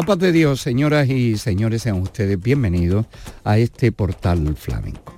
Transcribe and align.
La 0.00 0.06
paz 0.06 0.18
de 0.18 0.32
Dios, 0.32 0.62
señoras 0.62 1.10
y 1.10 1.36
señores, 1.36 1.82
sean 1.82 2.00
ustedes 2.00 2.40
bienvenidos 2.40 3.04
a 3.44 3.58
este 3.58 3.92
portal 3.92 4.56
flamenco. 4.56 5.14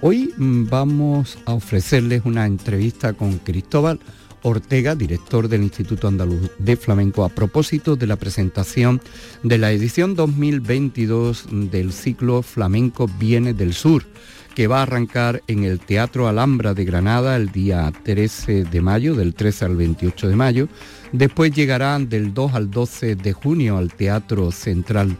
Hoy 0.00 0.32
mm, 0.34 0.70
vamos 0.70 1.36
a 1.44 1.52
ofrecerles 1.52 2.22
una 2.24 2.46
entrevista 2.46 3.12
con 3.12 3.36
Cristóbal 3.36 4.00
Ortega, 4.40 4.94
director 4.94 5.48
del 5.48 5.62
Instituto 5.62 6.08
Andaluz 6.08 6.50
de 6.58 6.76
Flamenco, 6.76 7.26
a 7.26 7.28
propósito 7.28 7.94
de 7.94 8.06
la 8.06 8.16
presentación 8.16 9.02
de 9.42 9.58
la 9.58 9.70
edición 9.70 10.14
2022 10.14 11.48
del 11.70 11.92
ciclo 11.92 12.40
Flamenco 12.40 13.10
Viene 13.18 13.52
del 13.52 13.74
Sur, 13.74 14.06
que 14.54 14.66
va 14.66 14.80
a 14.80 14.82
arrancar 14.82 15.42
en 15.46 15.64
el 15.64 15.80
Teatro 15.80 16.28
Alhambra 16.28 16.74
de 16.74 16.84
Granada 16.84 17.36
el 17.36 17.50
día 17.50 17.92
13 18.02 18.64
de 18.64 18.80
mayo, 18.80 19.14
del 19.14 19.34
13 19.34 19.64
al 19.64 19.76
28 19.76 20.28
de 20.28 20.36
mayo, 20.36 20.68
Después 21.12 21.52
llegarán 21.52 22.08
del 22.08 22.32
2 22.32 22.54
al 22.54 22.70
12 22.70 23.16
de 23.16 23.32
junio 23.34 23.76
al 23.76 23.92
Teatro 23.92 24.50
Central 24.50 25.16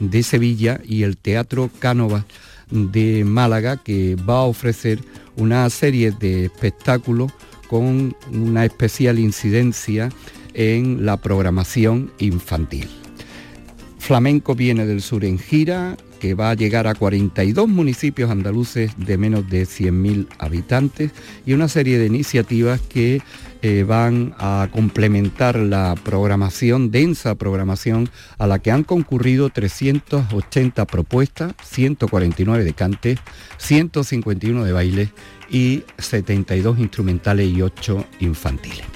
de 0.00 0.22
Sevilla 0.24 0.80
y 0.84 1.04
el 1.04 1.16
Teatro 1.16 1.70
Cánovas 1.78 2.24
de 2.70 3.24
Málaga, 3.24 3.76
que 3.76 4.16
va 4.16 4.38
a 4.38 4.42
ofrecer 4.42 4.98
una 5.36 5.70
serie 5.70 6.10
de 6.10 6.46
espectáculos 6.46 7.32
con 7.68 8.16
una 8.32 8.64
especial 8.64 9.20
incidencia 9.20 10.08
en 10.52 11.06
la 11.06 11.16
programación 11.16 12.10
infantil. 12.18 12.88
Flamenco 13.98 14.56
viene 14.56 14.84
del 14.84 15.00
sur 15.00 15.24
en 15.24 15.38
gira, 15.38 15.96
va 16.34 16.50
a 16.50 16.54
llegar 16.54 16.86
a 16.86 16.94
42 16.94 17.68
municipios 17.68 18.30
andaluces 18.30 18.92
de 18.96 19.18
menos 19.18 19.48
de 19.48 19.64
100.000 19.64 20.28
habitantes 20.38 21.12
y 21.44 21.52
una 21.52 21.68
serie 21.68 21.98
de 21.98 22.06
iniciativas 22.06 22.80
que 22.80 23.22
eh, 23.62 23.84
van 23.84 24.34
a 24.38 24.68
complementar 24.70 25.56
la 25.56 25.94
programación, 26.04 26.90
densa 26.90 27.34
programación, 27.34 28.08
a 28.38 28.46
la 28.46 28.58
que 28.58 28.70
han 28.70 28.84
concurrido 28.84 29.50
380 29.50 30.84
propuestas, 30.84 31.54
149 31.64 32.64
de 32.64 32.74
cantes, 32.74 33.18
151 33.58 34.64
de 34.64 34.72
baile 34.72 35.12
y 35.50 35.84
72 35.98 36.78
instrumentales 36.78 37.48
y 37.48 37.62
8 37.62 38.04
infantiles. 38.20 38.95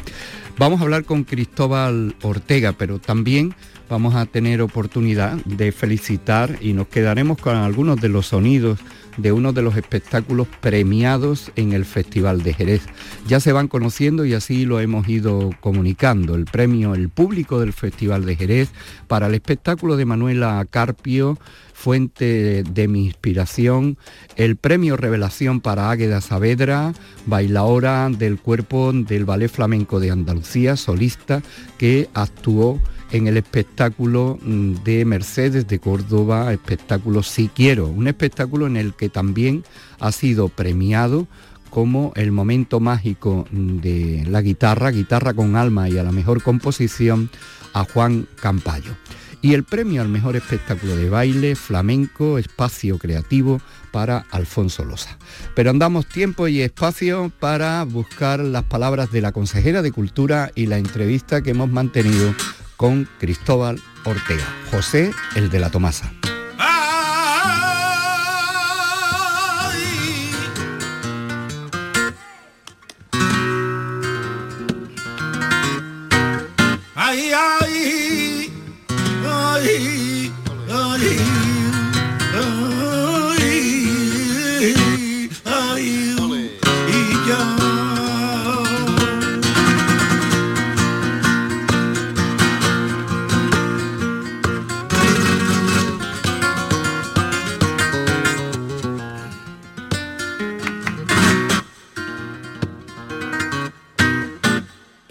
Vamos 0.59 0.81
a 0.81 0.85
hablar 0.85 1.05
con 1.05 1.25
Cristóbal 1.25 2.15
Ortega, 2.23 2.73
pero 2.73 2.99
también 2.99 3.55
vamos 3.89 4.15
a 4.15 4.27
tener 4.27 4.61
oportunidad 4.63 5.37
de 5.45 5.73
felicitar 5.73 6.59
y 6.61 6.75
nos 6.75 6.89
quedaremos 6.89 7.39
con 7.39 7.57
algunos 7.57 8.01
de 8.01 8.09
los 8.09 8.27
sonidos 8.27 8.79
de 9.23 9.33
uno 9.33 9.53
de 9.53 9.63
los 9.63 9.77
espectáculos 9.77 10.47
premiados 10.61 11.53
en 11.57 11.73
el 11.73 11.85
Festival 11.85 12.43
de 12.43 12.55
Jerez. 12.55 12.83
Ya 13.27 13.41
se 13.41 13.53
van 13.53 13.69
conociendo 13.69 14.25
y 14.25 14.35
así 14.35 14.65
lo 14.65 14.81
hemos 14.81 15.09
ido 15.09 15.51
comunicando. 15.61 16.35
El 16.35 16.45
premio 16.45 16.95
El 16.95 17.09
Público 17.09 17.61
del 17.61 17.73
Festival 17.73 18.25
de 18.25 18.37
Jerez 18.37 18.71
para 19.09 19.27
el 19.27 19.35
espectáculo 19.35 19.97
de 19.97 20.05
Manuela 20.05 20.67
Carpio 20.69 21.39
fuente 21.81 22.63
de 22.63 22.89
mi 22.89 23.07
inspiración, 23.07 23.97
el 24.37 24.57
premio 24.57 24.99
Revelación 24.99 25.61
para 25.61 25.91
Águeda 25.91 26.21
Saavedra, 26.21 26.93
bailaora 27.25 28.11
del 28.11 28.39
cuerpo 28.39 28.93
del 28.93 29.25
Ballet 29.25 29.51
Flamenco 29.51 29.99
de 29.99 30.11
Andalucía, 30.11 30.77
solista, 30.77 31.43
que 31.79 32.11
actuó 32.13 32.79
en 33.11 33.27
el 33.27 33.37
espectáculo 33.37 34.39
mm, 34.43 34.75
de 34.85 35.05
Mercedes 35.05 35.67
de 35.67 35.79
Córdoba, 35.79 36.53
espectáculo 36.53 37.23
Si 37.23 37.49
Quiero, 37.49 37.89
un 37.89 38.09
espectáculo 38.09 38.67
en 38.67 38.77
el 38.77 38.95
que 38.95 39.09
también 39.09 39.65
ha 39.99 40.13
sido 40.13 40.49
premiado 40.49 41.27
como 41.71 42.13
el 42.17 42.33
momento 42.33 42.81
mágico 42.81 43.47
mm, 43.51 43.79
de 43.79 44.25
la 44.29 44.43
guitarra, 44.43 44.91
guitarra 44.91 45.35
con 45.35 45.57
alma 45.57 45.89
y 45.89 45.99
a 45.99 46.03
la 46.03 46.13
mejor 46.13 46.43
composición 46.43 47.31
a 47.73 47.85
Juan 47.85 48.27
Campayo. 48.41 48.93
Y 49.43 49.55
el 49.55 49.65
premio 49.65 50.03
al 50.03 50.09
mejor 50.09 50.37
espectáculo 50.37 50.97
de 50.97 51.09
baile, 51.09 51.57
flamenco, 51.57 52.37
espacio 52.37 52.99
creativo 52.99 53.59
para 53.91 54.27
Alfonso 54.31 54.85
Losa. 54.85 55.17
Pero 55.55 55.71
andamos 55.71 56.05
tiempo 56.05 56.47
y 56.47 56.61
espacio 56.61 57.33
para 57.41 57.83
buscar 57.85 58.41
las 58.41 58.65
palabras 58.65 59.11
de 59.11 59.23
la 59.23 59.33
consejera 59.33 59.81
de 59.81 59.93
Cultura 59.93 60.51
y 60.55 60.67
la 60.67 60.77
entrevista 60.77 61.41
que 61.41 61.53
hemos 61.53 61.71
mantenido 61.71 62.35
con 62.81 63.07
Cristóbal 63.19 63.79
Ortega, 64.07 64.47
José 64.71 65.13
el 65.37 65.51
de 65.51 65.61
la 65.61 65.69
Tomasa. 65.69 66.11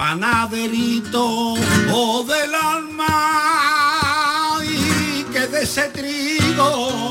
Panaderito 0.09 1.53
o 1.93 2.23
del 2.23 2.55
alma 2.55 3.17
y 4.63 5.23
que 5.31 5.45
de 5.45 5.61
ese 5.61 5.83
trigo 5.89 7.08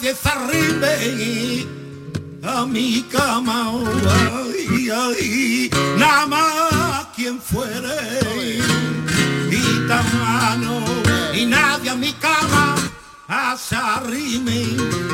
se 0.00 0.28
arribe 0.28 1.66
a 2.44 2.64
mi 2.64 3.02
cama, 3.10 3.72
ay, 3.72 4.90
ay, 4.90 5.70
nada 5.96 6.26
más 6.26 7.06
quien 7.16 7.40
fuere. 7.40 8.60
Gitano 9.50 10.80
y 11.34 11.46
nadie 11.46 11.90
a 11.90 11.94
mi 11.96 12.12
cama. 12.12 12.76
Se 13.58 13.74
arrime, 13.74 14.66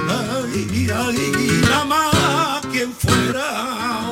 ay, 0.08 0.90
ay, 0.94 1.62
nada 1.62 1.84
más 1.86 2.66
quien 2.70 2.92
fuera 2.92 4.04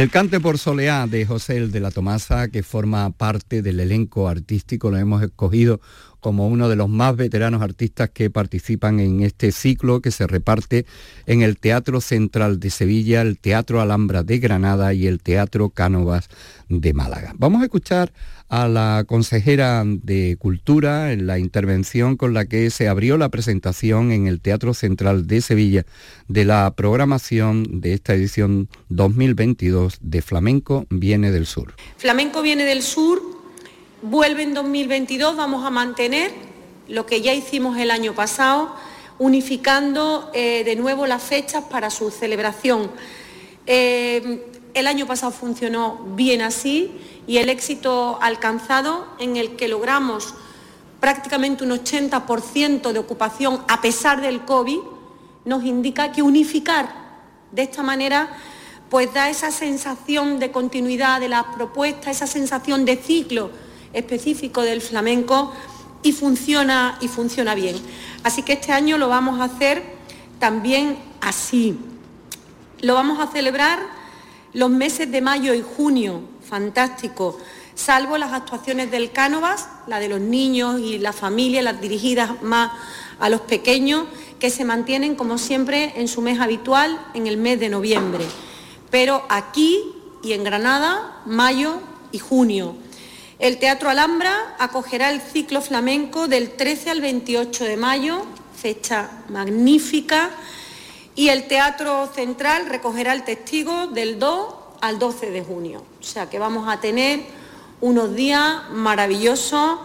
El 0.00 0.08
cante 0.08 0.40
por 0.40 0.56
soleá 0.56 1.06
de 1.06 1.26
José 1.26 1.58
el 1.58 1.72
de 1.72 1.80
la 1.80 1.90
Tomasa, 1.90 2.48
que 2.48 2.62
forma 2.62 3.10
parte 3.10 3.60
del 3.60 3.80
elenco 3.80 4.28
artístico, 4.28 4.90
lo 4.90 4.96
hemos 4.96 5.22
escogido 5.22 5.78
como 6.20 6.48
uno 6.48 6.70
de 6.70 6.76
los 6.76 6.88
más 6.88 7.16
veteranos 7.16 7.60
artistas 7.60 8.08
que 8.08 8.30
participan 8.30 8.98
en 8.98 9.20
este 9.20 9.52
ciclo 9.52 10.00
que 10.00 10.10
se 10.10 10.26
reparte 10.26 10.86
en 11.26 11.42
el 11.42 11.58
Teatro 11.58 12.00
Central 12.00 12.60
de 12.60 12.70
Sevilla, 12.70 13.20
el 13.20 13.38
Teatro 13.38 13.82
Alhambra 13.82 14.22
de 14.22 14.38
Granada 14.38 14.94
y 14.94 15.06
el 15.06 15.20
Teatro 15.20 15.68
Cánovas 15.68 16.30
de 16.70 16.94
Málaga. 16.94 17.34
Vamos 17.36 17.60
a 17.60 17.64
escuchar 17.64 18.10
a 18.50 18.66
la 18.66 19.04
consejera 19.06 19.84
de 19.86 20.36
Cultura 20.36 21.12
en 21.12 21.28
la 21.28 21.38
intervención 21.38 22.16
con 22.16 22.34
la 22.34 22.46
que 22.46 22.68
se 22.70 22.88
abrió 22.88 23.16
la 23.16 23.28
presentación 23.28 24.10
en 24.10 24.26
el 24.26 24.40
Teatro 24.40 24.74
Central 24.74 25.28
de 25.28 25.40
Sevilla 25.40 25.86
de 26.26 26.44
la 26.44 26.72
programación 26.74 27.80
de 27.80 27.94
esta 27.94 28.12
edición 28.12 28.68
2022 28.88 29.98
de 30.00 30.20
Flamenco 30.20 30.84
Viene 30.90 31.30
del 31.30 31.46
Sur. 31.46 31.74
Flamenco 31.96 32.42
viene 32.42 32.64
del 32.64 32.82
sur, 32.82 33.22
vuelve 34.02 34.42
en 34.42 34.52
2022, 34.52 35.36
vamos 35.36 35.64
a 35.64 35.70
mantener 35.70 36.32
lo 36.88 37.06
que 37.06 37.22
ya 37.22 37.32
hicimos 37.32 37.78
el 37.78 37.92
año 37.92 38.16
pasado, 38.16 38.74
unificando 39.20 40.28
eh, 40.34 40.64
de 40.64 40.74
nuevo 40.74 41.06
las 41.06 41.22
fechas 41.22 41.62
para 41.70 41.88
su 41.88 42.10
celebración. 42.10 42.90
Eh, 43.66 44.42
el 44.74 44.86
año 44.88 45.06
pasado 45.06 45.30
funcionó 45.30 46.04
bien 46.16 46.42
así 46.42 46.90
y 47.30 47.38
el 47.38 47.48
éxito 47.48 48.18
alcanzado 48.20 49.06
en 49.20 49.36
el 49.36 49.54
que 49.54 49.68
logramos 49.68 50.34
prácticamente 50.98 51.62
un 51.62 51.70
80% 51.70 52.90
de 52.90 52.98
ocupación 52.98 53.62
a 53.68 53.80
pesar 53.80 54.20
del 54.20 54.44
COVID, 54.44 54.80
nos 55.44 55.62
indica 55.62 56.10
que 56.10 56.22
unificar 56.22 56.92
de 57.52 57.62
esta 57.62 57.84
manera 57.84 58.36
pues 58.88 59.14
da 59.14 59.30
esa 59.30 59.52
sensación 59.52 60.40
de 60.40 60.50
continuidad 60.50 61.20
de 61.20 61.28
las 61.28 61.44
propuestas, 61.54 62.16
esa 62.16 62.26
sensación 62.26 62.84
de 62.84 62.96
ciclo 62.96 63.52
específico 63.92 64.62
del 64.62 64.80
flamenco 64.80 65.52
y 66.02 66.10
funciona, 66.10 66.98
y 67.00 67.06
funciona 67.06 67.54
bien. 67.54 67.76
Así 68.24 68.42
que 68.42 68.54
este 68.54 68.72
año 68.72 68.98
lo 68.98 69.08
vamos 69.08 69.40
a 69.40 69.44
hacer 69.44 69.84
también 70.40 70.98
así. 71.20 71.78
Lo 72.80 72.94
vamos 72.94 73.20
a 73.20 73.28
celebrar 73.28 73.78
los 74.52 74.68
meses 74.68 75.12
de 75.12 75.20
mayo 75.20 75.54
y 75.54 75.62
junio, 75.62 76.22
fantástico, 76.50 77.38
salvo 77.76 78.18
las 78.18 78.32
actuaciones 78.32 78.90
del 78.90 79.12
Cánovas, 79.12 79.68
la 79.86 80.00
de 80.00 80.08
los 80.08 80.20
niños 80.20 80.80
y 80.80 80.98
la 80.98 81.12
familia, 81.12 81.62
las 81.62 81.80
dirigidas 81.80 82.42
más 82.42 82.72
a 83.20 83.28
los 83.28 83.42
pequeños, 83.42 84.06
que 84.40 84.50
se 84.50 84.64
mantienen 84.64 85.14
como 85.14 85.38
siempre 85.38 85.92
en 85.96 86.08
su 86.08 86.22
mes 86.22 86.40
habitual, 86.40 87.00
en 87.14 87.28
el 87.28 87.36
mes 87.36 87.60
de 87.60 87.68
noviembre. 87.68 88.24
Pero 88.90 89.22
aquí 89.28 89.80
y 90.22 90.32
en 90.32 90.42
Granada, 90.42 91.22
mayo 91.24 91.80
y 92.10 92.18
junio. 92.18 92.74
El 93.38 93.58
Teatro 93.58 93.88
Alhambra 93.88 94.56
acogerá 94.58 95.10
el 95.10 95.20
ciclo 95.20 95.62
flamenco 95.62 96.26
del 96.26 96.50
13 96.50 96.90
al 96.90 97.00
28 97.00 97.64
de 97.64 97.76
mayo, 97.76 98.26
fecha 98.60 99.08
magnífica, 99.28 100.30
y 101.14 101.28
el 101.28 101.46
Teatro 101.46 102.10
Central 102.14 102.66
recogerá 102.66 103.12
el 103.12 103.24
testigo 103.24 103.86
del 103.86 104.18
2 104.18 104.59
al 104.80 104.98
12 104.98 105.30
de 105.30 105.42
junio. 105.42 105.84
O 106.00 106.02
sea 106.02 106.28
que 106.28 106.38
vamos 106.38 106.68
a 106.68 106.80
tener 106.80 107.24
unos 107.80 108.14
días 108.14 108.70
maravillosos. 108.72 109.78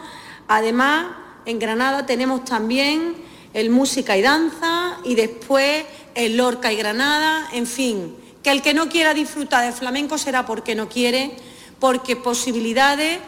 Además, 0.48 1.08
en 1.46 1.60
Granada 1.60 2.06
tenemos 2.06 2.46
también 2.46 3.16
el 3.54 3.70
Música 3.70 4.18
y 4.18 4.22
Danza 4.22 4.98
y 5.04 5.16
después 5.16 5.86
el 6.14 6.38
Lorca 6.38 6.74
y 6.74 6.75
Granada, 6.75 7.50
en 7.54 7.68
fin, 7.68 8.16
que 8.44 8.52
el 8.52 8.62
que 8.62 8.74
no 8.74 8.90
quiera 8.90 9.14
disfrutar 9.14 9.66
de 9.66 9.72
flamenco 9.72 10.18
será 10.18 10.46
porque 10.46 10.75
no 10.75 10.90
quiere, 10.90 11.38
porque 11.80 12.16
posibilidades 12.16 13.20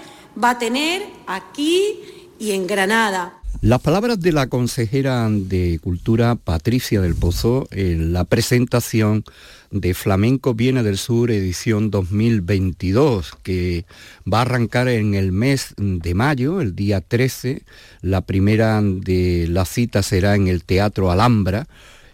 va 0.42 0.52
a 0.52 0.60
tener 0.60 1.06
aquí 1.28 2.30
y 2.40 2.52
en 2.52 2.68
Granada. 2.68 3.42
Las 3.62 3.82
palabras 3.82 4.20
de 4.20 4.32
la 4.32 4.48
consejera 4.48 5.28
de 5.32 5.80
Cultura 5.82 6.36
Patricia 6.36 7.02
del 7.02 7.16
Pozo 7.16 7.68
en 7.72 8.14
la 8.14 8.24
presentación 8.24 9.24
de 9.72 9.96
Flamenco 9.96 10.54
Viene 10.54 10.84
del 10.84 11.00
Sur 11.00 11.32
edición 11.32 11.90
2022 11.90 13.32
que 13.42 13.86
va 14.32 14.40
a 14.40 14.42
arrancar 14.42 14.88
en 14.90 15.16
el 15.16 15.32
mes 15.32 15.74
de 15.78 16.14
mayo, 16.14 16.62
el 16.62 16.76
día 16.76 17.02
13. 17.02 17.64
La 18.02 18.22
primera 18.22 18.80
de 18.84 19.48
la 19.50 19.66
cita 19.66 20.04
será 20.04 20.36
en 20.36 20.48
el 20.48 20.64
Teatro 20.64 21.10
Alhambra 21.10 21.68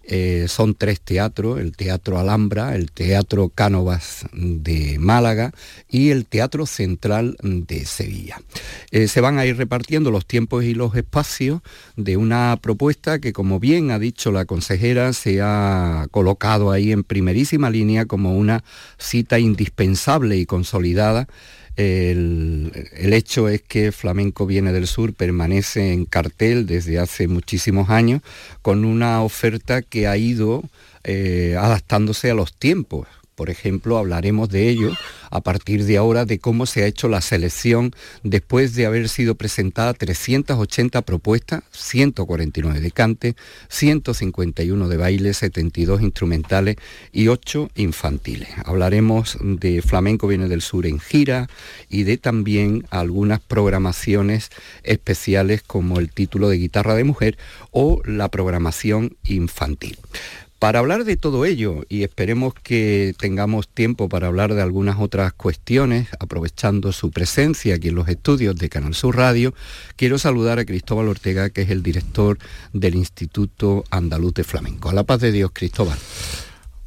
Eh, 0.05 0.47
son 0.49 0.75
tres 0.75 0.99
teatros, 0.99 1.59
el 1.59 1.75
Teatro 1.77 2.19
Alhambra, 2.19 2.75
el 2.75 2.91
Teatro 2.91 3.49
Cánovas 3.49 4.25
de 4.33 4.97
Málaga 4.99 5.53
y 5.89 6.09
el 6.09 6.25
Teatro 6.25 6.65
Central 6.65 7.37
de 7.41 7.85
Sevilla. 7.85 8.41
Eh, 8.91 9.07
se 9.07 9.21
van 9.21 9.39
a 9.39 9.45
ir 9.45 9.55
repartiendo 9.55 10.11
los 10.11 10.25
tiempos 10.25 10.65
y 10.65 10.73
los 10.73 10.95
espacios 10.95 11.61
de 11.95 12.17
una 12.17 12.57
propuesta 12.61 13.19
que, 13.19 13.31
como 13.31 13.61
bien 13.61 13.91
ha 13.91 13.99
dicho 13.99 14.31
la 14.31 14.43
consejera, 14.43 15.13
se 15.13 15.39
ha 15.41 16.07
colocado 16.11 16.71
ahí 16.71 16.91
en 16.91 17.03
primerísima 17.03 17.69
línea 17.69 18.05
como 18.05 18.37
una 18.37 18.63
cita 18.97 19.39
indispensable 19.39 20.35
y 20.37 20.45
consolidada 20.45 21.27
el, 21.75 22.71
hecho 23.13 23.49
es 23.49 23.61
que 23.61 23.91
Flamenco 23.91 24.45
Viene 24.45 24.71
del 24.73 24.87
Sur 24.87 25.13
permanece 25.13 25.91
en 25.93 26.05
cartel 26.05 26.65
desde 26.67 26.99
hace 26.99 27.27
muchísimos 27.27 27.89
años 27.89 28.21
con 28.61 28.85
una 28.85 29.23
oferta 29.23 29.81
que 29.81 30.07
ha 30.07 30.17
ido 30.17 30.63
eh, 31.03 31.55
adaptándose 31.59 32.29
a 32.29 32.35
los 32.35 32.53
tiempos. 32.53 33.07
Por 33.43 33.49
ejemplo, 33.49 33.97
hablaremos 33.97 34.47
de 34.47 34.69
ello 34.69 34.93
a 35.29 35.41
partir 35.41 35.83
de 35.83 35.97
ahora, 35.97 36.23
de 36.23 36.39
cómo 36.39 36.65
se 36.65 36.81
ha 36.81 36.87
hecho 36.87 37.09
la 37.09 37.19
selección 37.19 37.91
después 38.23 38.73
de 38.73 38.85
haber 38.85 39.09
sido 39.09 39.35
presentada 39.35 39.93
380 39.93 41.01
propuestas, 41.01 41.63
149 41.71 42.79
de 42.79 42.91
cante, 42.91 43.35
151 43.67 44.87
de 44.87 44.95
baile, 44.95 45.33
72 45.33 46.01
instrumentales 46.01 46.77
y 47.11 47.27
8 47.27 47.69
infantiles. 47.75 48.47
Hablaremos 48.63 49.37
de 49.41 49.81
Flamenco 49.81 50.29
Viene 50.29 50.47
del 50.47 50.61
Sur 50.61 50.85
en 50.85 51.01
gira 51.01 51.49
y 51.89 52.03
de 52.03 52.17
también 52.17 52.85
algunas 52.91 53.41
programaciones 53.41 54.51
especiales 54.83 55.63
como 55.63 55.99
el 55.99 56.13
título 56.13 56.47
de 56.47 56.59
guitarra 56.59 56.95
de 56.95 57.03
mujer 57.03 57.37
o 57.71 58.01
la 58.05 58.29
programación 58.29 59.17
infantil. 59.25 59.97
Para 60.63 60.79
hablar 60.79 61.03
de 61.03 61.17
todo 61.17 61.43
ello, 61.43 61.83
y 61.89 62.03
esperemos 62.03 62.53
que 62.53 63.13
tengamos 63.19 63.67
tiempo 63.67 64.07
para 64.07 64.27
hablar 64.27 64.53
de 64.53 64.61
algunas 64.61 64.97
otras 64.97 65.33
cuestiones, 65.33 66.07
aprovechando 66.21 66.93
su 66.93 67.11
presencia 67.11 67.75
aquí 67.75 67.89
en 67.89 67.95
los 67.95 68.07
estudios 68.07 68.55
de 68.55 68.69
Canal 68.69 68.95
Sur 68.95 69.17
Radio, 69.17 69.53
quiero 69.97 70.17
saludar 70.17 70.59
a 70.59 70.65
Cristóbal 70.65 71.09
Ortega, 71.09 71.49
que 71.49 71.63
es 71.63 71.69
el 71.69 71.83
director 71.83 72.37
del 72.71 72.95
Instituto 72.95 73.83
Andaluz 73.91 74.35
de 74.35 74.45
Flamenco. 74.45 74.87
A 74.87 74.93
la 74.93 75.03
paz 75.03 75.19
de 75.19 75.33
Dios, 75.33 75.51
Cristóbal. 75.53 75.99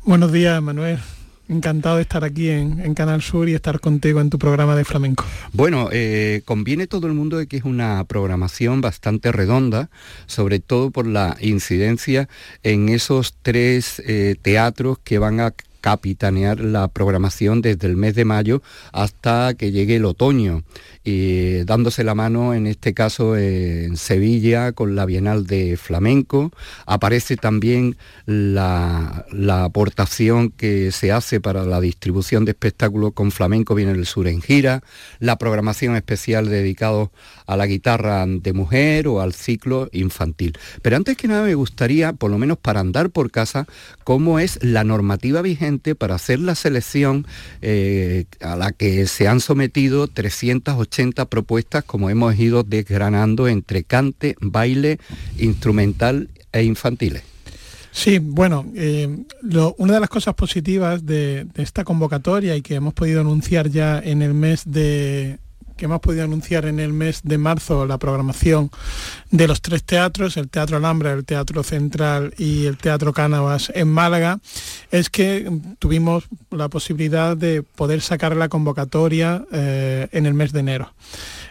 Buenos 0.05 0.33
días, 0.33 0.63
Manuel. 0.63 0.99
Encantado 1.49 1.97
de 1.97 2.03
estar 2.03 2.25
aquí 2.25 2.49
en, 2.49 2.95
Canal 2.95 3.23
Sur 3.23 3.49
y 3.49 3.55
estar 3.55 3.79
contigo 3.79 4.21
en 4.21 4.31
tu 4.31 4.39
programa 4.39 4.75
de 4.75 4.85
flamenco. 4.85 5.25
Bueno, 5.53 5.89
eh, 5.93 6.43
conviene 6.45 6.87
todo 6.89 7.07
el 7.07 7.13
mundo 7.13 7.37
de 7.37 7.47
que 7.47 7.57
es 7.59 7.65
una 7.65 8.03
programación 8.05 8.81
bastante 8.81 9.31
redonda, 9.31 9.89
sobre 10.27 10.59
todo 10.59 10.91
por 10.91 11.07
la 11.07 11.37
incidencia 11.41 12.29
en 12.65 12.89
esos 12.89 13.35
tres 13.43 14.03
eh, 14.07 14.35
teatros 14.43 14.99
que 15.05 15.19
van 15.19 15.39
a 15.39 15.55
capitanear 15.87 16.59
la 16.59 16.89
programación 16.89 17.63
desde 17.63 17.87
el 17.87 17.97
mes 17.97 18.17
de 18.17 18.25
mayo 18.25 18.61
hasta 18.91 19.55
que 19.55 19.71
llegue 19.71 19.95
el 19.95 20.05
otoño 20.05 20.65
y 21.07 21.63
dándose 21.63 22.03
la 22.03 22.17
mano 22.17 22.53
en 22.53 22.67
este 22.67 22.93
caso 22.93 23.37
en 23.37 23.97
Sevilla 23.97 24.73
con 24.73 24.97
la 24.97 25.07
Bienal 25.07 25.47
de 25.47 25.77
Flamenco. 25.77 26.51
Aparece 26.85 27.37
también 27.37 27.97
la, 28.27 29.25
aportación 29.65 30.51
que 30.51 30.91
se 30.91 31.13
hace 31.13 31.41
para 31.41 31.65
la 31.65 31.81
distribución 31.81 32.45
de 32.45 32.51
espectáculos 32.51 33.13
con 33.13 33.31
flamenco 33.31 33.77
viene 33.77 33.93
el 33.93 34.05
sur 34.05 34.27
en 34.27 34.43
gira, 34.43 34.83
la 35.21 35.39
programación 35.39 35.95
especial 35.95 36.49
dedicado 36.49 37.13
a 37.47 37.57
la 37.57 37.67
guitarra 37.67 38.27
de 38.27 38.53
mujer 38.53 39.07
o 39.07 39.21
al 39.21 39.33
ciclo 39.33 39.89
infantil. 39.93 40.59
Pero 40.83 40.97
antes 40.97 41.17
que 41.17 41.29
nada 41.29 41.45
me 41.45 41.55
gustaría, 41.55 42.15
por 42.15 42.33
lo 42.33 42.39
menos 42.39 42.59
para 42.59 42.81
andar 42.81 43.11
por 43.11 43.31
casa, 43.31 43.67
cómo 44.03 44.41
es 44.41 44.59
la 44.61 44.83
normativa 44.83 45.41
vigente 45.41 45.95
para 45.95 46.17
hacer 46.17 46.41
la 46.41 46.57
selección 46.57 47.29
eh, 47.63 48.25
a 48.41 48.57
la 48.57 48.73
que 48.73 49.07
se 49.07 49.29
han 49.29 49.39
sometido 49.39 50.09
380 50.09 50.96
propuestas 51.29 51.85
como 51.85 52.11
hemos 52.11 52.39
ido 52.39 52.63
desgranando 52.63 53.49
entre 53.49 53.85
cante, 53.85 54.37
baile, 54.41 54.99
instrumental 55.39 56.29
e 56.53 56.65
infantiles. 56.65 57.23
Sí, 57.93 58.19
bueno, 58.19 58.67
eh, 58.75 59.09
una 59.79 59.95
de 59.95 60.01
las 60.01 60.11
cosas 60.11 60.35
positivas 60.35 61.07
de, 61.07 61.47
esta 61.55 61.83
convocatoria 61.83 62.55
y 62.55 62.61
que 62.61 62.75
hemos 62.75 62.93
podido 62.93 63.23
anunciar 63.23 63.71
ya 63.71 63.99
en 63.99 64.21
el 64.21 64.35
mes 64.35 64.65
de, 64.67 65.39
que 65.77 65.85
hemos 65.85 66.01
podido 66.01 66.25
anunciar 66.25 66.67
en 66.67 66.81
el 66.81 66.93
mes 66.93 67.21
de 67.23 67.39
marzo 67.39 67.87
la 67.87 67.99
programación 67.99 68.71
de 69.31 69.47
los 69.47 69.61
tres 69.61 69.85
teatros, 69.85 70.37
el 70.37 70.49
Teatro 70.49 70.77
Alhambra, 70.77 71.13
el 71.13 71.25
Teatro 71.25 71.63
Central 71.63 72.35
y 72.39 72.67
el 72.67 72.79
Teatro 72.79 73.13
Cánovas 73.13 73.71
en 73.75 73.89
Málaga, 73.89 74.41
es 74.91 75.11
que 75.11 75.51
tuvimos 75.79 76.25
la 76.51 76.69
posibilidad 76.69 77.37
de 77.37 77.63
poder 77.63 78.01
sacar 78.01 78.37
la 78.37 78.49
convocatoria 78.49 79.45
eh, 79.53 80.09
en 80.13 80.27
el 80.27 80.35
mes 80.35 80.53
de 80.53 80.61
enero. 80.61 80.95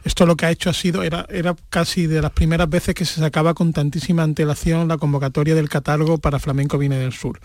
Esto 0.04 0.26
lo 0.26 0.36
que 0.36 0.46
ha 0.46 0.52
hecho 0.52 0.70
ha 0.70 0.74
sido, 0.74 1.04
era, 1.04 1.26
era 1.30 1.56
casi 1.70 2.08
de 2.08 2.22
las 2.22 2.32
primeras 2.32 2.70
veces 2.70 2.94
que 2.94 3.06
se 3.06 3.20
sacaba 3.20 3.54
con 3.54 3.74
tantísima 3.74 4.24
antelación 4.24 4.88
la 4.88 4.98
convocatoria 4.98 5.56
del 5.56 5.70
catálogo 5.70 6.18
para 6.18 6.40
Flamenco 6.40 6.78
Viene 6.78 6.98
del 6.98 7.14
Sur. 7.14 7.40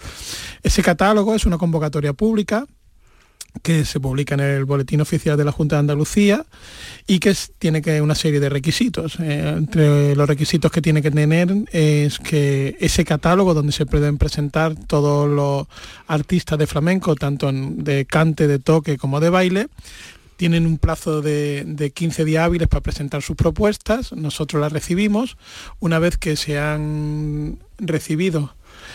Ese 0.62 0.82
catálogo 0.82 1.34
es 1.34 1.46
una 1.46 1.58
convocatoria 1.58 2.12
pública 2.12 2.66
que 3.62 3.84
se 3.84 4.00
publica 4.00 4.34
en 4.34 4.40
el 4.40 4.64
Boletín 4.64 5.00
Oficial 5.00 5.36
de 5.36 5.44
la 5.44 5.52
Junta 5.52 5.76
de 5.76 5.80
Andalucía 5.80 6.44
y 7.06 7.18
que 7.18 7.34
tiene 7.58 7.82
que 7.82 8.00
una 8.00 8.14
serie 8.14 8.40
de 8.40 8.48
requisitos. 8.48 9.18
Eh, 9.20 9.54
entre 9.56 10.14
los 10.14 10.28
requisitos 10.28 10.70
que 10.70 10.82
tiene 10.82 11.02
que 11.02 11.10
tener 11.10 11.54
es 11.72 12.18
que 12.18 12.76
ese 12.80 13.04
catálogo 13.04 13.54
donde 13.54 13.72
se 13.72 13.86
pueden 13.86 14.18
presentar 14.18 14.74
todos 14.74 15.28
los 15.28 15.66
artistas 16.06 16.58
de 16.58 16.66
flamenco, 16.66 17.14
tanto 17.16 17.50
de 17.52 18.04
cante, 18.06 18.46
de 18.46 18.58
toque 18.58 18.98
como 18.98 19.20
de 19.20 19.30
baile, 19.30 19.68
tienen 20.36 20.66
un 20.66 20.78
plazo 20.78 21.20
de, 21.20 21.64
de, 21.66 21.90
15 21.90 22.24
días 22.24 22.44
hábiles 22.44 22.66
para 22.68 22.80
presentar 22.80 23.20
sus 23.20 23.36
propuestas, 23.36 24.12
nosotros 24.12 24.62
las 24.62 24.72
recibimos, 24.72 25.36
una 25.80 25.98
vez 25.98 26.16
que 26.16 26.34
se 26.36 26.58
han 26.58 27.58
recibido 27.78 28.54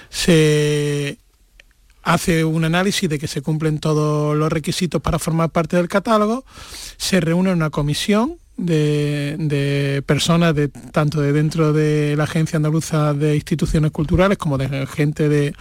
se 0.09 1.17
hace 2.05 2.45
un 2.45 2.63
análisis 2.63 3.09
de 3.09 3.19
que 3.19 3.27
se 3.27 3.41
cumplen 3.41 3.79
todos 3.79 4.37
los 4.37 4.51
requisitos 4.51 5.01
para 5.01 5.19
formar 5.19 5.49
parte 5.49 5.75
del 5.75 5.89
catálogo, 5.89 6.45
se 6.97 7.19
reúne 7.19 7.51
una 7.51 7.71
comisión 7.71 8.37
de, 8.57 10.03
personas 10.05 10.55
de, 10.55 10.69
tanto 10.69 11.19
de 11.19 11.33
dentro 11.33 11.73
de 11.73 12.15
la 12.15 12.25
Agencia 12.25 12.57
Andaluza 12.57 13.13
de 13.13 13.35
Instituciones 13.35 13.91
Culturales 13.91 14.37
como 14.37 14.57
de 14.57 14.85
gente 14.87 15.27
de, 15.27 15.53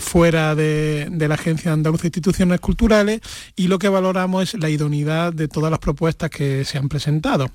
fuera 0.00 0.54
de, 0.54 1.08
de, 1.10 1.28
la 1.28 1.34
Agencia 1.34 1.72
Andaluza 1.72 2.02
de 2.02 2.08
Instituciones 2.08 2.58
Culturales 2.58 3.20
y 3.54 3.68
lo 3.68 3.78
que 3.78 3.90
valoramos 3.90 4.54
es 4.54 4.60
la 4.60 4.70
idoneidad 4.70 5.32
de 5.32 5.46
todas 5.46 5.70
las 5.70 5.78
propuestas 5.78 6.30
que 6.30 6.64
se 6.64 6.78
han 6.78 6.88
presentado. 6.88 7.50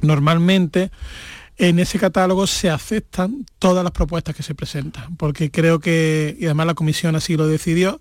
Normalmente 0.00 0.90
en 1.58 1.78
ese 1.78 1.98
catálogo 1.98 2.46
se 2.46 2.70
aceptan 2.70 3.46
todas 3.58 3.84
las 3.84 3.92
propuestas 3.92 4.34
que 4.34 4.42
se 4.42 4.54
presentan, 4.54 5.16
porque 5.16 5.50
creo 5.50 5.80
que, 5.80 6.36
y 6.38 6.46
además 6.46 6.66
la 6.66 6.74
comisión 6.74 7.14
así 7.14 7.36
lo 7.36 7.46
decidió, 7.46 8.00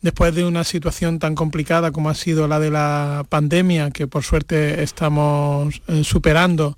después 0.00 0.34
de 0.34 0.44
una 0.44 0.64
situación 0.64 1.18
tan 1.18 1.34
complicada 1.34 1.92
como 1.92 2.08
ha 2.08 2.14
sido 2.14 2.48
la 2.48 2.58
de 2.58 2.70
la 2.70 3.24
pandemia, 3.28 3.90
que 3.90 4.06
por 4.06 4.24
suerte 4.24 4.82
estamos 4.82 5.80
eh, 5.88 6.04
superando 6.04 6.76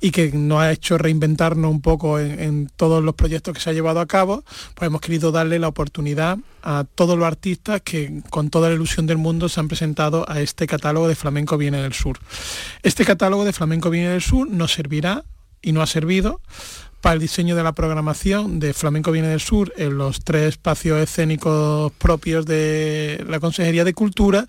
y 0.00 0.12
que 0.12 0.32
nos 0.32 0.62
ha 0.62 0.72
hecho 0.72 0.96
reinventarnos 0.96 1.70
un 1.70 1.82
poco 1.82 2.18
en, 2.18 2.40
en, 2.40 2.70
todos 2.74 3.04
los 3.04 3.14
proyectos 3.14 3.54
que 3.54 3.60
se 3.60 3.68
ha 3.68 3.74
llevado 3.74 4.00
a 4.00 4.06
cabo, 4.06 4.42
pues 4.74 4.86
hemos 4.86 5.02
querido 5.02 5.30
darle 5.30 5.58
la 5.58 5.68
oportunidad 5.68 6.38
a 6.62 6.84
todos 6.94 7.18
los 7.18 7.26
artistas 7.26 7.82
que 7.82 8.22
con 8.30 8.48
toda 8.48 8.70
la 8.70 8.74
ilusión 8.74 9.06
del 9.06 9.18
mundo 9.18 9.48
se 9.48 9.60
han 9.60 9.68
presentado 9.68 10.24
a 10.28 10.40
este 10.40 10.66
catálogo 10.66 11.06
de 11.06 11.14
Flamenco 11.14 11.58
Viene 11.58 11.82
del 11.82 11.92
Sur. 11.92 12.18
Este 12.82 13.04
catálogo 13.04 13.44
de 13.44 13.52
Flamenco 13.52 13.90
Viene 13.90 14.08
del 14.08 14.22
Sur 14.22 14.48
nos 14.48 14.72
servirá 14.72 15.24
y 15.62 15.72
no 15.72 15.82
ha 15.82 15.86
servido 15.86 16.40
para 17.00 17.14
el 17.14 17.20
diseño 17.20 17.56
de 17.56 17.62
la 17.62 17.72
programación 17.72 18.60
de 18.60 18.74
Flamenco 18.74 19.12
Viene 19.12 19.28
del 19.28 19.40
Sur 19.40 19.72
en 19.76 19.96
los 19.96 20.20
tres 20.20 20.50
espacios 20.50 21.00
escénicos 21.00 21.92
propios 21.92 22.44
de 22.44 23.24
la 23.28 23.40
Consejería 23.40 23.84
de 23.84 23.94
Cultura. 23.94 24.46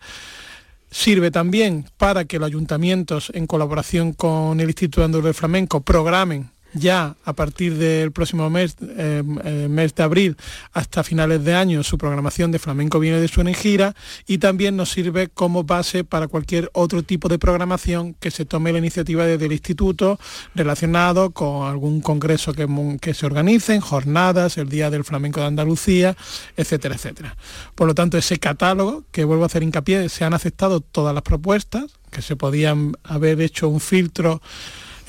Sirve 0.90 1.32
también 1.32 1.86
para 1.98 2.26
que 2.26 2.40
los 2.40 2.48
ayuntamientos, 2.48 3.32
en 3.34 3.48
colaboración 3.48 4.12
con 4.12 4.60
el 4.60 4.68
Instituto 4.68 5.06
Andaluz 5.06 5.28
de 5.28 5.34
Flamenco, 5.34 5.80
programen 5.80 6.50
ya 6.74 7.16
a 7.26 7.34
partir 7.34 7.78
del 7.78 8.12
próximo 8.12 8.50
mes, 8.50 8.76
eh, 8.82 9.24
eh, 9.44 9.68
mes 9.70 9.94
de 9.96 10.04
abril, 10.04 10.38
hasta 10.72 11.04
finales 11.04 11.44
de 11.44 11.54
año, 11.54 11.84
su 11.84 11.98
programación 11.98 12.52
de 12.52 12.60
Flamenco 12.60 13.00
viene 13.00 13.20
de 13.20 13.28
su 13.28 13.42
en 13.42 13.54
gira 13.54 13.96
y 14.28 14.38
también 14.38 14.76
nos 14.76 14.92
sirve 14.92 15.28
como 15.28 15.64
base 15.64 16.04
para 16.04 16.28
cualquier 16.28 16.70
otro 16.74 17.04
tipo 17.04 17.28
de 17.28 17.40
programación 17.40 18.14
que 18.14 18.30
se 18.32 18.46
tome 18.46 18.72
la 18.72 18.78
iniciativa 18.80 19.26
desde 19.26 19.46
el 19.46 19.52
instituto 19.52 20.20
relacionado 20.54 21.32
con 21.32 21.68
algún 21.68 22.02
congreso 22.02 22.54
que, 22.54 22.68
que 23.02 23.14
se 23.14 23.26
organicen, 23.26 23.82
jornadas, 23.82 24.58
el 24.58 24.70
Día 24.70 24.90
del 24.90 25.04
Flamenco 25.04 25.40
de 25.40 25.48
Andalucía, 25.48 26.16
etcétera, 26.56 26.96
etcétera. 26.96 27.36
Por 27.76 27.88
lo 27.88 27.96
tanto, 27.96 28.18
ese 28.18 28.38
catálogo, 28.38 29.04
que 29.12 29.24
vuelvo 29.24 29.44
a 29.44 29.48
hacer 29.48 29.64
hincapié, 29.64 30.08
se 30.10 30.24
han 30.24 30.34
aceptado 30.34 30.82
todas 30.82 31.14
las 31.14 31.24
propuestas, 31.24 31.86
que 32.12 32.22
se 32.22 32.36
podían 32.36 32.94
haber 33.04 33.42
hecho 33.42 33.70
un 33.70 33.80
filtro 33.80 34.42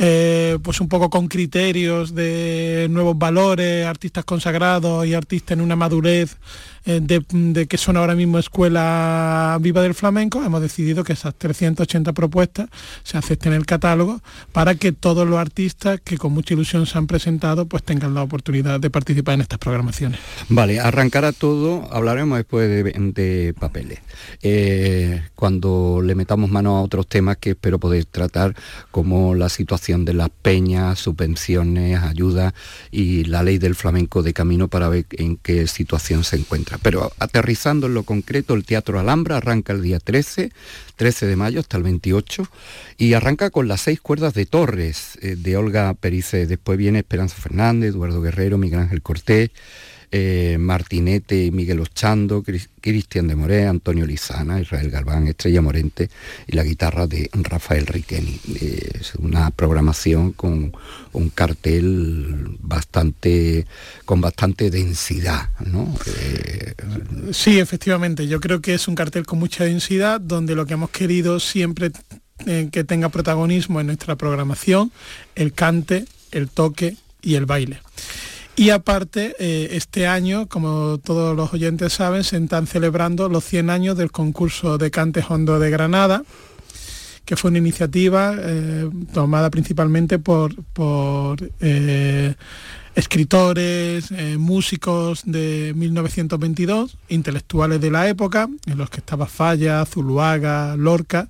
eh, 0.05 0.59
pues 0.65 0.81
un 0.81 0.89
poco 0.89 1.11
con 1.11 1.29
criterios 1.29 2.13
de 2.13 2.89
nuevos 2.91 3.17
valores, 3.17 3.87
artistas 3.87 4.25
consagrados 4.25 5.07
y 5.07 5.15
artistas 5.15 5.53
en 5.53 5.61
una 5.61 5.77
madurez 5.77 6.39
eh, 6.85 7.01
de, 7.01 7.67
que 7.67 7.79
son 7.79 7.97
ahora 7.97 8.15
mismo 8.15 8.39
Escuela 8.39 9.57
Viva 9.61 9.83
del 9.83 9.95
Flamenco, 9.95 10.43
hemos 10.43 10.61
decidido 10.61 11.05
que 11.05 11.13
esas 11.13 11.35
380 11.35 12.13
propuestas 12.13 12.69
se 13.03 13.17
acepten 13.19 13.53
en 13.53 13.59
el 13.59 13.67
catálogo 13.67 14.21
para 14.53 14.75
que 14.75 14.93
todos 14.93 15.27
los 15.27 15.39
artistas 15.39 16.01
que 16.03 16.19
con 16.19 16.33
mucha 16.33 16.55
ilusión 16.55 16.87
se 16.87 16.99
han 16.99 17.07
presentado 17.07 17.67
pues 17.67 17.83
tengan 17.83 18.15
la 18.15 18.23
oportunidad 18.23 18.81
de 18.81 18.91
participar 18.91 19.35
en 19.35 19.43
estas 19.43 19.59
programaciones. 19.59 20.19
Vale, 20.49 20.81
arrancar 20.81 21.25
a 21.25 21.33
todo, 21.33 21.89
hablaremos 21.93 22.39
después 22.39 22.69
de, 22.69 23.55
papeles. 23.59 24.01
Eh, 24.43 25.23
cuando 25.35 26.01
le 26.03 26.15
metamos 26.15 26.51
mano 26.51 26.77
a 26.77 26.83
otros 26.83 27.07
temas 27.07 27.37
que 27.37 27.51
espero 27.51 27.79
poder 27.79 28.05
tratar, 28.07 28.55
como 28.91 29.35
la 29.35 29.49
situación 29.49 30.05
de 30.05 30.15
las 30.15 30.31
peñas, 30.31 30.99
subvenciones, 30.99 32.03
ayudas 32.03 32.55
y 32.91 33.25
la 33.25 33.43
ley 33.43 33.59
del 33.59 33.75
flamenco 33.75 34.23
de 34.23 34.33
camino 34.33 34.69
para 34.69 34.89
ver 34.89 35.07
en 35.13 35.37
qué 35.37 35.67
situación 35.67 36.25
se 36.25 36.37
encuentra. 36.37 36.72
Pero 36.83 37.13
aterrizando 37.19 37.87
en 37.87 37.95
lo 37.95 38.05
concreto, 38.05 38.55
el 38.55 38.65
Teatro 38.65 38.99
Alhambra 38.99 39.37
arranca 39.37 39.73
el 39.73 39.83
día 39.83 39.99
13, 39.99 40.53
13 40.97 41.27
de 41.27 41.37
mayo 41.37 41.61
hasta 41.61 41.77
el 41.77 41.83
28, 41.83 42.47
y 42.99 43.15
arranca 43.15 43.51
con 43.51 43.69
las 43.69 43.83
seis 43.83 44.01
cuerdas 44.01 44.35
de 44.35 44.47
Torres 44.47 45.19
eh, 45.21 45.37
de 45.37 45.57
Olga 45.57 45.93
Perice. 45.95 46.47
Después 46.47 46.79
viene 46.79 47.01
Esperanza 47.01 47.37
Fernández, 47.37 47.91
Eduardo 47.91 48.23
Guerrero, 48.23 48.59
Miguel 48.59 48.81
Ángel 48.81 49.03
Cortés, 49.03 49.51
eh, 50.15 50.59
Martinete, 50.61 51.51
Miguel 51.51 51.81
Ochando, 51.81 52.45
Cristian 52.81 53.29
de 53.29 53.35
Moré, 53.35 53.67
Antonio 53.67 54.05
Lizana, 54.07 54.61
Israel 54.61 54.91
Galván, 54.91 55.27
Estrella 55.27 55.63
Morente 55.63 56.11
y 56.47 56.55
la 56.55 56.65
guitarra 56.65 57.07
de 57.07 57.31
Rafael 57.33 57.87
Riqueni. 57.87 58.39
es 59.01 59.15
una 59.15 59.51
programación 59.51 60.33
con 60.33 60.73
un 61.13 61.31
cartel 61.31 62.59
bastante 62.61 63.67
con 64.05 64.21
bastante 64.21 64.71
densidad, 64.71 65.49
¿no? 65.65 65.95
Eh, 66.19 66.75
sí, 67.33 67.59
efectivamente. 67.59 68.27
Yo 68.29 68.39
creo 68.39 68.61
que 68.61 68.75
es 68.75 68.89
un 68.89 68.95
cartel 68.95 69.25
con 69.25 69.39
mucha 69.39 69.65
densidad 69.65 70.21
donde 70.21 70.55
lo 70.55 70.67
que 70.67 70.75
hemos 70.75 70.91
querido 70.91 71.41
siempre 71.41 71.91
eh, 72.47 72.69
que 72.71 72.85
tenga 72.85 73.09
protagonismo 73.09 73.81
en 73.81 73.87
nuestra 73.87 74.17
programación, 74.17 74.93
el 75.37 75.55
cante, 75.55 76.05
el 76.33 76.51
toque 76.51 76.97
y 77.23 77.37
el 77.37 77.47
baile. 77.47 77.81
Y 78.63 78.71
aparte, 78.71 79.35
eh, 79.41 79.71
este 79.73 80.07
año, 80.07 80.49
como 80.49 80.99
todos 80.99 81.37
los 81.37 81.53
oyentes 81.53 81.95
saben, 81.95 82.23
se 82.23 82.37
están 82.37 82.69
celebrando 82.69 83.29
los 83.29 83.43
100 83.43 83.71
años 83.71 83.97
del 83.97 84.13
concurso 84.13 84.79
de 84.79 84.93
Cante 84.93 85.21
Hondo 85.29 85.59
de 85.59 85.69
Granada, 85.69 86.23
que 87.25 87.35
fue 87.35 87.51
una 87.51 87.59
iniciativa 87.59 88.37
eh, 88.39 88.89
tomada 89.13 89.51
principalmente 89.51 90.21
por, 90.21 90.55
por 90.75 91.39
eh, 91.59 92.37
escritores, 92.95 94.13
músicos 94.39 95.23
de 95.25 95.73
1922, 95.75 96.99
intelectuales 97.09 97.81
de 97.81 97.91
la 97.91 98.09
época, 98.09 98.49
en 98.67 98.79
los 98.79 98.91
que 98.91 98.99
estaba 98.99 99.27
Falla, 99.27 99.85
Zuluaga, 99.87 100.77
Lorca, 100.77 101.29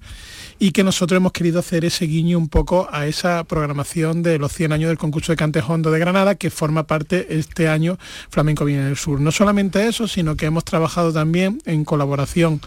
y 0.62 0.70
que 0.70 0.84
nosotros 0.84 1.16
hemos 1.16 1.32
querido 1.32 1.58
hacer 1.58 1.84
ese 1.84 2.04
guiño 2.04 2.38
un 2.38 2.48
poco 2.48 2.88
a 2.92 3.08
esa 3.08 3.42
programación 3.42 4.22
de 4.22 4.38
los 4.38 4.52
100 4.52 4.70
años 4.70 4.90
del 4.90 4.96
concurso 4.96 5.32
de 5.32 5.36
Cante 5.36 5.60
Hondo 5.60 5.90
de 5.90 5.98
Granada, 5.98 6.36
que 6.36 6.50
forma 6.50 6.86
parte 6.86 7.26
este 7.36 7.66
año 7.66 7.98
Flamenco 8.30 8.64
Viene 8.64 8.84
del 8.84 8.96
Sur. 8.96 9.20
No 9.20 9.32
solamente 9.32 9.88
eso, 9.88 10.06
sino 10.06 10.36
que 10.36 10.46
hemos 10.46 10.64
trabajado 10.64 11.12
también 11.12 11.60
en 11.66 11.84
colaboración 11.84 12.60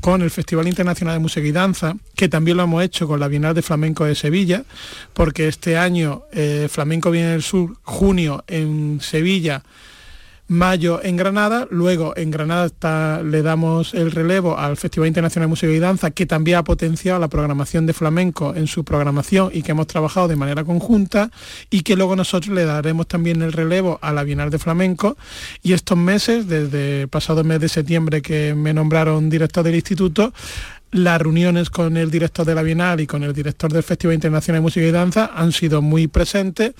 con 0.00 0.22
el 0.22 0.30
Festival 0.30 0.66
Internacional 0.66 1.16
de 1.16 1.20
Música 1.20 1.46
y 1.46 1.52
Danza, 1.52 1.94
que 2.16 2.30
también 2.30 2.56
lo 2.56 2.62
hemos 2.62 2.82
hecho 2.82 3.06
con 3.06 3.20
la 3.20 3.28
Bienal 3.28 3.54
de 3.54 3.60
Flamenco 3.60 4.06
de 4.06 4.14
Sevilla, 4.14 4.64
porque 5.12 5.46
este 5.46 5.76
año 5.76 6.22
eh, 6.32 6.68
Flamenco 6.70 7.10
Viene 7.10 7.32
del 7.32 7.42
Sur, 7.42 7.76
junio 7.82 8.44
en 8.46 8.98
Sevilla, 9.02 9.62
mayo 10.52 11.00
en 11.02 11.16
Granada, 11.16 11.66
luego 11.70 12.16
en 12.16 12.30
Granada 12.30 13.22
le 13.22 13.42
damos 13.42 13.94
el 13.94 14.10
relevo 14.10 14.58
al 14.58 14.76
Festival 14.76 15.08
Internacional 15.08 15.48
de 15.48 15.50
Música 15.50 15.72
y 15.72 15.78
Danza, 15.78 16.10
que 16.10 16.26
también 16.26 16.58
ha 16.58 16.64
potenciado 16.64 17.18
la 17.18 17.28
programación 17.28 17.86
de 17.86 17.92
flamenco 17.92 18.54
en 18.54 18.66
su 18.66 18.84
programación 18.84 19.50
y 19.52 19.62
que 19.62 19.72
hemos 19.72 19.86
trabajado 19.86 20.28
de 20.28 20.36
manera 20.36 20.64
conjunta, 20.64 21.30
y 21.70 21.82
que 21.82 21.96
luego 21.96 22.14
nosotros 22.16 22.54
le 22.54 22.64
daremos 22.64 23.08
también 23.08 23.42
el 23.42 23.52
relevo 23.52 23.98
a 24.02 24.12
la 24.12 24.24
Bienal 24.24 24.50
de 24.50 24.58
Flamenco. 24.58 25.16
Y 25.62 25.72
estos 25.72 25.96
meses, 25.96 26.46
desde 26.46 27.02
el 27.02 27.08
pasado 27.08 27.42
mes 27.44 27.60
de 27.60 27.68
septiembre 27.68 28.22
que 28.22 28.54
me 28.54 28.74
nombraron 28.74 29.30
director 29.30 29.64
del 29.64 29.74
instituto, 29.74 30.32
las 30.90 31.20
reuniones 31.20 31.70
con 31.70 31.96
el 31.96 32.10
director 32.10 32.44
de 32.44 32.54
la 32.54 32.62
Bienal 32.62 33.00
y 33.00 33.06
con 33.06 33.22
el 33.22 33.32
director 33.32 33.72
del 33.72 33.82
Festival 33.82 34.14
Internacional 34.14 34.58
de 34.58 34.62
Música 34.62 34.86
y 34.86 34.90
Danza 34.90 35.30
han 35.34 35.52
sido 35.52 35.80
muy 35.80 36.06
presentes 36.06 36.74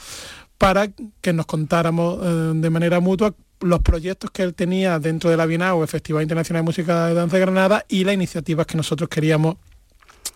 para 0.59 0.91
que 1.21 1.33
nos 1.33 1.47
contáramos 1.47 2.21
eh, 2.23 2.53
de 2.55 2.71
manera 2.71 3.01
mutua 3.01 3.35
los 3.63 3.81
proyectos 3.81 4.31
que 4.31 4.43
él 4.43 4.55
tenía 4.55 4.99
dentro 4.99 5.31
de 5.31 5.37
la 5.37 5.47
Bienal 5.47 5.87
Festival 5.89 6.23
Internacional 6.23 6.63
de 6.63 6.67
Música 6.67 7.07
de 7.07 7.15
Danza 7.15 7.37
de 7.37 7.43
Granada 7.43 7.85
y 7.89 8.05
las 8.05 8.15
iniciativas 8.15 8.67
que 8.67 8.77
nosotros 8.77 9.09
queríamos 9.09 9.57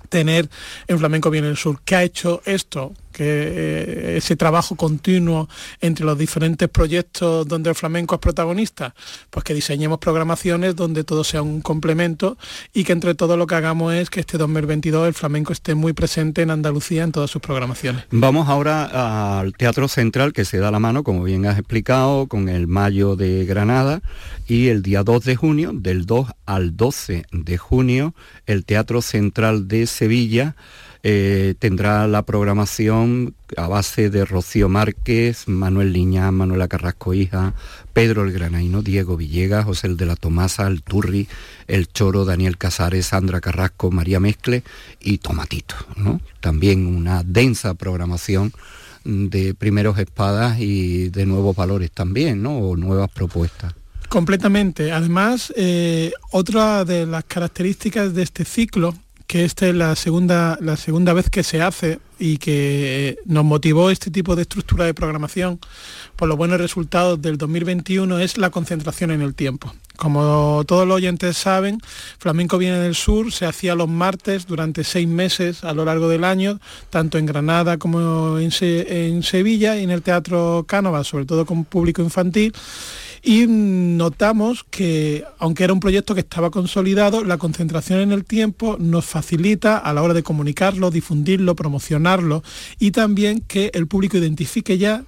tener 0.09 0.49
en 0.87 0.99
Flamenco 0.99 1.31
Viene 1.31 1.49
el 1.49 1.57
Sur. 1.57 1.81
¿Qué 1.85 1.97
ha 1.97 2.03
hecho 2.03 2.41
esto? 2.45 2.95
Que 3.17 3.25
eh, 3.25 4.17
ese 4.19 4.37
trabajo 4.37 4.77
continuo 4.77 5.49
entre 5.81 6.05
los 6.05 6.19
diferentes 6.19 6.69
proyectos 6.69 7.49
donde 7.49 7.71
el 7.71 7.75
flamenco 7.75 8.17
es 8.17 8.21
protagonista, 8.21 8.95
pues 9.31 9.43
que 9.43 9.55
diseñemos 9.55 9.99
programaciones 9.99 10.77
donde 10.77 11.03
todo 11.03 11.25
sea 11.25 11.41
un 11.41 11.63
complemento 11.63 12.37
y 12.75 12.85
que 12.85 12.93
entre 12.93 13.15
todo 13.15 13.39
lo 13.39 13.47
que 13.47 13.55
hagamos 13.55 13.95
es 13.95 14.11
que 14.11 14.21
este 14.21 14.37
2022 14.37 15.09
el 15.09 15.15
flamenco 15.15 15.55
esté 15.55 15.75
muy 15.75 15.95
presente 15.95 16.43
en 16.43 16.51
Andalucía 16.51 17.05
en 17.05 17.13
todas 17.13 17.31
sus 17.31 17.41
programaciones. 17.41 18.05
Vamos 18.11 18.51
ahora 18.51 19.39
al 19.41 19.55
Teatro 19.55 19.89
Central 19.89 20.35
que 20.35 20.45
se 20.45 20.59
da 20.59 20.71
la 20.71 20.79
mano, 20.79 21.03
como 21.03 21.25
bien 21.25 21.47
has 21.47 21.59
explicado, 21.59 22.27
con 22.27 22.51
el 22.51 22.67
Mayo 22.67 23.17
de 23.17 23.47
Granada 23.47 24.03
y 24.47 24.69
el 24.69 24.83
día 24.83 25.05
2 25.05 25.25
de 25.25 25.37
junio, 25.37 25.73
del 25.73 26.05
2 26.05 26.29
al 26.45 26.77
12 26.77 27.25
de 27.33 27.57
junio, 27.57 28.15
el 28.45 28.67
Teatro 28.67 29.01
Central 29.01 29.69
de 29.69 29.87
Sevilla 29.87 30.55
eh, 31.09 31.55
tendrá 31.61 32.09
la 32.09 32.23
programación 32.25 33.37
a 33.57 33.69
base 33.69 34.11
de 34.11 34.25
Rocío 34.25 34.69
Márquez, 34.69 35.47
Manuel 35.47 35.93
Liñán, 35.93 36.35
Manuela 36.35 36.67
Carrasco 36.67 37.15
Hija, 37.15 37.55
Pedro 37.93 38.25
el 38.25 38.33
Granaino, 38.33 38.83
Diego 38.83 39.17
Villegas, 39.17 39.67
José 39.67 39.87
el 39.87 39.97
de 39.97 40.05
la 40.05 40.17
Tomasa, 40.17 40.67
el 40.67 40.83
Turri, 40.83 41.29
el 41.69 41.87
Choro, 41.87 42.25
Daniel 42.25 42.59
Casares, 42.59 43.07
Sandra 43.07 43.41
Carrasco, 43.41 43.93
María 43.93 44.19
Mezcle 44.19 44.65
y 45.01 45.19
Tomatito. 45.19 45.77
¿no? 45.95 46.21
También 46.41 46.89
una 46.89 47.23
densa 47.23 47.75
programación 47.75 48.53
de 49.05 49.55
primeros 49.55 50.01
espadas 50.01 50.59
y 50.59 51.11
de 51.11 51.25
nuevos 51.25 51.55
valores 51.55 51.93
también, 51.93 52.43
¿no? 52.43 52.59
o 52.59 52.77
nuevas 52.77 53.13
propuestas. 53.13 53.75
Completamente. 54.09 54.91
Además, 54.91 55.53
eh, 55.57 56.13
otra 56.33 56.85
de 56.85 57.07
las 57.07 57.23
características 57.23 58.13
de 58.13 58.25
este 58.25 58.45
ciclo 58.45 58.93
que 59.27 59.45
esta 59.45 59.67
es 59.69 59.75
la 59.75 59.97
segunda, 59.97 60.57
la 60.61 60.77
segunda 60.77 61.13
vez 61.13 61.31
que 61.31 61.43
se 61.43 61.61
hace 61.61 61.99
y 62.19 62.39
que 62.39 63.19
nos 63.27 63.45
motivó 63.45 63.91
este 63.91 64.11
tipo 64.11 64.37
de 64.37 64.43
estructura 64.43 64.85
de 64.85 64.95
programación 64.95 65.59
por 66.15 66.29
los 66.29 66.37
buenos 66.37 66.61
resultados 66.61 67.21
del 67.21 67.37
2021 67.37 68.19
es 68.21 68.39
la 68.39 68.51
concentración 68.51 69.11
en 69.11 69.23
el 69.23 69.35
tiempo. 69.35 69.75
Como 69.97 70.63
todos 70.67 70.87
los 70.87 70.97
oyentes 70.97 71.37
saben, 71.37 71.79
Flamenco 72.19 72.59
viene 72.59 72.79
del 72.79 72.95
sur, 72.95 73.33
se 73.33 73.47
hacía 73.47 73.75
los 73.75 73.89
martes 73.89 74.47
durante 74.47 74.85
seis 74.85 75.09
meses 75.09 75.65
a 75.65 75.73
lo 75.73 75.85
largo 75.85 76.09
del 76.09 76.25
año, 76.25 76.61
tanto 76.91 77.19
en 77.19 77.27
Granada 77.27 77.79
como 77.79 78.39
en, 78.39 78.51
en 78.61 79.23
Sevilla 79.23 79.77
y 79.77 79.85
en 79.85 79.91
el 79.91 80.03
Teatro 80.03 80.65
Cánovas, 80.69 81.07
sobre 81.07 81.25
todo 81.25 81.47
con 81.47 81.65
público 81.65 82.03
infantil 82.03 82.53
y 83.27 83.47
notamos 83.49 84.65
que, 84.71 85.25
aunque 85.41 85.65
era 85.65 85.73
un 85.73 85.81
proyecto 85.81 86.15
que 86.15 86.21
estaba 86.21 86.51
consolidado, 86.51 87.25
la 87.25 87.39
concentración 87.39 87.99
en 87.99 88.13
el 88.13 88.25
tiempo 88.25 88.77
nos 88.79 89.05
facilita 89.05 89.79
a 89.79 89.93
la 89.93 90.03
hora 90.03 90.15
de 90.15 90.23
comunicarlo, 90.23 90.93
difundirlo, 90.93 91.57
promocionarlo 91.57 92.45
y 92.79 92.93
también 92.93 93.41
que 93.41 93.73
el 93.75 93.89
público 93.89 94.17
identifique 94.17 94.79
ya 94.79 95.03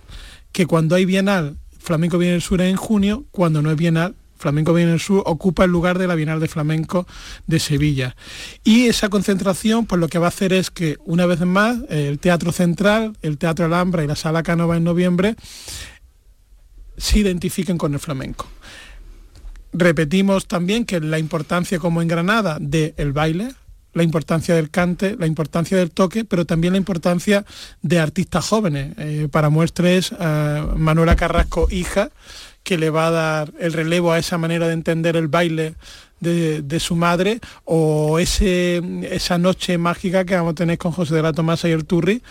que 0.51 0.67
cuando 0.67 0.97
hay 0.97 1.05
Bienal, 1.05 1.59
Flamenco 1.79 2.19
viene 2.19 2.33
del 2.33 2.43
Sur 2.43 2.61
es 2.61 2.71
en 2.71 2.77
junio, 2.77 3.25
cuando 3.31 3.63
no 3.63 3.71
es 3.71 3.77
Bienal, 3.77 4.17
Flamenco 4.37 4.73
Viene 4.73 4.93
del 4.93 5.01
Sur 5.01 5.23
ocupa 5.27 5.65
el 5.65 5.71
lugar 5.71 5.99
de 5.99 6.07
la 6.07 6.15
Bienal 6.15 6.41
de 6.41 6.49
Flamenco 6.49 7.07
de 7.47 7.59
Sevilla. 7.59 8.17
Y 8.65 8.87
esa 8.87 9.09
concentración, 9.09 9.87
pues 9.87 10.01
lo 10.01 10.09
que 10.09 10.19
va 10.19 10.27
a 10.27 10.29
hacer 10.29 10.53
es 10.53 10.71
que 10.71 10.97
una 11.05 11.27
vez 11.27 11.41
más 11.41 11.79
el 11.89 12.19
Teatro 12.19 12.53
Central, 12.53 13.17
el 13.23 13.37
Teatro 13.39 13.65
Alhambra 13.65 14.05
y 14.05 14.07
la 14.07 14.17
Sala 14.17 14.45
Canova 14.45 14.77
en 14.77 14.85
noviembre 14.85 15.35
se 16.99 17.21
identifiquen 17.21 17.79
con 17.79 17.95
el 17.95 18.01
flamenco. 18.01 18.47
Repetimos 19.73 20.47
también 20.47 20.85
que 20.85 21.01
la 21.01 21.19
importancia 21.19 21.79
como 21.79 22.03
en 22.03 22.09
Granada 22.09 22.59
del 22.61 23.13
baile, 23.13 23.55
la 23.95 24.03
importancia 24.03 24.55
del 24.55 24.71
cante, 24.71 25.17
la 25.19 25.27
importancia 25.27 25.77
del 25.77 25.91
toque, 25.91 26.25
pero 26.25 26.45
también 26.45 26.73
la 26.73 26.79
importancia 26.79 27.45
de 27.83 27.99
artistas 27.99 28.47
jóvenes. 28.47 28.95
Eh, 28.99 29.29
para 29.31 29.51
muestres, 29.51 30.13
Manuela 30.77 31.17
Carrasco, 31.17 31.69
hija, 31.71 32.11
que 32.63 32.79
le 32.79 32.91
va 32.91 33.09
a 33.09 33.11
dar 33.11 33.53
el 33.59 33.73
relevo 33.73 34.13
a 34.13 34.19
esa 34.19 34.39
manera 34.39 34.69
de 34.69 34.75
entender 34.75 35.17
el 35.17 35.29
baile 35.29 35.75
de, 36.21 36.81
su 36.81 36.97
madre 36.97 37.41
o 37.65 38.19
ese, 38.19 38.83
esa 39.11 39.39
noche 39.39 39.79
mágica 39.79 40.25
que 40.25 40.35
vamos 40.35 40.53
a 40.53 40.55
tener 40.55 40.79
con 40.79 40.93
José 40.93 41.15
de 41.15 41.23
la 41.23 41.33
Tomasa 41.33 41.69
y 41.69 41.73
el 41.73 41.85
Turri, 41.85 42.23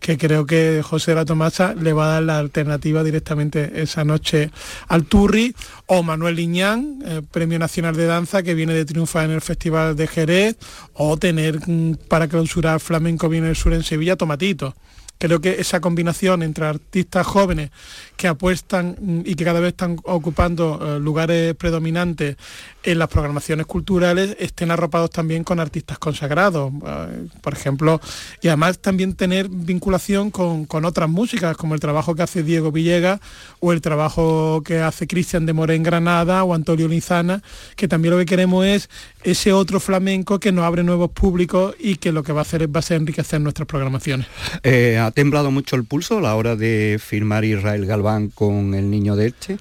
que 0.00 0.18
creo 0.18 0.46
que 0.46 0.82
José 0.82 1.14
la 1.14 1.24
Tomasa 1.24 1.74
le 1.74 1.92
va 1.92 2.06
a 2.06 2.12
dar 2.14 2.22
la 2.22 2.38
alternativa 2.38 3.02
directamente 3.02 3.82
esa 3.82 4.04
noche 4.04 4.50
al 4.88 5.04
Turri, 5.04 5.54
o 5.86 6.02
Manuel 6.02 6.36
Liñán, 6.36 6.98
eh, 7.04 7.22
Premio 7.30 7.58
Nacional 7.58 7.96
de 7.96 8.06
Danza, 8.06 8.42
que 8.42 8.54
viene 8.54 8.74
de 8.74 8.84
triunfar 8.84 9.26
en 9.26 9.32
el 9.32 9.40
Festival 9.40 9.96
de 9.96 10.06
Jerez, 10.06 10.56
o 10.94 11.16
tener 11.16 11.60
mm, 11.66 11.96
para 12.08 12.28
clausurar 12.28 12.80
Flamenco 12.80 13.28
Viene 13.28 13.48
del 13.48 13.56
Sur 13.56 13.72
en 13.72 13.82
Sevilla, 13.82 14.16
Tomatito. 14.16 14.74
Creo 15.18 15.40
que 15.40 15.60
esa 15.60 15.80
combinación 15.80 16.42
entre 16.42 16.66
artistas 16.66 17.26
jóvenes 17.26 17.70
que 18.16 18.28
apuestan 18.28 19.22
y 19.24 19.36
que 19.36 19.44
cada 19.44 19.60
vez 19.60 19.70
están 19.70 19.96
ocupando 20.02 20.78
eh, 20.82 21.00
lugares 21.00 21.54
predominantes 21.54 22.36
en 22.84 22.98
las 22.98 23.08
programaciones 23.08 23.66
culturales 23.66 24.36
estén 24.38 24.70
arropados 24.70 25.10
también 25.10 25.42
con 25.42 25.58
artistas 25.58 25.98
consagrados, 25.98 26.72
eh, 26.86 27.26
por 27.40 27.54
ejemplo, 27.54 28.00
y 28.42 28.48
además 28.48 28.78
también 28.78 29.14
tener 29.14 29.48
vinculación 29.48 30.30
con, 30.30 30.66
otras 30.84 31.08
músicas, 31.08 31.56
como 31.56 31.74
el 31.74 31.80
trabajo 31.80 32.14
que 32.14 32.22
hace 32.22 32.42
Diego 32.42 32.70
Villegas 32.70 33.20
o 33.60 33.72
el 33.72 33.80
trabajo 33.80 34.62
que 34.64 34.80
hace 34.80 35.06
Cristian 35.06 35.46
de 35.46 35.54
Morén 35.54 35.82
Granada 35.82 36.44
o 36.44 36.54
Antonio 36.54 36.88
Lizana, 36.88 37.42
que 37.76 37.88
también 37.88 38.12
lo 38.12 38.18
que 38.18 38.26
queremos 38.26 38.66
es 38.66 38.90
ese 39.22 39.52
otro 39.52 39.80
flamenco 39.80 40.38
que 40.38 40.52
nos 40.52 40.64
abre 40.64 40.82
nuevos 40.82 41.10
públicos 41.10 41.74
y 41.78 41.96
que 41.96 42.12
lo 42.12 42.22
que 42.22 42.32
va 42.32 42.40
a 42.40 42.42
hacer 42.42 42.62
es, 42.62 42.68
va 42.68 42.80
a 42.80 42.82
ser 42.82 42.98
enriquecer 42.98 43.40
nuestras 43.40 43.66
programaciones. 43.66 44.26
Eh, 44.62 44.98
¿Ha 44.98 45.10
temblado 45.10 45.50
mucho 45.50 45.76
el 45.76 45.84
pulso 45.84 46.18
a 46.18 46.20
la 46.20 46.34
hora 46.34 46.54
de 46.56 47.00
firmar 47.02 47.44
Israel 47.44 47.86
Galván 47.86 48.28
con 48.28 48.74
el 48.74 48.90
niño 48.90 49.16
de 49.16 49.26
Elche? 49.26 49.58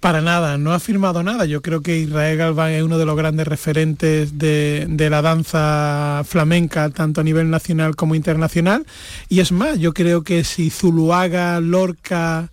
Para 0.00 0.22
nada, 0.22 0.56
no 0.56 0.72
ha 0.72 0.80
firmado 0.80 1.22
nada. 1.22 1.44
Yo 1.44 1.60
creo 1.60 1.82
que 1.82 1.98
Israel 1.98 2.38
Galván 2.38 2.72
es 2.72 2.82
uno 2.82 2.96
de 2.96 3.04
los 3.04 3.16
grandes 3.16 3.46
referentes 3.46 4.38
de, 4.38 5.08
la 5.10 5.20
danza 5.20 6.22
flamenca, 6.24 6.88
tanto 6.88 7.20
a 7.20 7.24
nivel 7.24 7.50
nacional 7.50 7.96
como 7.96 8.14
internacional. 8.14 8.86
Y 9.28 9.40
es 9.40 9.52
más, 9.52 9.78
yo 9.78 9.92
creo 9.92 10.22
que 10.22 10.42
si 10.44 10.70
Zuluaga, 10.70 11.60
Lorca 11.60 12.50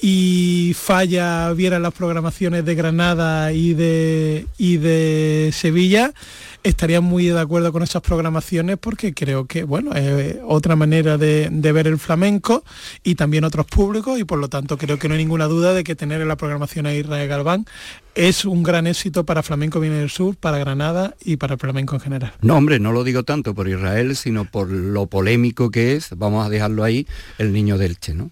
y 0.00 0.72
Falla 0.74 1.52
vieran 1.52 1.82
las 1.82 1.94
programaciones 1.94 2.64
de 2.64 2.74
Granada 2.74 3.52
y 3.52 3.74
de, 3.74 4.46
y 4.58 4.76
de 4.78 5.50
Sevilla, 5.52 6.12
estaría 6.64 7.00
muy 7.00 7.26
de 7.26 7.38
acuerdo 7.38 7.72
con 7.72 7.82
esas 7.82 8.02
programaciones 8.02 8.78
porque 8.78 9.14
creo 9.14 9.46
que, 9.46 9.64
bueno, 9.64 9.92
es 9.94 10.36
otra 10.44 10.76
manera 10.76 11.16
de, 11.18 11.48
ver 11.50 11.86
el 11.86 11.98
flamenco 11.98 12.64
y 13.02 13.14
también 13.14 13.44
otros 13.44 13.66
públicos 13.66 14.18
y 14.18 14.24
por 14.24 14.38
lo 14.38 14.48
tanto 14.48 14.78
creo 14.78 14.98
que 14.98 15.08
no 15.08 15.14
hay 15.14 15.18
ninguna 15.18 15.46
duda 15.46 15.74
de 15.74 15.84
que 15.84 15.94
tener 15.94 16.20
en 16.20 16.28
la 16.28 16.36
programación 16.36 16.86
a 16.86 16.94
Israel 16.94 17.28
Galván 17.28 17.66
es 18.14 18.44
un 18.44 18.62
gran 18.62 18.86
éxito 18.86 19.24
para 19.24 19.42
Flamenco 19.42 19.80
Viene 19.80 19.96
del 19.96 20.10
Sur, 20.10 20.36
para 20.36 20.58
Granada 20.58 21.14
y 21.24 21.36
para 21.36 21.54
el 21.54 21.60
flamenco 21.60 21.96
en 21.96 22.00
general. 22.00 22.32
No, 22.42 22.56
hombre, 22.56 22.78
no 22.78 22.92
lo 22.92 23.02
digo 23.02 23.24
tanto 23.24 23.54
por 23.54 23.68
Israel, 23.68 24.14
sino 24.16 24.44
por 24.44 24.70
lo 24.70 25.06
polémico 25.06 25.70
que 25.70 25.94
es, 25.96 26.10
vamos 26.16 26.46
a 26.46 26.48
dejarlo 26.48 26.84
ahí, 26.84 27.06
el 27.38 27.52
niño 27.52 27.76
del 27.76 27.98
Che, 27.98 28.14
¿no? 28.14 28.30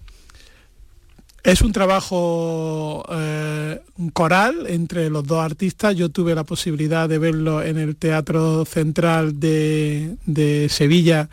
Es 1.44 1.60
un 1.60 1.72
trabajo 1.72 3.04
eh, 3.10 3.80
coral 4.12 4.66
entre 4.68 5.10
los 5.10 5.26
dos 5.26 5.44
artistas. 5.44 5.96
Yo 5.96 6.08
tuve 6.08 6.36
la 6.36 6.44
posibilidad 6.44 7.08
de 7.08 7.18
verlo 7.18 7.62
en 7.64 7.78
el 7.78 7.96
Teatro 7.96 8.64
Central 8.64 9.40
de, 9.40 10.68
Sevilla 10.70 11.28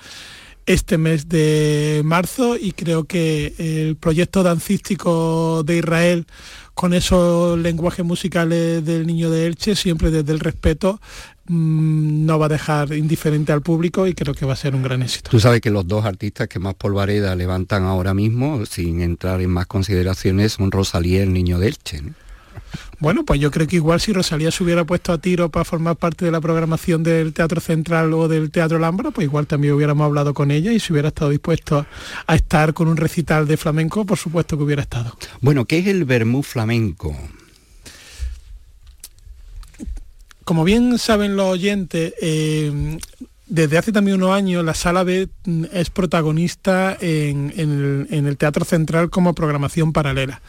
este 0.66 0.98
mes 0.98 1.30
de 1.30 2.02
marzo 2.06 2.56
y 2.56 2.72
creo 2.72 3.04
que 3.04 3.54
el 3.58 3.96
proyecto 3.98 4.44
dancístico 4.44 5.64
de 5.64 5.78
Israel 5.78 6.26
con 6.74 6.94
esos 6.94 7.58
lenguajes 7.60 8.06
musicales 8.06 8.86
del 8.86 9.06
niño 9.06 9.30
de 9.30 9.48
Elche, 9.48 9.76
siempre 9.76 10.12
desde 10.12 10.32
el 10.32 10.40
respeto, 10.40 11.02
mm, 11.50 12.26
no 12.26 12.40
va 12.40 12.46
a 12.46 12.50
dejar 12.50 12.94
indiferente 12.94 13.52
al 13.52 13.62
público 13.62 14.08
y 14.08 14.14
creo 14.14 14.34
que 14.34 14.46
va 14.46 14.54
a 14.54 14.56
ser 14.56 14.74
un 14.76 14.84
gran 14.84 15.02
éxito. 15.02 15.30
Tú 15.30 15.40
sabes 15.40 15.60
que 15.60 15.70
los 15.70 15.88
dos 15.88 16.06
artistas 16.06 16.48
que 16.48 16.60
más 16.60 16.76
polvareda 16.76 17.36
levantan 17.36 17.84
ahora 17.84 18.14
mismo, 18.14 18.66
sin 18.66 19.02
entrar 19.02 19.42
en 19.42 19.50
más 19.50 19.68
consideraciones, 19.68 20.54
son 20.54 20.72
Rosalía 20.72 21.20
y 21.20 21.24
el 21.24 21.34
niño 21.34 21.60
de 21.60 21.68
Elche. 21.68 22.02
Bueno, 23.00 23.24
pues 23.24 23.40
yo 23.40 23.50
creo 23.50 23.66
que 23.66 23.78
igual 23.78 24.02
si 24.02 24.12
Rosalía 24.12 24.52
se 24.52 24.64
hubiera 24.64 24.84
puesto 24.84 25.14
a 25.14 25.18
tiro 25.18 25.50
para 25.50 25.64
formar 25.64 25.96
parte 25.96 26.26
de 26.26 26.32
la 26.32 26.42
programación 26.42 27.02
del 27.02 27.34
Teatro 27.34 27.62
Central 27.62 28.14
o 28.14 28.28
del 28.28 28.52
Teatro 28.52 28.78
Alhambra, 28.78 29.12
pues 29.12 29.26
igual 29.26 29.48
también 29.48 29.74
hubiéramos 29.74 30.06
hablado 30.06 30.34
con 30.34 30.52
ella 30.52 30.74
y 30.74 30.80
si 30.80 30.92
hubiera 30.92 31.08
estado 31.08 31.32
dispuesto 31.32 31.86
a 32.28 32.36
estar 32.36 32.74
con 32.74 32.90
un 32.90 32.98
recital 32.98 33.48
de 33.48 33.56
flamenco, 33.56 34.06
por 34.06 34.18
supuesto 34.18 34.58
que 34.58 34.64
hubiera 34.64 34.82
estado. 34.82 35.16
Bueno, 35.40 35.66
¿qué 35.66 35.80
es 35.80 35.88
el 35.88 36.04
vermú 36.04 36.44
flamenco? 36.44 37.16
Como 40.50 40.64
bien 40.64 40.98
saben 40.98 41.36
los 41.36 41.46
oyentes, 41.46 42.16
eh, 42.20 42.98
desde 43.46 43.78
hace 43.78 43.92
también 43.92 44.18
unos 44.18 44.32
años 44.32 44.66
la 44.66 44.74
Sala 44.74 45.04
B 45.04 45.28
mm, 45.46 45.66
es 45.72 45.92
protagonista 45.92 46.98
en, 47.00 47.54
el, 48.10 48.36
Teatro 48.36 48.66
Central 48.66 49.12
como 49.12 49.36
programación 49.36 49.94
paralela. 49.94 50.42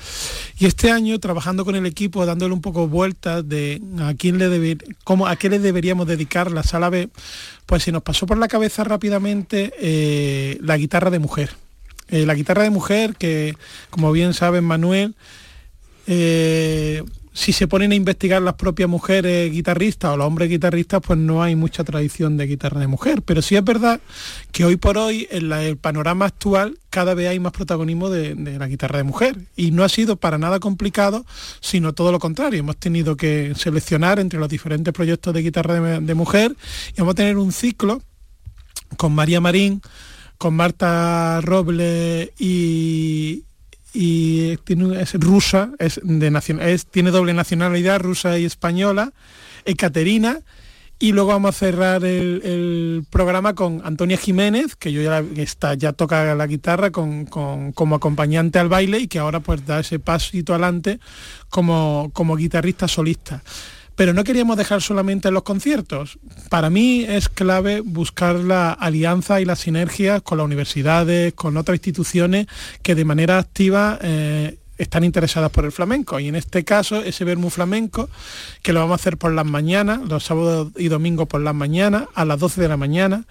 Y 0.58 0.64
este 0.64 0.90
año, 0.90 1.20
trabajando 1.20 1.66
con 1.66 1.76
el 1.76 1.84
equipo, 1.84 2.24
dándole 2.24 2.54
un 2.54 2.62
poco 2.62 2.88
vueltas 2.88 3.46
de 3.46 3.82
a 4.00 4.14
quién 4.14 4.38
le 4.38 4.78
cómo, 5.04 5.26
a 5.26 5.36
qué 5.36 5.50
le 5.50 5.58
deberíamos 5.58 6.06
dedicar 6.06 6.50
la 6.50 6.62
Sala 6.62 6.88
B, 6.88 7.10
pues 7.66 7.82
se 7.82 7.92
nos 7.92 8.02
pasó 8.02 8.24
por 8.24 8.38
la 8.38 8.48
cabeza 8.48 8.84
rápidamente 8.84 9.74
eh, 9.78 10.56
la 10.62 10.78
guitarra 10.78 11.10
de 11.10 11.18
mujer. 11.18 11.50
Eh, 12.08 12.24
la 12.24 12.34
guitarra 12.34 12.62
de 12.62 12.70
mujer 12.70 13.16
que, 13.16 13.54
como 13.90 14.12
bien 14.12 14.32
saben 14.32 14.64
Manuel, 14.64 15.14
si 17.32 17.52
se 17.52 17.68
ponen 17.68 17.92
a 17.92 17.94
investigar 17.94 18.42
las 18.42 18.54
propias 18.54 18.88
mujeres 18.88 19.52
guitarristas 19.52 20.12
o 20.12 20.16
los 20.16 20.26
hombres 20.26 20.48
guitarristas, 20.48 21.00
pues 21.04 21.18
no 21.18 21.42
hay 21.42 21.54
mucha 21.54 21.84
tradición 21.84 22.36
de 22.36 22.46
guitarra 22.46 22.80
de 22.80 22.88
mujer. 22.88 23.22
Pero 23.22 23.40
sí 23.40 23.56
es 23.56 23.64
verdad 23.64 24.00
que 24.50 24.64
hoy 24.64 24.76
por 24.76 24.98
hoy, 24.98 25.28
en 25.30 25.52
el 25.52 25.76
panorama 25.76 26.26
actual, 26.26 26.78
cada 26.90 27.14
vez 27.14 27.28
hay 27.28 27.38
más 27.38 27.52
protagonismo 27.52 28.10
de, 28.10 28.34
la 28.34 28.66
guitarra 28.66 28.98
de 28.98 29.04
mujer. 29.04 29.36
Y 29.56 29.70
no 29.70 29.84
ha 29.84 29.88
sido 29.88 30.16
para 30.16 30.38
nada 30.38 30.58
complicado, 30.58 31.24
sino 31.60 31.92
todo 31.92 32.10
lo 32.10 32.18
contrario. 32.18 32.60
Hemos 32.60 32.76
tenido 32.76 33.16
que 33.16 33.52
seleccionar 33.54 34.18
entre 34.18 34.40
los 34.40 34.48
diferentes 34.48 34.92
proyectos 34.92 35.32
de 35.32 35.42
guitarra 35.42 35.80
de, 35.80 36.00
de 36.00 36.14
mujer 36.14 36.56
y 36.94 36.98
vamos 36.98 37.12
a 37.12 37.16
tener 37.16 37.36
un 37.36 37.52
ciclo 37.52 38.02
con 38.96 39.14
María 39.14 39.40
Marín, 39.40 39.80
con 40.36 40.54
Marta 40.54 41.40
Roble 41.42 42.32
y, 42.38 43.44
y 43.92 44.56
tiene, 44.58 45.00
es 45.00 45.14
rusa, 45.14 45.70
es 45.78 46.00
de 46.02 46.58
es, 46.60 46.86
tiene 46.86 47.10
doble 47.10 47.34
nacionalidad, 47.34 48.00
rusa 48.00 48.38
y 48.38 48.44
española, 48.44 49.12
Ekaterina, 49.64 50.40
y 50.98 51.12
luego 51.12 51.30
vamos 51.30 51.56
a 51.56 51.58
cerrar 51.58 52.04
el, 52.04 53.04
programa 53.10 53.54
con 53.54 53.80
Antonia 53.84 54.18
Jiménez, 54.18 54.76
que 54.76 54.92
yo 54.92 55.00
ya 55.00 55.24
está, 55.36 55.74
ya 55.74 55.92
toca 55.94 56.34
la 56.34 56.46
guitarra 56.46 56.90
con, 56.90 57.24
como 57.24 57.94
acompañante 57.94 58.58
al 58.58 58.68
baile 58.68 58.98
y 58.98 59.08
que 59.08 59.18
ahora 59.18 59.40
pues 59.40 59.64
da 59.64 59.80
ese 59.80 59.98
pasito 59.98 60.52
adelante 60.52 61.00
como, 61.48 62.10
como 62.12 62.36
guitarrista 62.36 62.86
solista 62.86 63.42
pero 64.00 64.14
no 64.14 64.24
queríamos 64.24 64.56
dejar 64.56 64.80
solamente 64.80 65.28
en 65.28 65.34
los 65.34 65.42
conciertos. 65.42 66.18
Para 66.48 66.70
mí 66.70 67.04
es 67.06 67.28
clave 67.28 67.82
buscar 67.82 68.36
la 68.36 68.72
alianza 68.72 69.42
y 69.42 69.44
las 69.44 69.58
sinergias 69.58 70.22
con 70.22 70.38
las 70.38 70.46
universidades, 70.46 71.34
con 71.34 71.58
otras 71.58 71.76
instituciones 71.76 72.46
que 72.80 72.94
de 72.94 73.04
manera 73.04 73.36
activa 73.36 73.98
eh, 74.00 74.56
están 74.78 75.04
interesadas 75.04 75.50
por 75.50 75.66
el 75.66 75.72
flamenco. 75.72 76.18
Y 76.18 76.28
en 76.28 76.36
este 76.36 76.64
caso, 76.64 77.02
ese 77.02 77.26
vermú 77.26 77.50
flamenco, 77.50 78.08
que 78.62 78.72
lo 78.72 78.80
vamos 78.80 78.92
a 78.92 79.02
hacer 79.02 79.18
por 79.18 79.34
las 79.34 79.44
mañanas, 79.44 80.00
los 80.08 80.24
sábados 80.24 80.68
y 80.78 80.88
domingos 80.88 81.28
por 81.28 81.42
las 81.42 81.54
mañanas, 81.54 82.04
a 82.14 82.24
las 82.24 82.40
12 82.40 82.58
de 82.58 82.68
la 82.68 82.78
mañana, 82.78 83.26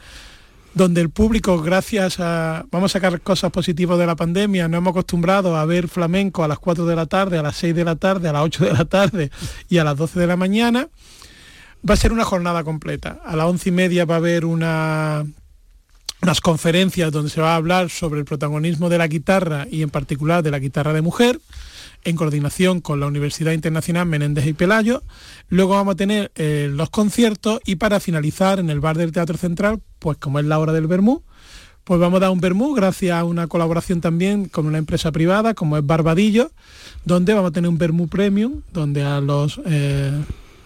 donde 0.74 1.02
el 1.02 1.10
público, 1.10 1.62
gracias 1.62 2.20
a, 2.20 2.66
vamos 2.72 2.92
a 2.92 3.00
sacar 3.00 3.22
cosas 3.22 3.52
positivas 3.52 3.98
de 3.98 4.06
la 4.06 4.16
pandemia, 4.16 4.68
no 4.68 4.78
hemos 4.78 4.92
acostumbrado 4.92 5.56
a 5.56 5.66
ver 5.66 5.88
flamenco 5.88 6.44
a 6.44 6.48
las 6.48 6.60
4 6.60 6.86
de 6.86 6.96
la 6.96 7.06
tarde, 7.06 7.38
a 7.38 7.42
las 7.42 7.56
6 7.58 7.76
de 7.76 7.84
la 7.84 7.96
tarde, 7.96 8.30
a 8.30 8.34
las 8.34 8.44
8 8.44 8.66
de 8.66 8.74
la 8.74 8.86
tarde 8.86 9.32
y 9.68 9.78
a 9.78 9.84
las 9.84 9.98
12 9.98 10.20
de 10.20 10.28
la 10.28 10.36
mañana. 10.36 10.88
Va 11.88 11.94
a 11.94 11.98
ser 11.98 12.12
una 12.12 12.26
jornada 12.26 12.64
completa. 12.64 13.20
A 13.26 13.36
las 13.36 13.46
11 13.46 13.70
y 13.70 13.72
media 13.72 14.06
va 14.06 14.16
a 14.16 14.18
haber 14.18 14.46
una, 14.46 15.26
unas 16.22 16.42
conferencias 16.42 17.12
donde 17.12 17.30
se 17.30 17.42
va 17.42 17.54
a 17.54 17.56
hablar 17.56 17.90
sobre 17.90 18.20
el 18.20 18.26
protagonismo 18.26 18.90
de 18.90 18.98
la 18.98 19.08
guitarra 19.08 19.66
y 19.70 19.82
en 19.82 19.90
particular 19.90 20.44
de 20.44 20.52
la 20.52 20.60
guitarra 20.60 20.94
de 20.94 21.02
mujer 21.02 21.40
en 22.04 22.16
coordinación 22.16 22.82
con 22.82 23.00
la 23.00 23.08
Universidad 23.08 23.52
Internacional 23.52 24.06
Menéndez 24.06 24.46
y 24.48 24.54
Pelayo. 24.54 25.04
Luego 25.50 25.74
vamos 25.74 25.94
a 25.94 25.98
tener 25.98 26.32
eh, 26.36 26.70
los 26.72 26.90
conciertos 26.90 27.60
y 27.66 27.76
para 27.76 28.00
finalizar 28.00 28.60
en 28.60 28.70
el 28.70 28.80
bar 28.80 28.98
del 28.98 29.12
Teatro 29.12 29.38
Central, 29.38 29.82
pues 30.00 30.18
como 30.18 30.40
es 30.40 30.46
la 30.46 30.60
hora 30.60 30.74
del 30.74 30.88
Bermú, 30.88 31.24
pues 31.84 32.00
vamos 32.00 32.18
a 32.18 32.22
dar 32.22 32.32
un 32.32 32.40
Bermú 32.40 32.74
gracias 32.74 33.18
a 33.18 33.24
una 33.24 33.48
colaboración 33.48 34.02
también 34.02 34.46
con 34.46 34.66
una 34.66 34.78
empresa 34.78 35.12
privada 35.12 35.54
como 35.54 35.78
es 35.78 35.86
Barbadillo, 35.86 36.52
donde 37.06 37.34
vamos 37.34 37.50
a 37.50 37.54
tener 37.54 37.70
un 37.70 37.78
Bermú 37.78 38.08
Premium, 38.08 38.62
donde 38.72 39.04
a 39.04 39.20
los... 39.22 39.60
Eh, 39.66 40.12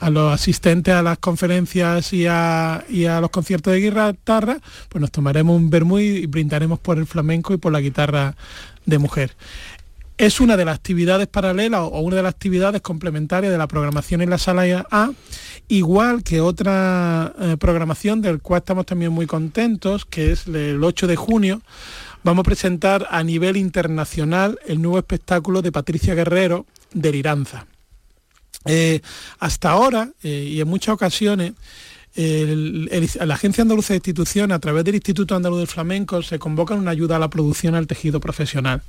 a 0.03 0.09
los 0.09 0.33
asistentes 0.33 0.93
a 0.93 1.01
las 1.01 1.17
conferencias 1.17 2.11
y 2.11 2.25
a, 2.27 2.83
y 2.89 3.05
a 3.05 3.21
los 3.21 3.29
conciertos 3.29 3.71
de 3.71 3.79
guitarra, 3.79 4.57
pues 4.89 4.99
nos 4.99 5.11
tomaremos 5.11 5.55
un 5.55 5.69
vermú 5.69 5.97
y 5.97 6.25
brindaremos 6.25 6.79
por 6.79 6.97
el 6.97 7.05
flamenco 7.05 7.53
y 7.53 7.57
por 7.57 7.71
la 7.71 7.79
guitarra 7.79 8.35
de 8.85 8.97
mujer. 8.97 9.31
Es 10.17 10.39
una 10.39 10.57
de 10.57 10.65
las 10.65 10.75
actividades 10.75 11.27
paralelas 11.27 11.81
o 11.81 11.99
una 12.01 12.17
de 12.17 12.23
las 12.23 12.33
actividades 12.33 12.81
complementarias 12.81 13.51
de 13.51 13.57
la 13.57 13.67
programación 13.67 14.21
en 14.21 14.29
la 14.29 14.37
sala 14.37 14.85
A, 14.91 15.11
igual 15.67 16.23
que 16.23 16.41
otra 16.41 17.33
eh, 17.39 17.57
programación 17.59 18.21
del 18.21 18.39
cual 18.39 18.59
estamos 18.59 18.85
también 18.85 19.11
muy 19.11 19.25
contentos, 19.25 20.05
que 20.05 20.31
es 20.31 20.47
el 20.47 20.83
8 20.83 21.07
de 21.07 21.15
junio. 21.15 21.61
Vamos 22.23 22.43
a 22.43 22.45
presentar 22.45 23.07
a 23.09 23.23
nivel 23.23 23.57
internacional 23.57 24.59
el 24.67 24.81
nuevo 24.81 24.97
espectáculo 24.97 25.61
de 25.61 25.71
Patricia 25.71 26.13
Guerrero, 26.15 26.65
Deliranza. 26.93 27.65
Eh, 28.65 29.01
hasta 29.39 29.71
ahora, 29.71 30.09
eh, 30.21 30.47
y 30.51 30.61
en 30.61 30.67
muchas 30.67 30.93
ocasiones, 30.93 31.53
la 32.15 33.33
Agencia 33.33 33.63
Andaluza 33.63 33.93
de 33.93 33.97
Instituciones, 33.97 34.55
a 34.55 34.59
través 34.59 34.85
del 34.85 34.93
Instituto 34.93 35.35
Andaluz 35.35 35.57
del 35.57 35.67
Flamenco, 35.67 36.21
se 36.21 36.37
convoca 36.37 36.75
una 36.75 36.91
ayuda 36.91 37.15
a 37.15 37.19
la 37.19 37.27
producción 37.27 37.73
al 37.73 37.87
tejido 37.87 38.19
profesional 38.19 38.83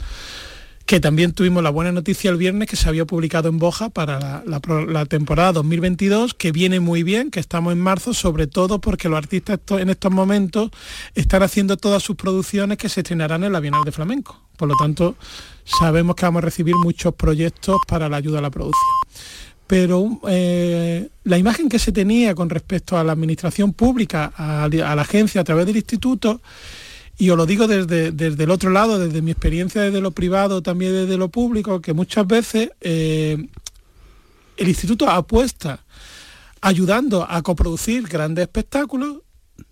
que 0.87 1.01
también 1.01 1.33
tuvimos 1.33 1.63
la 1.63 1.71
buena 1.71 1.93
noticia 1.93 2.31
el 2.31 2.37
viernes 2.37 2.69
que 2.69 2.77
se 2.77 2.89
había 2.89 3.07
publicado 3.07 3.49
en 3.49 3.59
Boja 3.59 3.89
para 3.89 4.43
la, 4.45 5.07
temporada 5.07 5.53
2022, 5.53 6.35
que 6.35 6.53
viene 6.53 6.79
muy 6.79 7.03
bien, 7.03 7.31
que 7.31 7.41
estamos 7.41 7.73
en 7.73 7.81
marzo, 7.81 8.13
sobre 8.13 8.47
todo 8.47 8.81
porque 8.81 9.09
los 9.09 9.17
artistas 9.17 9.61
en 9.71 9.89
estos 9.89 10.13
momentos 10.13 10.71
están 11.15 11.43
haciendo 11.43 11.79
todas 11.79 12.03
sus 12.03 12.17
producciones 12.17 12.77
que 12.77 12.91
se 12.91 13.01
estrenarán 13.01 13.45
en 13.45 13.53
la 13.53 13.61
Bienal 13.61 13.85
de 13.85 13.93
Flamenco. 13.93 14.41
Por 14.59 14.69
lo 14.69 14.75
tanto, 14.77 15.17
sabemos 15.65 16.17
que 16.17 16.27
vamos 16.27 16.43
a 16.43 16.45
recibir 16.45 16.77
muchos 16.77 17.15
proyectos 17.15 17.79
para 17.89 18.09
la 18.09 18.19
ayuda 18.19 18.41
a 18.41 18.43
la 18.43 18.51
producción. 18.51 18.85
Pero 19.67 20.21
eh, 20.29 21.09
la 21.25 21.39
imagen 21.39 21.71
que 21.71 21.79
se 21.79 21.93
tenía 21.93 22.35
con 22.35 22.51
respecto 22.51 22.99
a 22.99 23.05
la 23.05 23.13
administración 23.13 23.73
pública, 23.73 24.33
a 24.37 24.69
la 24.69 25.03
agencia 25.03 25.41
a 25.41 25.45
través 25.45 25.65
del 25.65 25.77
instituto, 25.77 26.43
y 27.17 27.31
os 27.31 27.37
lo 27.37 27.47
digo 27.47 27.67
desde, 27.67 28.11
desde 28.11 28.45
el 28.45 28.51
otro 28.51 28.71
lado, 28.71 28.99
desde 28.99 29.23
mi 29.23 29.31
experiencia 29.31 29.83
desde 29.83 30.01
lo 30.01 30.11
privado, 30.11 30.63
también 30.63 30.93
desde 30.93 31.17
lo 31.17 31.29
público, 31.29 31.81
que 31.81 31.93
muchas 31.93 32.27
veces 32.27 32.71
eh, 32.81 33.47
el 34.57 34.69
instituto 34.69 35.09
apuesta 35.09 35.85
ayudando 36.61 37.27
a 37.29 37.43
coproducir 37.43 38.09
grandes 38.09 38.43
espectáculos 38.43 39.19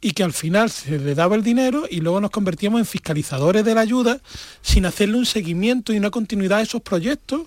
y 0.00 0.12
que 0.12 0.22
al 0.22 0.32
final 0.32 0.70
se 0.70 0.98
le 0.98 1.14
daba 1.14 1.34
el 1.34 1.42
dinero 1.42 1.84
y 1.90 2.00
luego 2.00 2.20
nos 2.20 2.30
convertíamos 2.30 2.80
en 2.80 2.86
fiscalizadores 2.86 3.64
de 3.64 3.74
la 3.74 3.80
ayuda 3.80 4.20
sin 4.60 4.86
hacerle 4.86 5.18
un 5.18 5.26
seguimiento 5.26 5.92
y 5.92 5.98
una 5.98 6.10
continuidad 6.10 6.58
a 6.58 6.62
esos 6.62 6.82
proyectos. 6.82 7.42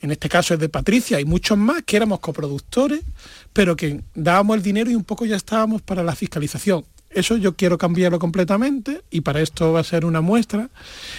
En 0.00 0.10
este 0.10 0.30
caso 0.30 0.54
es 0.54 0.60
de 0.60 0.70
Patricia 0.70 1.20
y 1.20 1.26
muchos 1.26 1.58
más 1.58 1.82
que 1.82 1.96
éramos 1.96 2.20
coproductores, 2.20 3.02
pero 3.52 3.76
que 3.76 4.00
dábamos 4.14 4.56
el 4.56 4.62
dinero 4.62 4.90
y 4.90 4.94
un 4.94 5.04
poco 5.04 5.26
ya 5.26 5.36
estábamos 5.36 5.82
para 5.82 6.02
la 6.02 6.14
fiscalización. 6.14 6.84
Eso 7.12 7.36
yo 7.36 7.56
quiero 7.56 7.76
cambiarlo 7.76 8.20
completamente 8.20 9.02
y 9.10 9.22
para 9.22 9.40
esto 9.40 9.72
va 9.72 9.80
a 9.80 9.84
ser 9.84 10.04
una 10.04 10.20
muestra. 10.20 10.70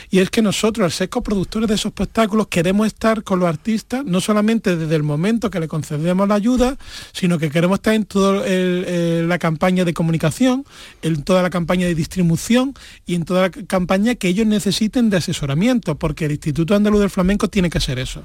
Y 0.10 0.19
es 0.19 0.30
que 0.30 0.41
nosotros, 0.41 0.86
al 0.86 0.91
ser 0.91 1.10
coproductores 1.10 1.67
de 1.67 1.75
esos 1.75 1.88
espectáculos, 1.88 2.47
queremos 2.47 2.88
estar 2.88 3.23
con 3.23 3.39
los 3.39 3.49
artistas, 3.49 4.06
no 4.06 4.21
solamente 4.21 4.77
desde 4.77 4.95
el 4.95 5.04
momento 5.04 5.49
que 5.49 5.60
le 5.60 5.67
concedemos 5.67 6.30
la 6.30 6.36
ayuda, 6.36 6.77
sino 7.12 7.38
que 7.38 7.49
queremos 7.49 7.80
estar 7.80 7.93
en 7.93 8.06
toda 8.06 8.47
la 8.47 9.38
campaña 9.38 9.84
de 9.84 9.93
comunicación, 9.93 10.63
en 11.01 11.23
toda 11.23 11.43
la 11.43 11.49
campaña 11.49 11.88
de 11.88 11.95
distribución 11.95 12.73
y 13.06 13.15
en 13.15 13.25
toda 13.25 13.41
la 13.41 13.49
campaña 13.49 14.15
que 14.15 14.30
ellos 14.30 14.47
necesiten 14.47 15.10
de 15.10 15.17
asesoramiento, 15.17 15.99
porque 15.99 16.23
el 16.23 16.32
Instituto 16.32 16.73
Andaluz 16.73 17.01
del 17.01 17.10
Flamenco 17.10 17.49
tiene 17.49 17.69
que 17.69 17.82
ser 17.82 17.99
eso. 17.99 18.23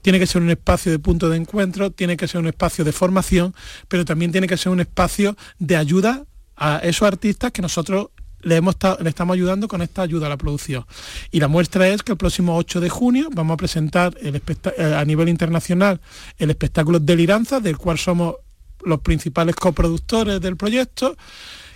Tiene 0.00 0.18
que 0.18 0.26
ser 0.26 0.40
un 0.40 0.48
espacio 0.48 0.90
de 0.90 0.98
punto 0.98 1.28
de 1.28 1.36
encuentro, 1.36 1.90
tiene 1.90 2.16
que 2.16 2.26
ser 2.26 2.40
un 2.40 2.46
espacio 2.46 2.86
de 2.86 2.92
formación, 2.92 3.54
pero 3.88 4.06
también 4.06 4.32
tiene 4.32 4.46
que 4.46 4.56
ser 4.56 4.72
un 4.72 4.80
espacio 4.80 5.36
de 5.58 5.76
ayuda 5.76 6.24
a 6.56 6.78
esos 6.78 7.06
artistas 7.06 7.52
que 7.52 7.62
nosotros 7.62 8.08
le, 8.42 8.56
hemos 8.56 8.76
le 9.00 9.08
estamos 9.08 9.34
ayudando 9.34 9.68
con 9.68 9.82
esta 9.82 10.02
ayuda 10.02 10.26
a 10.26 10.30
la 10.30 10.36
producción. 10.36 10.84
Y 11.30 11.40
la 11.40 11.48
muestra 11.48 11.88
es 11.88 12.02
que 12.02 12.12
el 12.12 12.18
próximo 12.18 12.56
8 12.56 12.80
de 12.80 12.88
junio 12.88 13.28
vamos 13.32 13.54
a 13.54 13.56
presentar 13.56 14.14
eh, 14.20 14.94
a 14.94 15.04
nivel 15.04 15.28
internacional 15.28 16.00
el 16.38 16.50
espectáculo 16.50 16.98
Deliranza, 16.98 17.60
del 17.60 17.78
cual 17.78 17.98
somos 17.98 18.36
los 18.84 19.00
principales 19.00 19.54
coproductores 19.54 20.40
del 20.40 20.56
proyecto, 20.56 21.16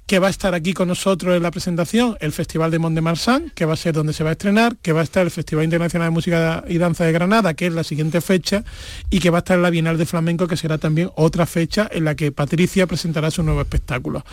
que 0.07 0.21
va 0.21 0.29
a 0.29 0.31
estar 0.31 0.55
aquí 0.55 0.73
con 0.73 0.87
nosotros 0.89 1.37
en 1.37 1.43
la 1.43 1.51
presentación 1.51 2.17
el 2.21 2.33
Festival 2.33 2.71
de 2.71 2.79
Mont 2.79 2.95
de 2.95 3.01
Marsan, 3.01 3.51
que 3.55 3.65
va 3.65 3.75
a 3.75 3.77
ser 3.77 3.93
donde 3.93 4.13
se 4.13 4.23
va 4.23 4.31
a 4.31 4.33
estrenar, 4.33 4.77
que 4.77 4.93
va 4.93 5.01
a 5.01 5.05
estar 5.05 5.25
el 5.25 5.33
Festival 5.33 5.65
Internacional 5.65 6.07
de 6.07 6.11
Música 6.13 6.65
y 6.69 6.79
Danza 6.79 7.05
de 7.05 7.13
Granada, 7.13 7.55
que 7.55 7.67
es 7.67 7.73
la 7.73 7.83
siguiente 7.83 8.21
fecha, 8.21 8.63
y 9.11 9.19
que 9.19 9.31
va 9.31 9.39
a 9.39 9.41
estar 9.41 9.59
la 9.59 9.69
Bienal 9.69 9.99
de 9.99 10.07
Flamenco, 10.07 10.47
que 10.47 10.57
será 10.57 10.79
también 10.79 11.11
otra 11.17 11.45
fecha 11.45 11.89
en 11.91 12.05
la 12.05 12.15
que 12.15 12.31
Patricia 12.31 12.87
presentará 12.87 13.33
su 13.33 13.43
nuevo 13.43 13.61
espectáculo. 13.61 14.25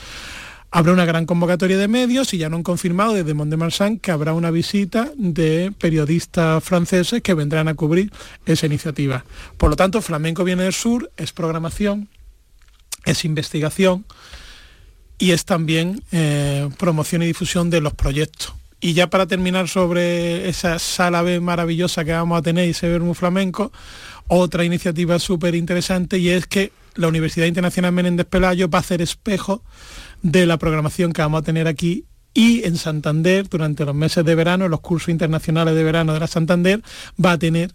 Habrá 0.70 0.94
una 0.94 1.06
gran 1.06 1.26
convocatoria 1.26 1.78
de 1.78 1.88
medios 1.88 2.34
y 2.34 2.40
ya 2.40 2.50
no 2.50 2.58
han 2.58 2.64
confirmado 2.64 3.14
desde 3.14 3.34
Mont 3.34 3.50
de 3.50 3.58
Marsan 3.58 3.98
que 3.98 4.12
habrá 4.12 4.34
una 4.34 4.52
visita 4.52 5.12
de 5.16 5.72
periodistas 5.80 6.64
franceses 6.64 7.22
que 7.22 7.34
vendrán 7.34 7.68
a 7.68 7.76
cubrir 7.76 8.12
esa 8.46 8.68
iniciativa. 8.68 9.24
Por 9.58 9.72
lo 9.72 9.76
tanto, 9.76 10.02
Flamenco 10.02 10.44
viene 10.44 10.64
del 10.64 10.74
sur, 10.74 11.12
es 11.18 11.32
programación, 11.32 12.10
es 13.06 13.26
investigación 13.26 14.06
y 15.18 15.32
es 15.32 15.46
también 15.46 16.04
eh, 16.12 16.70
promoción 16.78 17.24
y 17.24 17.28
difusión 17.28 17.70
de 17.70 17.82
los 17.82 17.94
proyectos. 17.94 18.54
Y 18.82 18.94
ya 18.94 19.08
para 19.08 19.28
terminar 19.28 19.70
sobre 19.70 20.50
esa 20.50 20.78
sala 20.78 21.22
B 21.22 21.40
maravillosa 21.40 22.04
que 22.04 22.12
vamos 22.12 22.38
a 22.38 22.42
tener 22.42 22.68
y 22.68 22.74
se 22.74 23.00
flamenco, 23.14 23.72
otra 24.28 24.66
iniciativa 24.66 25.20
súper 25.20 25.56
interesante 25.56 26.18
y 26.18 26.30
es 26.30 26.48
que 26.48 26.72
la 26.96 27.08
Universidad 27.08 27.48
Internacional 27.48 27.94
Menéndez 27.94 28.28
Pelayo 28.28 28.70
va 28.70 28.80
a 28.80 28.82
hacer 28.82 29.02
espejo 29.02 29.64
de 30.22 30.46
la 30.46 30.58
programación 30.58 31.14
que 31.14 31.22
vamos 31.22 31.40
a 31.40 31.44
tener 31.44 31.68
aquí 31.68 32.06
y 32.34 32.66
en 32.66 32.78
Santander 32.78 33.48
durante 33.48 33.86
los 33.86 33.96
meses 33.96 34.26
de 34.26 34.36
verano, 34.36 34.68
los 34.68 34.82
cursos 34.82 35.10
internacionales 35.10 35.76
de 35.76 35.84
verano 35.84 36.14
de 36.14 36.20
la 36.20 36.28
Santander, 36.28 36.82
va 37.24 37.34
a 37.34 37.38
tener 37.38 37.72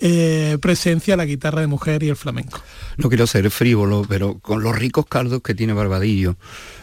eh, 0.00 0.56
presencia 0.60 1.16
la 1.16 1.26
guitarra 1.26 1.60
de 1.60 1.66
mujer 1.66 2.02
y 2.02 2.08
el 2.08 2.16
flamenco. 2.16 2.60
No 2.96 3.08
quiero 3.08 3.26
ser 3.26 3.50
frívolo, 3.50 4.06
pero 4.08 4.38
con 4.38 4.62
los 4.62 4.76
ricos 4.76 5.06
caldos 5.06 5.42
que 5.42 5.54
tiene 5.54 5.74
Barbadillo, 5.74 6.36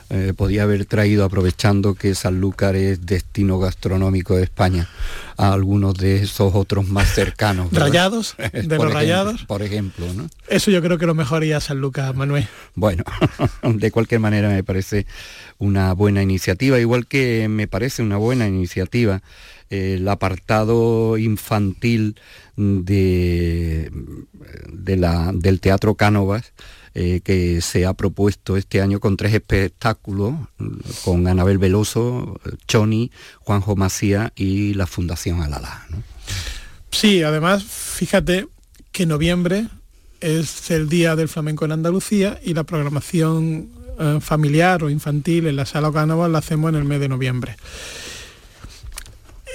eh, 0.10 0.34
podía 0.38 0.64
haber 0.64 0.86
traído, 0.86 1.26
aprovechando 1.26 1.94
que 1.94 2.16
Sanlúcar 2.16 2.78
es 2.78 3.06
destino 3.06 3.60
gastronómico 3.60 4.38
de 4.38 4.44
España, 4.44 4.88
a 5.36 5.52
algunos 5.52 5.96
de 5.96 6.24
esos 6.24 6.56
otros 6.56 6.88
más 6.88 7.14
cercanos. 7.14 7.74
¿Rayados? 7.74 8.36
¿De 8.54 8.78
los 8.78 8.94
rayados? 8.94 9.44
Por 9.46 9.64
ejemplo, 9.64 10.06
¿no? 10.14 10.30
Eso 10.48 10.72
yo 10.72 10.82
creo 10.82 10.98
que 10.98 11.06
lo 11.06 11.16
mejor 11.16 11.44
iría 11.44 11.58
a 11.58 11.62
Sanlúcar, 11.62 12.16
Manuel. 12.16 12.48
Bueno, 12.76 13.04
de 13.64 13.92
cualquier 13.92 14.22
manera 14.22 14.48
me 14.48 14.64
parece 14.64 15.08
una 15.58 15.92
buena 15.94 16.22
iniciativa, 16.22 16.80
igual 16.80 17.06
que 17.06 17.48
me 17.50 17.68
parece 17.68 18.02
una 18.02 18.18
buena 18.18 18.48
iniciativa 18.48 19.22
el 19.70 20.08
apartado 20.08 21.18
infantil 21.18 22.16
de, 22.56 23.92
de 24.72 24.98
la, 24.98 25.32
del 25.34 25.60
Teatro 25.60 25.96
Cánovas, 25.96 26.54
eh, 26.96 27.22
que 27.24 27.62
se 27.62 27.86
ha 27.86 27.94
propuesto 27.94 28.58
este 28.58 28.82
año 28.82 29.00
con 29.00 29.18
tres 29.18 29.34
espectáculos, 29.34 30.34
con 31.06 31.28
Anabel 31.28 31.60
Veloso, 31.60 32.40
Choni, 32.68 33.12
Juanjo 33.40 33.76
Macía 33.76 34.34
y 34.36 34.74
la 34.74 34.88
Fundación 34.88 35.42
Alala. 35.42 35.86
Sí, 36.90 37.22
además, 37.22 37.64
fíjate 37.64 38.48
que 38.92 39.06
noviembre 39.06 39.68
es 40.22 40.72
el 40.72 40.90
Día 40.90 41.16
del 41.16 41.28
Flamenco 41.28 41.66
en 41.66 41.74
Andalucía 41.74 42.40
y 42.44 42.56
la 42.56 42.64
programación 42.64 43.70
eh, 44.00 44.20
familiar 44.22 44.84
o 44.84 44.90
infantil 44.90 45.48
en 45.48 45.56
la 45.56 45.66
Sala 45.66 45.92
Cánovas 45.92 46.32
la 46.32 46.40
hacemos 46.40 46.70
en 46.70 46.76
el 46.76 46.84
mes 46.84 47.00
de 47.00 47.10
noviembre. 47.10 47.58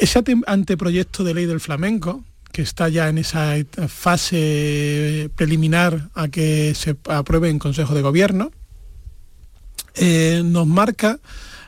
Ese 0.01 0.23
anteproyecto 0.47 1.25
de 1.25 1.35
ley 1.35 1.47
del 1.47 1.61
flamenco, 1.61 2.25
que 2.53 2.63
está 2.63 2.89
ya 2.89 3.09
en 3.09 3.19
esa 3.19 3.55
fase 3.89 5.31
preliminar 5.37 6.11
a 6.15 6.29
que 6.29 6.75
se 6.75 6.97
apruebe 7.09 7.49
en 7.49 7.59
Consejo 7.59 7.95
de 7.95 8.03
Gobierno, 8.03 8.53
eh, 9.95 10.43
nos 10.45 10.67
marca 10.67 11.19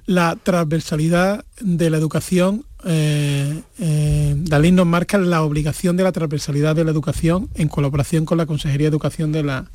la 0.06 0.36
transversalidad 0.42 1.44
de 1.60 1.90
la 1.90 1.96
educación, 1.96 2.64
eh, 2.84 3.62
eh, 3.78 4.36
la 4.48 4.58
ley 4.58 4.72
nos 4.72 4.86
marca 4.86 5.16
la 5.18 5.42
obligación 5.42 5.96
de 5.96 6.04
la 6.04 6.12
transversalidad 6.12 6.76
de 6.76 6.84
la 6.84 6.90
educación 6.90 7.48
en 7.54 7.68
colaboración 7.68 8.26
con 8.26 8.38
la 8.38 8.46
Consejería 8.46 8.86
de 8.86 8.90
Educación 8.90 9.32
de 9.32 9.42
la, 9.42 9.70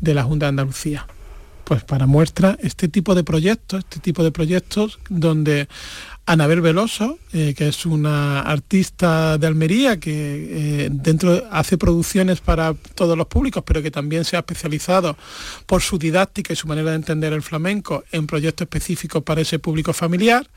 de 0.00 0.14
la 0.14 0.24
Junta 0.24 0.46
de 0.46 0.50
Andalucía. 0.50 1.06
Pues 1.64 1.84
para 1.84 2.06
muestra 2.06 2.56
este 2.60 2.88
tipo 2.88 3.14
de 3.14 3.22
proyectos, 3.22 3.80
este 3.80 4.00
tipo 4.00 4.24
de 4.24 4.32
proyectos 4.32 4.98
donde 5.08 5.68
Anabel 6.26 6.60
Veloso, 6.60 7.18
eh, 7.32 7.54
que 7.56 7.68
es 7.68 7.86
una 7.86 8.40
artista 8.42 9.36
de 9.36 9.46
Almería 9.46 9.98
que 9.98 10.84
eh, 10.84 10.88
dentro 10.92 11.42
hace 11.50 11.76
producciones 11.76 12.40
para 12.40 12.74
todos 12.94 13.18
los 13.18 13.26
públicos, 13.26 13.64
pero 13.66 13.82
que 13.82 13.90
también 13.90 14.24
se 14.24 14.36
ha 14.36 14.40
especializado 14.40 15.16
por 15.66 15.82
su 15.82 15.98
didáctica 15.98 16.52
y 16.52 16.56
su 16.56 16.68
manera 16.68 16.90
de 16.90 16.96
entender 16.96 17.32
el 17.32 17.42
flamenco 17.42 18.04
en 18.12 18.26
proyectos 18.26 18.66
específicos 18.66 19.22
para 19.22 19.40
ese 19.40 19.58
público 19.58 19.92
familiar. 19.92 20.48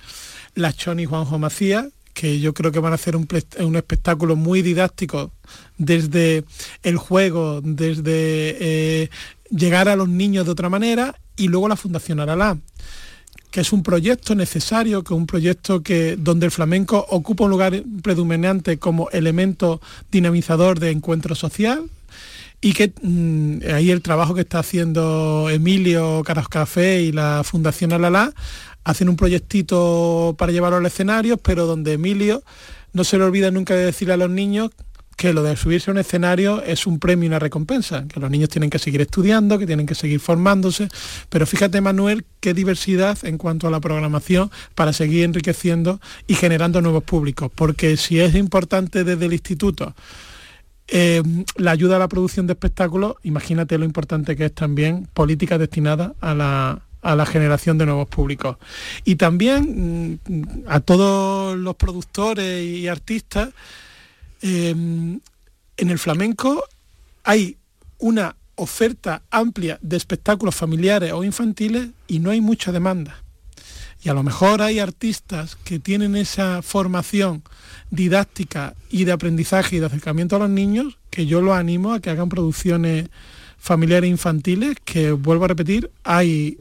La 0.54 0.74
Choni 0.74 1.06
Juanjo 1.06 1.40
Macías, 1.40 1.88
que 2.14 2.40
yo 2.40 2.54
creo 2.54 2.72
que 2.72 2.80
van 2.80 2.92
a 2.92 2.96
hacer 2.96 3.16
un, 3.16 3.28
espectáculo 3.76 4.36
muy 4.36 4.62
didáctico 4.62 5.32
desde 5.78 6.44
el 6.84 6.98
juego, 6.98 7.62
desde 7.64 8.04
eh, 8.60 9.10
llegar 9.50 9.90
a 9.90 9.96
los 9.96 10.08
niños 10.08 10.46
de 10.46 10.52
otra 10.52 10.70
manera, 10.70 11.16
y 11.36 11.48
luego 11.48 11.68
la 11.68 11.76
Fundación 11.76 12.20
Aralá 12.20 12.60
que 13.54 13.62
es 13.62 13.72
un 13.72 13.84
proyecto 13.84 14.34
necesario, 14.34 15.04
que 15.04 15.14
es 15.14 15.18
un 15.18 15.28
proyecto 15.28 15.84
que, 15.84 16.16
donde 16.18 16.48
el 16.48 16.52
flamenco 16.52 17.06
ocupa 17.08 17.44
un 17.44 17.52
lugar 17.52 17.84
predominante 18.02 18.80
como 18.80 19.12
elemento 19.12 19.80
dinamizador 20.12 20.80
de 20.80 20.90
encuentro 20.90 21.36
social, 21.36 21.84
y 22.62 22.74
que 22.74 22.92
mm, 23.00 23.60
ahí 23.72 23.92
el 23.92 24.02
trabajo 24.02 24.34
que 24.34 24.42
está 24.42 24.58
haciendo 24.58 25.52
Emilio 25.52 26.24
Caras 26.26 26.48
Café 26.48 27.04
y 27.04 27.12
la 27.12 27.44
Fundación 27.44 27.94
Alalá 27.94 28.34
hacen 28.86 29.08
un 29.08 29.18
proyectito 29.18 30.34
para 30.36 30.52
llevarlo 30.52 30.78
al 30.78 30.86
escenario, 30.88 31.38
pero 31.38 31.68
donde 31.68 31.94
Emilio 31.94 32.42
no 32.92 33.04
se 33.04 33.20
le 33.20 33.24
olvida 33.24 33.52
nunca 33.52 33.76
de 33.76 33.86
decirle 33.86 34.16
a 34.16 34.18
los 34.18 34.32
niños 34.32 34.72
que 35.24 35.32
lo 35.32 35.42
de 35.42 35.56
subirse 35.56 35.90
a 35.90 35.94
un 35.94 36.00
escenario 36.00 36.62
es 36.64 36.86
un 36.86 37.00
premio 37.00 37.24
y 37.24 37.28
una 37.28 37.40
recompensa, 37.40 38.06
que 38.10 38.20
los 38.20 38.30
niños 38.30 38.50
tienen 38.50 38.70
que 38.70 38.78
seguir 38.78 39.00
estudiando, 39.00 39.58
que 39.58 39.66
tienen 39.66 39.86
que 39.86 39.96
seguir 39.96 40.20
formándose, 40.20 40.90
pero 41.30 41.46
fíjate 41.46 41.80
Manuel 41.80 42.26
qué 42.42 42.54
diversidad 42.54 43.18
en 43.24 43.38
cuanto 43.38 43.70
a 43.70 43.72
la 43.72 43.80
programación 43.80 44.52
para 44.76 44.92
seguir 44.92 45.24
enriqueciendo 45.24 46.02
y 46.28 46.36
generando 46.36 46.82
nuevos 46.82 47.06
públicos, 47.06 47.50
porque 47.56 47.96
si 47.96 48.20
es 48.20 48.36
importante 48.36 49.06
desde 49.06 49.26
el 49.28 49.32
instituto 49.32 49.96
eh, 50.90 51.24
la 51.56 51.72
ayuda 51.72 51.96
a 51.96 52.00
la 52.00 52.10
producción 52.10 52.46
de 52.46 52.52
espectáculos, 52.52 53.16
imagínate 53.24 53.78
lo 53.78 53.86
importante 53.86 54.36
que 54.36 54.48
es 54.48 54.54
también 54.54 55.08
política 55.14 55.58
destinada 55.58 56.16
a 56.20 56.34
la, 56.36 57.26
generación 57.28 57.78
de 57.78 57.86
nuevos 57.86 58.10
públicos. 58.10 58.58
Y 59.06 59.16
también 59.16 60.20
mm, 60.28 60.68
a 60.68 60.82
todos 60.82 61.58
los 61.58 61.78
productores 61.78 62.62
y 62.62 62.90
artistas, 62.90 63.52
Em, 64.46 65.22
en 65.78 65.90
el 65.90 65.98
flamenco 65.98 66.66
hay 67.24 67.56
una 67.98 68.36
oferta 68.56 69.22
amplia 69.32 69.80
de 69.82 69.96
espectáculos 69.96 70.54
familiares 70.54 71.14
o 71.14 71.24
infantiles 71.24 71.88
y 72.10 72.20
no 72.20 72.30
hay 72.30 72.42
mucha 72.42 72.74
demanda. 72.74 73.24
Y 74.04 74.10
a 74.10 74.14
lo 74.14 74.22
mejor 74.22 74.62
hay 74.62 74.80
artistas 74.80 75.56
que 75.64 75.80
tienen 75.80 76.18
esa 76.18 76.62
formación 76.62 77.42
didáctica 77.90 78.76
y 78.90 79.06
de 79.06 79.14
aprendizaje 79.14 79.78
y 79.78 79.80
de 79.80 79.86
acercamiento 79.86 80.36
a 80.36 80.40
los 80.40 80.50
niños, 80.50 80.98
que 81.10 81.26
yo 81.26 81.42
los 81.42 81.56
animo 81.56 81.94
a 81.94 82.02
que 82.02 82.10
hagan 82.10 82.28
producciones 82.28 83.08
familiares 83.58 84.10
e 84.10 84.12
infantiles, 84.12 84.76
que 84.84 85.14
vuelvo 85.14 85.46
a 85.46 85.48
repetir, 85.48 85.90
hay 86.04 86.58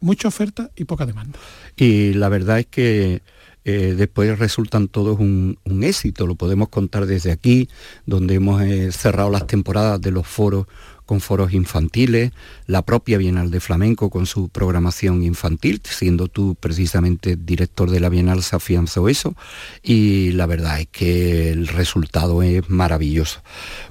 mucha 0.00 0.28
oferta 0.28 0.70
y 0.76 0.84
poca 0.84 1.06
demanda. 1.06 1.38
Y 1.78 2.12
la 2.12 2.28
verdad 2.28 2.58
es 2.58 2.66
que 2.66 3.22
eh, 3.64 3.94
después 3.96 4.38
resultan 4.38 4.88
todos 4.88 5.18
un, 5.18 5.58
éxito. 5.82 6.26
Lo 6.26 6.34
podemos 6.34 6.68
contar 6.68 7.06
desde 7.06 7.32
aquí, 7.32 7.68
donde 8.06 8.34
hemos 8.34 8.62
eh, 8.62 8.92
cerrado 8.92 9.30
las 9.30 9.46
temporadas 9.46 10.00
de 10.00 10.10
los 10.10 10.26
foros 10.26 10.66
con 11.12 11.20
foros 11.20 11.52
infantiles, 11.52 12.32
la 12.66 12.80
propia 12.80 13.18
Bienal 13.18 13.50
de 13.50 13.60
Flamenco 13.60 14.08
con 14.08 14.24
su 14.24 14.48
programación 14.48 15.22
infantil, 15.22 15.82
siendo 15.84 16.28
tú 16.28 16.54
precisamente 16.54 17.36
director 17.36 17.90
de 17.90 18.00
la 18.00 18.08
Bienal 18.08 18.42
se 18.42 18.56
afianzó 18.56 19.10
eso 19.10 19.34
y 19.82 20.32
la 20.32 20.46
verdad 20.46 20.80
es 20.80 20.86
que 20.86 21.50
el 21.50 21.68
resultado 21.68 22.42
es 22.42 22.70
maravilloso. 22.70 23.42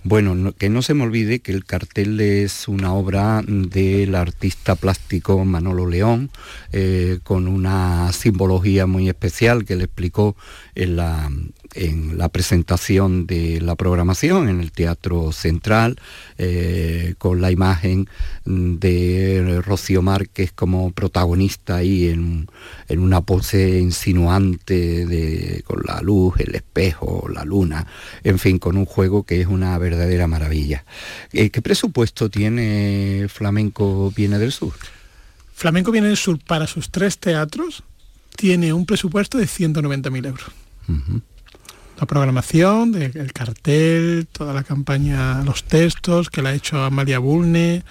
Bueno, 0.04 0.52
que 0.58 0.72
no 0.72 0.82
se 0.82 0.96
me 0.96 1.04
olvide 1.04 1.42
que 1.42 1.52
el 1.52 1.64
cartel 1.64 2.20
es 2.20 2.68
una 2.68 2.92
obra 2.92 3.44
del 3.46 4.16
artista 4.16 4.74
plástico 4.74 5.46
Manolo 5.46 5.86
León, 5.86 6.32
eh, 6.72 7.20
con 7.22 7.48
una 7.48 8.12
simbología 8.14 8.88
muy 8.88 9.10
especial 9.10 9.64
que 9.64 9.76
le 9.76 9.84
explicó 9.84 10.36
en 10.74 10.96
la, 10.96 11.30
en 11.74 12.18
la 12.18 12.30
presentación 12.30 13.26
de 13.28 13.62
la 13.62 13.76
programación 13.76 14.50
en 14.50 14.60
el 14.60 14.72
Teatro 14.72 15.32
Central, 15.32 15.98
eh, 16.38 17.16
con 17.18 17.42
la 17.42 17.52
imagen 17.52 18.10
de 18.46 19.62
Rocío 19.64 20.02
Márquez 20.02 20.52
como 20.52 20.92
protagonista 20.92 21.78
ahí 21.78 22.10
en, 22.10 22.50
una 22.90 23.22
pose 23.22 23.80
insinuante 23.80 25.06
de, 25.06 25.64
con 25.66 25.82
la 25.86 26.02
luz, 26.02 26.36
el 26.40 26.56
espejo, 26.56 27.28
la 27.34 27.46
luna, 27.46 27.88
en 28.24 28.40
fin, 28.40 28.60
con 28.60 28.78
un 28.78 28.86
juego 28.86 29.24
que 29.24 29.42
es 29.42 29.48
una 29.48 29.78
verdadera 29.78 30.28
maravilla. 30.28 30.84
Eh, 31.32 31.50
¿Qué 31.50 31.62
presupuesto 31.62 32.30
tiene 32.30 33.28
Flamenco 33.30 34.12
Viene 34.16 34.40
del 34.40 34.52
Sur? 34.52 34.74
Flamenco 35.54 35.92
Viene 35.92 36.08
del 36.08 36.18
Sur 36.18 36.40
para 36.46 36.68
sus 36.68 36.90
tres 36.90 37.18
teatros 37.18 37.84
tiene 38.36 38.74
un 38.74 38.86
presupuesto 38.86 39.38
de 39.38 39.46
190.000 39.46 40.26
euros 40.26 40.52
la 42.02 42.08
programación, 42.08 42.96
el 42.96 43.32
cartel, 43.32 44.28
toda 44.32 44.56
la 44.56 44.64
campaña, 44.64 45.44
los 45.44 45.64
textos 45.64 46.32
que 46.32 46.42
la 46.42 46.50
ha 46.50 46.54
hecho 46.56 46.84
Amalia 46.84 47.20
Bulne, 47.20 47.84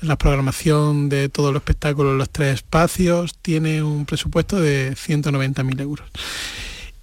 la 0.00 0.18
programación 0.18 1.08
de 1.08 1.28
todo 1.28 1.50
el 1.50 1.56
espectáculo 1.56 2.10
en 2.10 2.18
los 2.18 2.30
tres 2.30 2.54
espacios, 2.54 3.38
tiene 3.40 3.80
un 3.80 4.06
presupuesto 4.06 4.60
de 4.60 4.94
190.000 4.94 5.80
euros. 5.80 6.08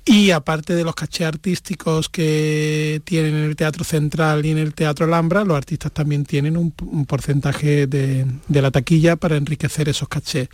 Y 0.03 0.31
aparte 0.31 0.73
de 0.73 0.83
los 0.83 0.95
cachés 0.95 1.27
artísticos 1.27 2.09
que 2.09 3.03
tienen 3.05 3.35
en 3.35 3.43
el 3.43 3.55
Teatro 3.55 3.83
Central 3.83 4.43
y 4.43 4.49
en 4.49 4.57
el 4.57 4.73
Teatro 4.73 5.05
Alhambra, 5.05 5.45
los 5.45 5.55
artistas 5.55 5.91
también 5.91 6.25
tienen 6.25 6.57
un, 6.57 6.71
porcentaje 7.05 7.85
de, 7.85 8.25
la 8.49 8.71
taquilla 8.71 9.15
para 9.15 9.37
enriquecer 9.37 9.89
esos 9.89 10.07
cachés. 10.07 10.49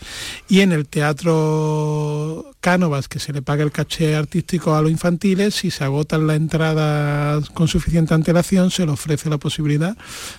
Y 0.49 0.59
en 0.59 0.73
el 0.73 0.85
Teatro 0.85 2.51
Cánovas, 2.59 3.07
que 3.07 3.19
se 3.19 3.31
le 3.31 3.41
paga 3.41 3.63
el 3.63 3.71
caché 3.71 4.17
artístico 4.17 4.75
a 4.75 4.81
los 4.81 4.91
infantiles, 4.91 5.55
si 5.55 5.71
se 5.71 5.85
agotan 5.85 6.27
la 6.27 6.35
entrada 6.35 7.39
con 7.53 7.69
suficiente 7.69 8.13
antelación, 8.13 8.69
se 8.69 8.85
le 8.85 8.91
ofrece 8.91 9.29
la 9.29 9.37
posibilidad 9.37 9.95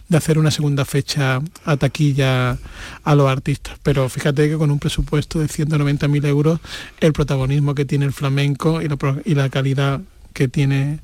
de 0.08 0.16
hacer 0.18 0.38
una 0.38 0.50
segunda 0.50 0.84
fecha 0.84 1.40
a 1.64 1.76
taquilla 1.78 2.58
a 3.04 3.14
los 3.14 3.30
artistas. 3.30 3.78
Pero 3.82 4.06
fíjate 4.10 4.50
que 4.50 4.58
con 4.58 4.70
un 4.70 4.78
presupuesto 4.78 5.38
de 5.38 5.46
190.000 5.46 6.26
euros, 6.26 6.60
el 7.00 7.14
protagonismo 7.14 7.74
que 7.74 7.86
tiene 7.86 8.04
el 8.04 8.12
flamenco 8.12 8.82
y 8.82 8.88
la 8.88 8.97
y 9.24 9.34
la 9.34 9.48
calidad 9.48 10.00
que 10.32 10.48
tiene 10.48 11.00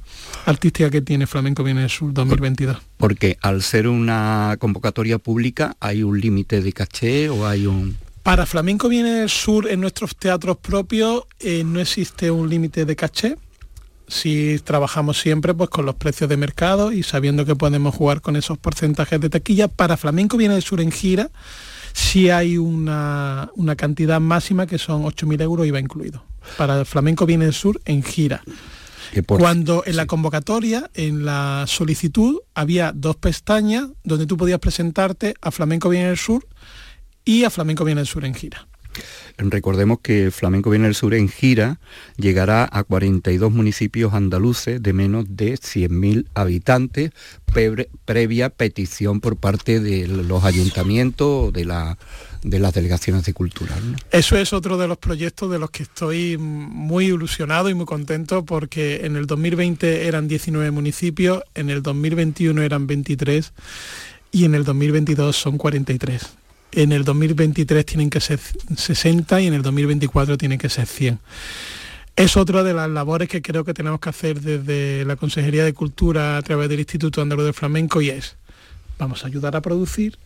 artística 0.46 0.90
que 0.90 1.00
tiene 1.00 1.26
Flamenco 1.26 1.64
Viene 1.64 1.80
del 1.80 1.90
Sur 1.90 2.12
2022. 2.12 2.76
Porque 2.96 3.36
al 3.40 3.62
ser 3.62 3.88
una 3.88 4.56
convocatoria 4.58 5.18
pública 5.18 5.76
hay 5.80 6.02
un 6.02 6.20
límite 6.20 6.60
de 6.60 6.72
caché 6.72 7.28
o 7.28 7.46
hay 7.46 7.66
un... 7.66 7.96
Para 8.22 8.46
Flamenco 8.46 8.88
Viene 8.88 9.10
del 9.10 9.28
Sur 9.28 9.68
en 9.68 9.80
nuestros 9.80 10.16
teatros 10.16 10.58
propios 10.58 11.24
eh, 11.40 11.64
no 11.64 11.80
existe 11.80 12.30
un 12.30 12.48
límite 12.48 12.84
de 12.84 12.96
caché. 12.96 13.36
Si 14.06 14.60
trabajamos 14.62 15.18
siempre 15.18 15.54
pues 15.54 15.70
con 15.70 15.86
los 15.86 15.94
precios 15.94 16.28
de 16.28 16.36
mercado 16.36 16.92
y 16.92 17.02
sabiendo 17.02 17.44
que 17.44 17.56
podemos 17.56 17.94
jugar 17.94 18.20
con 18.20 18.36
esos 18.36 18.58
porcentajes 18.58 19.20
de 19.20 19.30
taquilla, 19.30 19.66
para 19.66 19.96
Flamenco 19.96 20.36
Viene 20.36 20.54
del 20.54 20.62
Sur 20.62 20.80
en 20.80 20.92
gira 20.92 21.30
sí 21.94 22.28
hay 22.28 22.58
una, 22.58 23.50
una 23.54 23.76
cantidad 23.76 24.20
máxima 24.20 24.66
que 24.66 24.76
son 24.76 25.04
8.000 25.04 25.40
euros 25.40 25.66
IVA 25.66 25.80
incluido 25.80 26.22
para 26.58 26.80
el 26.80 26.84
Flamenco 26.84 27.24
Viene 27.24 27.46
del 27.46 27.54
Sur 27.54 27.80
en 27.86 28.02
gira. 28.02 28.42
Cuando 29.26 29.84
en 29.86 29.96
la 29.96 30.06
convocatoria, 30.06 30.90
en 30.94 31.24
la 31.24 31.64
solicitud, 31.68 32.40
había 32.52 32.92
dos 32.92 33.16
pestañas 33.16 33.88
donde 34.02 34.26
tú 34.26 34.36
podías 34.36 34.58
presentarte 34.58 35.34
a 35.40 35.52
Flamenco 35.52 35.88
Viene 35.88 36.08
del 36.08 36.18
Sur 36.18 36.46
y 37.24 37.44
a 37.44 37.50
Flamenco 37.50 37.84
Viene 37.84 38.00
del 38.00 38.08
Sur 38.08 38.24
en 38.24 38.34
gira. 38.34 38.66
Recordemos 39.36 39.98
que 40.00 40.30
Flamenco 40.30 40.70
Viene 40.70 40.86
del 40.86 40.94
Sur 40.94 41.14
en 41.14 41.28
gira 41.28 41.80
llegará 42.16 42.68
a 42.70 42.84
42 42.84 43.50
municipios 43.52 44.14
andaluces 44.14 44.82
de 44.82 44.92
menos 44.92 45.24
de 45.28 45.54
100.000 45.54 46.26
habitantes, 46.34 47.10
previa 48.04 48.50
petición 48.50 49.20
por 49.20 49.36
parte 49.36 49.80
de 49.80 50.06
los 50.06 50.44
ayuntamientos 50.44 51.52
de 51.52 51.64
la 51.64 51.98
de 52.44 52.58
las 52.58 52.74
delegaciones 52.74 53.24
de 53.24 53.32
cultura. 53.32 53.74
Eso 54.10 54.36
es 54.36 54.52
otro 54.52 54.76
de 54.76 54.86
los 54.86 54.98
proyectos 54.98 55.50
de 55.50 55.58
los 55.58 55.70
que 55.70 55.82
estoy 55.82 56.36
muy 56.36 57.06
ilusionado 57.06 57.70
y 57.70 57.74
muy 57.74 57.86
contento 57.86 58.44
porque 58.44 59.06
en 59.06 59.16
el 59.16 59.26
2020 59.26 60.06
eran 60.06 60.28
19 60.28 60.70
municipios, 60.70 61.42
en 61.54 61.70
el 61.70 61.82
2021 61.82 62.62
eran 62.62 62.86
23 62.86 63.52
y 64.30 64.44
en 64.44 64.54
el 64.54 64.64
2022 64.64 65.34
son 65.34 65.56
43. 65.56 66.43
En 66.76 66.90
el 66.90 67.04
2023 67.04 67.86
tienen 67.86 68.10
que 68.10 68.20
ser 68.20 68.40
60 68.76 69.40
y 69.40 69.46
en 69.46 69.54
el 69.54 69.62
2024 69.62 70.36
tienen 70.36 70.58
que 70.58 70.68
ser 70.68 70.86
100. 70.86 71.20
Es 72.16 72.36
otra 72.36 72.64
de 72.64 72.74
las 72.74 72.90
labores 72.90 73.28
que 73.28 73.42
creo 73.42 73.64
que 73.64 73.74
tenemos 73.74 74.00
que 74.00 74.08
hacer 74.08 74.40
desde 74.40 75.04
la 75.04 75.14
Consejería 75.14 75.64
de 75.64 75.72
Cultura 75.72 76.36
a 76.36 76.42
través 76.42 76.68
del 76.68 76.80
Instituto 76.80 77.22
Andaluz 77.22 77.44
del 77.44 77.54
Flamenco 77.54 78.02
y 78.02 78.10
es, 78.10 78.36
vamos 78.98 79.22
a 79.22 79.28
ayudar 79.28 79.54
a 79.54 79.60
producir, 79.60 80.18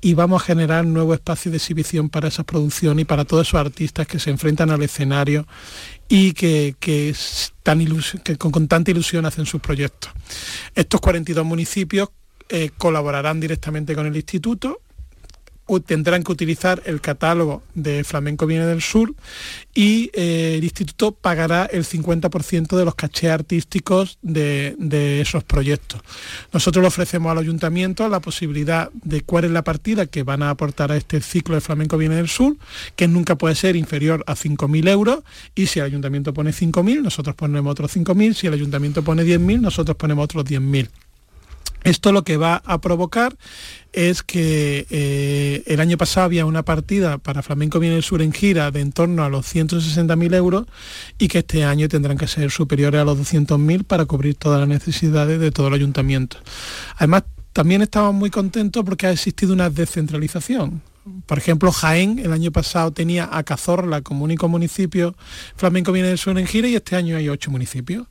y 0.00 0.14
vamos 0.14 0.42
a 0.42 0.44
generar 0.46 0.86
nuevo 0.86 1.12
espacio 1.12 1.50
de 1.50 1.58
exhibición 1.58 2.08
para 2.08 2.28
esa 2.28 2.44
producción 2.44 3.00
y 3.00 3.04
para 3.04 3.24
todos 3.24 3.48
esos 3.48 3.60
artistas 3.60 4.06
que 4.06 4.18
se 4.18 4.30
enfrentan 4.30 4.70
al 4.70 4.82
escenario 4.82 5.46
y 6.08 6.32
que, 6.32 6.76
con, 8.38 8.68
tanta 8.68 8.90
ilusión 8.90 9.26
hacen 9.26 9.44
sus 9.44 9.60
proyectos. 9.60 10.12
Estos 10.74 11.00
42 11.00 11.44
municipios 11.44 12.10
eh, 12.48 12.70
colaborarán 12.78 13.40
directamente 13.40 13.94
con 13.94 14.06
el 14.06 14.16
instituto 14.16 14.80
tendrán 15.78 16.24
que 16.24 16.32
utilizar 16.32 16.82
el 16.84 17.00
catálogo 17.00 17.62
de 17.74 18.02
Flamenco 18.02 18.46
Viene 18.46 18.66
del 18.66 18.82
Sur 18.82 19.14
y 19.72 20.10
eh, 20.14 20.56
el 20.58 20.64
instituto 20.64 21.12
pagará 21.12 21.66
el 21.66 21.84
50% 21.84 22.76
de 22.76 22.84
los 22.84 22.96
cachés 22.96 23.30
artísticos 23.30 24.18
de, 24.22 25.20
esos 25.20 25.44
proyectos. 25.44 26.00
Nosotros 26.52 26.82
le 26.82 26.88
ofrecemos 26.88 27.30
al 27.30 27.38
ayuntamiento 27.38 28.08
la 28.08 28.20
posibilidad 28.20 28.90
de 28.92 29.20
cuál 29.22 29.44
es 29.44 29.50
la 29.52 29.62
partida 29.62 30.06
que 30.06 30.24
van 30.24 30.42
a 30.42 30.50
aportar 30.50 30.90
a 30.90 30.96
este 30.96 31.20
ciclo 31.20 31.54
de 31.54 31.60
Flamenco 31.60 31.96
Viene 31.96 32.16
del 32.16 32.28
Sur, 32.28 32.56
que 32.96 33.06
nunca 33.06 33.36
puede 33.36 33.54
ser 33.54 33.76
inferior 33.76 34.24
a 34.26 34.34
5.000 34.34 34.88
euros 34.88 35.20
y 35.54 35.66
si 35.66 35.78
el 35.78 35.84
ayuntamiento 35.86 36.34
pone 36.34 36.50
5.000, 36.50 37.02
nosotros 37.02 37.36
ponemos 37.36 37.70
otros 37.70 37.96
5.000, 37.96 38.34
si 38.34 38.46
el 38.48 38.54
ayuntamiento 38.54 39.04
pone 39.04 39.22
10.000, 39.22 39.60
nosotros 39.60 39.96
ponemos 39.96 40.24
otros 40.24 40.44
10.000. 40.44 40.88
Esto 41.82 42.12
lo 42.12 42.24
que 42.24 42.36
va 42.36 42.62
a 42.64 42.80
provocar 42.80 43.36
es 43.92 44.22
que 44.22 44.86
eh, 44.90 45.62
el 45.66 45.80
año 45.80 45.96
pasado 45.96 46.26
había 46.26 46.44
una 46.44 46.62
partida 46.62 47.18
para 47.18 47.42
Flamenco 47.42 47.78
Viene 47.80 47.96
el 47.96 48.02
Sur 48.02 48.22
en 48.22 48.32
gira 48.32 48.70
de 48.70 48.80
en 48.80 48.92
torno 48.92 49.24
a 49.24 49.28
los 49.28 49.52
160.000 49.52 50.34
euros 50.34 50.66
y 51.18 51.28
que 51.28 51.38
este 51.38 51.64
año 51.64 51.88
tendrán 51.88 52.18
que 52.18 52.26
ser 52.26 52.50
superiores 52.50 53.00
a 53.00 53.04
los 53.04 53.18
200.000 53.18 53.84
para 53.84 54.04
cubrir 54.04 54.34
todas 54.34 54.60
las 54.60 54.68
necesidades 54.68 55.40
de 55.40 55.50
todo 55.50 55.68
el 55.68 55.74
ayuntamiento. 55.74 56.36
Además, 56.96 57.24
también 57.52 57.82
estamos 57.82 58.14
muy 58.14 58.30
contentos 58.30 58.84
porque 58.84 59.06
ha 59.06 59.12
existido 59.12 59.52
una 59.52 59.70
descentralización. 59.70 60.82
Por 61.26 61.38
ejemplo, 61.38 61.72
Jaén 61.72 62.18
el 62.18 62.32
año 62.32 62.52
pasado 62.52 62.92
tenía 62.92 63.28
a 63.32 63.42
Cazorla 63.42 64.02
como 64.02 64.24
único 64.24 64.48
municipio 64.48 65.16
Flamenco 65.56 65.92
Viene 65.92 66.08
del 66.08 66.18
Sur 66.18 66.38
en 66.38 66.46
gira 66.46 66.68
y 66.68 66.76
este 66.76 66.94
año 66.94 67.16
hay 67.16 67.28
ocho 67.28 67.50
municipios. 67.50 68.06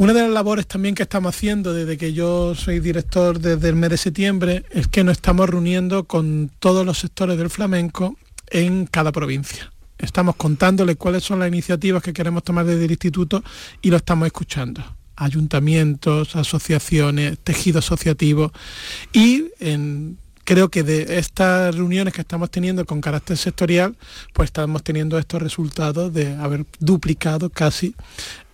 Una 0.00 0.12
de 0.12 0.22
las 0.22 0.30
labores 0.30 0.68
también 0.68 0.94
que 0.94 1.02
estamos 1.02 1.34
haciendo 1.34 1.74
desde 1.74 1.98
que 1.98 2.12
yo 2.12 2.54
soy 2.54 2.78
director 2.78 3.40
desde 3.40 3.68
el 3.68 3.74
mes 3.74 3.90
de 3.90 3.96
septiembre 3.96 4.64
es 4.70 4.86
que 4.86 5.02
nos 5.02 5.16
estamos 5.16 5.50
reuniendo 5.50 6.04
con 6.04 6.52
todos 6.60 6.86
los 6.86 6.98
sectores 6.98 7.36
del 7.36 7.50
flamenco 7.50 8.16
en 8.48 8.86
cada 8.86 9.10
provincia. 9.10 9.72
Estamos 9.98 10.36
contándoles 10.36 10.94
cuáles 10.94 11.24
son 11.24 11.40
las 11.40 11.48
iniciativas 11.48 12.00
que 12.00 12.12
queremos 12.12 12.44
tomar 12.44 12.64
desde 12.64 12.84
el 12.84 12.92
instituto 12.92 13.42
y 13.82 13.90
lo 13.90 13.96
estamos 13.96 14.26
escuchando. 14.26 14.84
Ayuntamientos, 15.16 16.36
asociaciones, 16.36 17.36
tejido 17.40 17.80
asociativo 17.80 18.52
y 19.12 19.46
en 19.58 20.16
creo 20.48 20.70
que 20.70 20.82
de 20.82 21.18
estas 21.18 21.74
reuniones 21.74 22.14
que 22.14 22.22
estamos 22.22 22.50
teniendo 22.50 22.86
con 22.86 23.02
carácter 23.02 23.36
sectorial, 23.36 23.94
pues 24.32 24.46
estamos 24.46 24.82
teniendo 24.82 25.18
estos 25.18 25.42
resultados 25.42 26.10
de 26.14 26.36
haber 26.36 26.64
duplicado 26.78 27.50
casi 27.50 27.94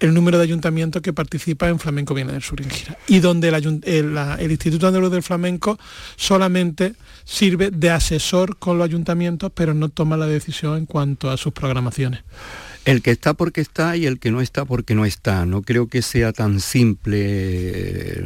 el 0.00 0.12
número 0.12 0.38
de 0.38 0.42
ayuntamientos 0.42 1.02
que 1.02 1.12
participa 1.12 1.68
en 1.68 1.78
Flamenco 1.78 2.12
Viene 2.12 2.32
del 2.32 2.42
Sur 2.42 2.60
en 2.60 2.68
gira. 2.68 2.98
Y 3.06 3.20
donde 3.20 3.46
el, 3.46 4.50
Instituto 4.50 4.88
Andaluz 4.88 5.12
del 5.12 5.22
Flamenco 5.22 5.78
solamente 6.16 6.94
sirve 7.22 7.70
de 7.70 7.90
asesor 7.90 8.56
con 8.56 8.76
los 8.76 8.86
ayuntamientos, 8.86 9.52
pero 9.54 9.72
no 9.72 9.88
toma 9.88 10.16
la 10.16 10.26
decisión 10.26 10.76
en 10.76 10.86
cuanto 10.86 11.30
a 11.30 11.36
sus 11.36 11.52
programaciones. 11.52 12.24
El 12.84 13.00
que 13.00 13.12
está 13.12 13.32
porque 13.32 13.62
está 13.62 13.96
y 13.96 14.04
el 14.04 14.18
que 14.18 14.30
no 14.30 14.42
está 14.42 14.66
porque 14.66 14.94
no 14.94 15.06
está. 15.06 15.46
No 15.46 15.62
creo 15.62 15.88
que 15.88 16.02
sea 16.02 16.32
tan 16.32 16.60
simple 16.60 18.22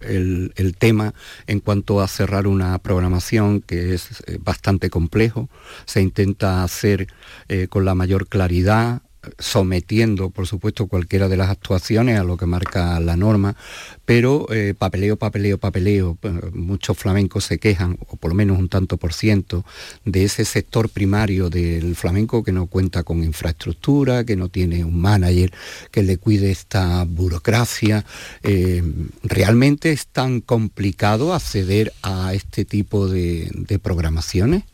el, 0.00 0.76
tema 0.78 1.14
en 1.46 1.60
cuanto 1.60 2.02
a 2.02 2.08
cerrar 2.08 2.46
una 2.46 2.78
programación 2.78 3.62
que 3.62 3.94
es 3.94 4.22
eh, 4.26 4.38
bastante 4.40 4.90
complejo. 4.90 5.48
Se 5.86 6.02
intenta 6.02 6.62
hacer 6.62 7.08
eh, 7.48 7.66
con 7.68 7.86
la 7.86 7.94
mayor 7.94 8.28
claridad, 8.28 9.00
sometiendo, 9.38 10.30
por 10.30 10.46
supuesto, 10.46 10.86
cualquiera 10.86 11.28
de 11.28 11.36
las 11.36 11.50
actuaciones 11.50 12.18
a 12.18 12.24
lo 12.24 12.36
que 12.36 12.46
marca 12.46 13.00
la 13.00 13.16
norma, 13.16 13.56
pero 14.04 14.46
eh, 14.52 14.74
papeleo, 14.76 15.16
papeleo, 15.16 15.58
papeleo, 15.58 16.16
pues, 16.20 16.54
muchos 16.54 16.96
flamencos 16.96 17.44
se 17.44 17.58
quejan, 17.58 17.98
o 18.08 18.16
por 18.16 18.30
lo 18.30 18.34
menos 18.34 18.58
un 18.58 18.68
tanto 18.68 18.96
por 18.96 19.12
ciento, 19.12 19.64
de 20.04 20.24
ese 20.24 20.44
sector 20.44 20.88
primario 20.88 21.50
del 21.50 21.96
flamenco 21.96 22.44
que 22.44 22.52
no 22.52 22.66
cuenta 22.66 23.02
con 23.02 23.22
infraestructura, 23.24 24.24
que 24.24 24.36
no 24.36 24.48
tiene 24.48 24.84
un 24.84 25.00
manager 25.00 25.52
que 25.90 26.02
le 26.02 26.18
cuide 26.18 26.50
esta 26.50 27.04
burocracia. 27.04 28.04
Eh, 28.42 28.82
¿Realmente 29.22 29.92
es 29.92 30.06
tan 30.06 30.40
complicado 30.40 31.34
acceder 31.34 31.92
a 32.02 32.34
este 32.34 32.64
tipo 32.64 33.08
de 33.08 33.80
programaciones? 33.82 34.64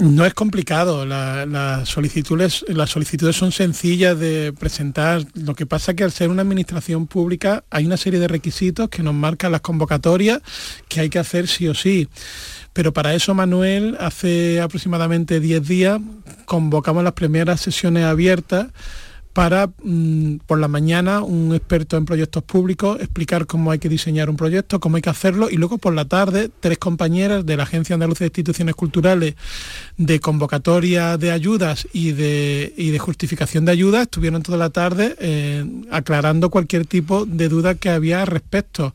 No 0.00 0.24
es 0.24 0.32
complicado, 0.32 1.04
las, 1.04 1.86
solicitudes, 1.86 2.64
las 2.68 2.88
solicitudes 2.88 3.36
son 3.36 3.52
sencillas 3.52 4.18
de 4.18 4.54
presentar. 4.58 5.26
Lo 5.34 5.54
que 5.54 5.66
pasa 5.66 5.92
es 5.92 5.96
que 5.96 6.04
al 6.04 6.10
ser 6.10 6.30
una 6.30 6.40
administración 6.40 7.06
pública 7.06 7.64
hay 7.68 7.84
una 7.84 7.98
serie 7.98 8.18
de 8.18 8.26
requisitos 8.26 8.88
que 8.88 9.02
nos 9.02 9.12
marcan 9.12 9.52
las 9.52 9.60
convocatorias 9.60 10.40
que 10.88 11.00
hay 11.00 11.10
que 11.10 11.18
hacer 11.18 11.48
sí 11.48 11.68
o 11.68 11.74
sí. 11.74 12.08
Pero 12.72 12.94
para 12.94 13.14
eso, 13.14 13.34
Manuel, 13.34 13.98
hace 14.00 14.62
aproximadamente 14.62 15.38
10 15.38 15.68
días 15.68 16.00
convocamos 16.46 17.04
las 17.04 17.12
primeras 17.12 17.60
sesiones 17.60 18.04
abiertas 18.04 18.68
para 19.32 19.70
mm, 19.82 20.36
por 20.46 20.58
la 20.58 20.68
mañana 20.68 21.22
un 21.22 21.54
experto 21.54 21.96
en 21.96 22.04
proyectos 22.04 22.42
públicos 22.42 22.98
explicar 23.00 23.46
cómo 23.46 23.70
hay 23.70 23.78
que 23.78 23.88
diseñar 23.88 24.28
un 24.28 24.36
proyecto, 24.36 24.80
cómo 24.80 24.96
hay 24.96 25.02
que 25.02 25.10
hacerlo 25.10 25.48
y 25.50 25.56
luego 25.56 25.78
por 25.78 25.94
la 25.94 26.04
tarde 26.04 26.50
tres 26.60 26.78
compañeras 26.78 27.46
de 27.46 27.56
la 27.56 27.62
Agencia 27.62 27.94
Andaluza 27.94 28.20
de 28.20 28.28
Instituciones 28.28 28.74
Culturales 28.74 29.34
de 29.96 30.20
convocatoria 30.20 31.16
de 31.16 31.30
ayudas 31.30 31.86
y 31.92 32.12
de, 32.12 32.72
de 32.76 32.98
justificación 32.98 33.64
de 33.64 33.72
ayudas 33.72 34.02
estuvieron 34.02 34.42
toda 34.42 34.58
la 34.58 34.70
tarde 34.70 35.14
eh, 35.20 35.64
aclarando 35.90 36.50
cualquier 36.50 36.86
tipo 36.86 37.24
de 37.24 37.48
duda 37.48 37.74
que 37.74 37.90
había 37.90 38.22
al 38.22 38.26
respecto. 38.26 38.92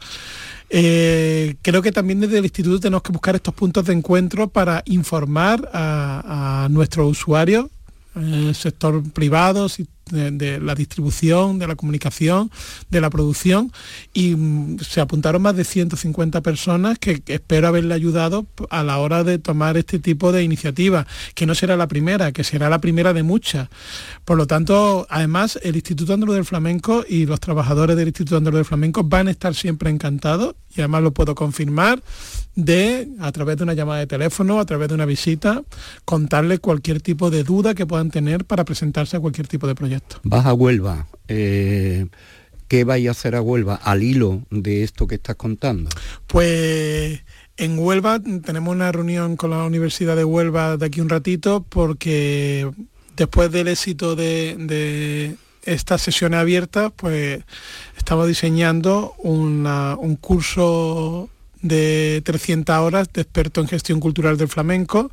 Eh, 0.69 1.55
creo 1.61 1.81
que 1.81 1.91
también 1.91 2.19
desde 2.19 2.39
el 2.39 2.45
instituto 2.45 2.79
tenemos 2.79 3.03
que 3.03 3.11
buscar 3.11 3.35
estos 3.35 3.53
puntos 3.53 3.85
de 3.85 3.93
encuentro 3.93 4.47
para 4.47 4.83
informar 4.85 5.69
a, 5.73 6.67
nuestros 6.71 7.09
usuarios 7.11 7.67
el 8.15 8.55
sector 8.55 9.03
privado, 9.11 9.67
de, 10.11 10.59
la 10.59 10.75
distribución, 10.75 11.57
de 11.57 11.67
la 11.67 11.75
comunicación, 11.75 12.51
de 12.89 13.01
la 13.01 13.09
producción 13.09 13.71
y 14.13 14.35
mm, 14.35 14.79
se 14.79 15.01
apuntaron 15.01 15.41
más 15.41 15.55
de 15.55 15.63
150 15.63 16.41
personas 16.41 16.99
que, 16.99 17.23
espero 17.25 17.67
haberle 17.67 17.93
ayudado 17.93 18.45
a 18.69 18.83
la 18.83 18.99
hora 18.99 19.23
de 19.23 19.39
tomar 19.39 19.77
este 19.77 19.99
tipo 19.99 20.31
de 20.31 20.43
iniciativas, 20.43 21.07
que 21.33 21.45
no 21.45 21.55
será 21.55 21.75
la 21.75 21.87
primera, 21.87 22.31
que 22.31 22.43
será 22.43 22.69
la 22.69 22.79
primera 22.79 23.13
de 23.13 23.23
muchas. 23.23 23.69
Por 24.25 24.37
lo 24.37 24.47
tanto, 24.47 25.07
además, 25.09 25.59
el 25.63 25.75
Instituto 25.75 26.13
Andaluz 26.13 26.35
del 26.35 26.45
Flamenco 26.45 27.03
y 27.07 27.25
los 27.25 27.39
trabajadores 27.39 27.95
del 27.95 28.07
Instituto 28.07 28.37
Andaluz 28.37 28.59
del 28.59 28.65
Flamenco 28.65 29.03
van 29.03 29.27
a 29.27 29.31
estar 29.31 29.55
siempre 29.55 29.89
encantados 29.89 30.55
y 30.75 30.81
además 30.81 31.03
lo 31.03 31.13
puedo 31.13 31.35
confirmar 31.35 32.01
de, 32.55 33.09
a 33.19 33.31
través 33.31 33.57
de 33.57 33.63
una 33.63 33.73
llamada 33.73 33.99
de 33.99 34.07
teléfono, 34.07 34.59
a 34.59 34.65
través 34.65 34.89
de 34.89 34.95
una 34.95 35.05
visita, 35.05 35.63
contarles 36.05 36.59
cualquier 36.59 37.01
tipo 37.01 37.29
de 37.29 37.43
duda 37.43 37.73
que 37.75 37.85
puedan 37.85 38.11
tener 38.11 38.45
para 38.45 38.65
presentarse 38.65 39.17
a 39.17 39.19
cualquier 39.19 39.47
tipo 39.47 39.67
de 39.67 39.75
proyecto. 39.75 39.94
Vas 40.23 40.45
a 40.45 40.53
Huelva. 40.53 41.07
Eh, 41.27 42.07
¿Qué 42.67 42.83
vais 42.83 43.07
a 43.07 43.11
hacer 43.11 43.35
a 43.35 43.41
Huelva 43.41 43.75
al 43.75 44.03
hilo 44.03 44.41
de 44.49 44.83
esto 44.83 45.07
que 45.07 45.15
estás 45.15 45.35
contando? 45.35 45.89
Pues 46.27 47.21
en 47.57 47.77
Huelva 47.77 48.19
tenemos 48.19 48.73
una 48.73 48.91
reunión 48.91 49.35
con 49.35 49.51
la 49.51 49.63
Universidad 49.63 50.15
de 50.15 50.23
Huelva 50.23 50.77
de 50.77 50.85
aquí 50.87 50.99
un 50.99 51.09
ratito 51.09 51.63
porque 51.67 52.69
después 53.15 53.51
del 53.51 53.67
éxito 53.67 54.15
de, 54.15 54.55
de 54.57 55.35
estas 55.63 56.01
sesiones 56.01 56.39
abiertas, 56.39 56.91
pues 56.95 57.43
estamos 57.97 58.27
diseñando 58.27 59.13
un 59.19 60.17
curso 60.19 61.29
de 61.61 62.21
300 62.23 62.77
horas 62.77 63.09
de 63.11 63.21
experto 63.21 63.61
en 63.61 63.67
gestión 63.67 63.99
cultural 63.99 64.37
del 64.37 64.47
flamenco 64.47 65.11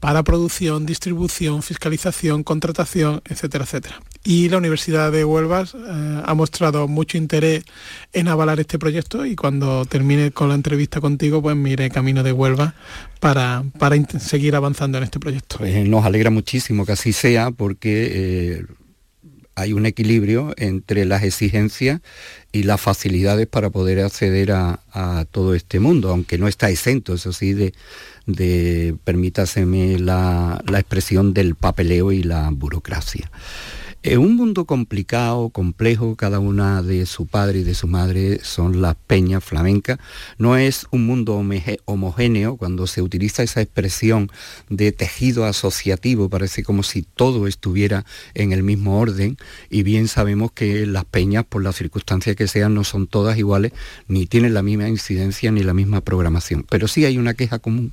para 0.00 0.22
producción, 0.22 0.86
distribución, 0.86 1.62
fiscalización, 1.62 2.42
contratación, 2.42 3.20
etcétera, 3.28 3.64
etcétera. 3.64 4.00
Y 4.24 4.48
la 4.48 4.58
Universidad 4.58 5.12
de 5.12 5.24
Huelva 5.24 5.62
eh, 5.62 6.22
ha 6.24 6.34
mostrado 6.34 6.88
mucho 6.88 7.18
interés 7.18 7.64
en 8.12 8.28
avalar 8.28 8.60
este 8.60 8.78
proyecto 8.78 9.24
y 9.24 9.36
cuando 9.36 9.84
termine 9.84 10.30
con 10.30 10.48
la 10.48 10.54
entrevista 10.54 11.00
contigo, 11.00 11.40
pues 11.40 11.56
mire 11.56 11.90
camino 11.90 12.22
de 12.22 12.32
Huelva 12.32 12.74
para, 13.20 13.62
para 13.78 13.96
seguir 14.18 14.56
avanzando 14.56 14.98
en 14.98 15.04
este 15.04 15.20
proyecto. 15.20 15.58
Pues 15.58 15.86
nos 15.88 16.04
alegra 16.04 16.30
muchísimo 16.30 16.84
que 16.84 16.92
así 16.92 17.12
sea 17.12 17.50
porque 17.50 18.10
eh, 18.12 18.66
hay 19.54 19.72
un 19.72 19.86
equilibrio 19.86 20.54
entre 20.56 21.04
las 21.04 21.22
exigencias 21.22 22.00
y 22.52 22.64
las 22.64 22.80
facilidades 22.80 23.46
para 23.46 23.70
poder 23.70 24.00
acceder 24.00 24.52
a, 24.52 24.80
todo 25.30 25.54
este 25.54 25.78
mundo, 25.78 26.10
aunque 26.10 26.36
no 26.36 26.48
está 26.48 26.68
exento, 26.68 27.14
eso 27.14 27.32
sí, 27.32 27.52
de, 27.52 27.72
de 28.26 28.96
permítaseme 29.04 29.98
la, 29.98 30.62
la 30.66 30.80
expresión 30.80 31.32
del 31.32 31.54
papeleo 31.54 32.10
y 32.12 32.22
la 32.22 32.50
burocracia. 32.50 33.30
En 34.02 34.18
un 34.18 34.34
mundo 34.34 34.64
complicado, 34.64 35.50
complejo, 35.50 36.16
cada 36.16 36.38
una 36.38 36.80
de 36.80 37.04
su 37.04 37.26
padre 37.26 37.58
y 37.58 37.64
de 37.64 37.74
su 37.74 37.86
madre 37.86 38.40
son 38.42 38.80
las 38.80 38.94
peñas 38.94 39.44
flamencas. 39.44 39.98
No 40.38 40.56
es 40.56 40.86
un 40.90 41.04
mundo 41.04 41.38
homogéneo 41.84 42.56
cuando 42.56 42.86
se 42.86 43.02
utiliza 43.02 43.42
esa 43.42 43.60
expresión 43.60 44.30
de 44.70 44.92
tejido 44.92 45.44
asociativo, 45.44 46.30
parece 46.30 46.62
como 46.62 46.82
si 46.82 47.02
todo 47.02 47.46
estuviera 47.46 48.06
en 48.32 48.52
el 48.52 48.62
mismo 48.62 48.98
orden 48.98 49.36
y 49.68 49.82
bien 49.82 50.08
sabemos 50.08 50.52
que 50.52 50.86
las 50.86 51.04
peñas, 51.04 51.44
por 51.44 51.62
las 51.62 51.76
circunstancias 51.76 52.36
que 52.36 52.48
sean, 52.48 52.72
no 52.72 52.84
son 52.84 53.06
todas 53.06 53.36
iguales, 53.36 53.72
ni 54.08 54.24
tienen 54.24 54.54
la 54.54 54.62
misma 54.62 54.88
incidencia 54.88 55.52
ni 55.52 55.62
la 55.62 55.74
misma 55.74 56.00
programación. 56.00 56.64
Pero 56.70 56.88
sí 56.88 57.04
hay 57.04 57.18
una 57.18 57.34
queja 57.34 57.58
común 57.58 57.92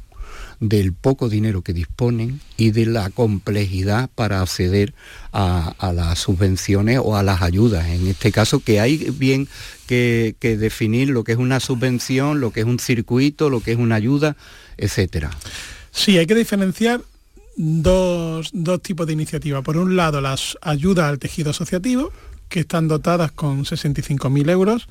del 0.60 0.93
poco 0.93 1.30
dinero 1.30 1.62
que 1.62 1.74
disponen 1.74 2.41
y 2.58 2.72
de 2.72 2.86
la 2.86 3.10
complejidad 3.10 4.10
para 4.16 4.41
acceder 4.41 4.93
a, 5.32 5.76
las 5.93 6.20
subvenciones 6.20 6.99
o 7.03 7.16
a 7.16 7.24
las 7.24 7.41
ayudas. 7.41 7.88
En 7.88 8.08
este 8.08 8.32
caso, 8.32 8.60
que 8.60 8.80
hay 8.80 8.97
bien 9.12 9.47
que, 9.86 10.36
definir 10.41 11.10
lo 11.10 11.24
que 11.24 11.34
es 11.34 11.38
una 11.38 11.60
subvención, 11.60 12.39
lo 12.39 12.51
que 12.51 12.62
es 12.62 12.66
un 12.66 12.80
circuito, 12.80 13.49
lo 13.49 13.62
que 13.62 13.74
es 13.74 13.78
una 13.78 13.95
ayuda, 13.95 14.36
etcétera. 14.78 15.30
Sí, 15.91 16.18
hay 16.18 16.26
que 16.26 16.36
diferenciar 16.36 17.01
dos, 17.55 18.49
dos 18.53 18.82
tipos 18.82 19.05
de 19.08 19.14
iniciativas. 19.14 19.64
Por 19.64 19.78
un 19.78 19.95
lado, 19.95 20.22
las 20.22 20.58
ayudas 20.62 21.05
al 21.05 21.20
tejido 21.20 21.51
asociativo, 21.51 22.12
que 22.49 22.62
están 22.62 22.88
dotadas 22.88 23.32
con 23.32 23.66
65.000 23.66 24.49
euros 24.49 24.88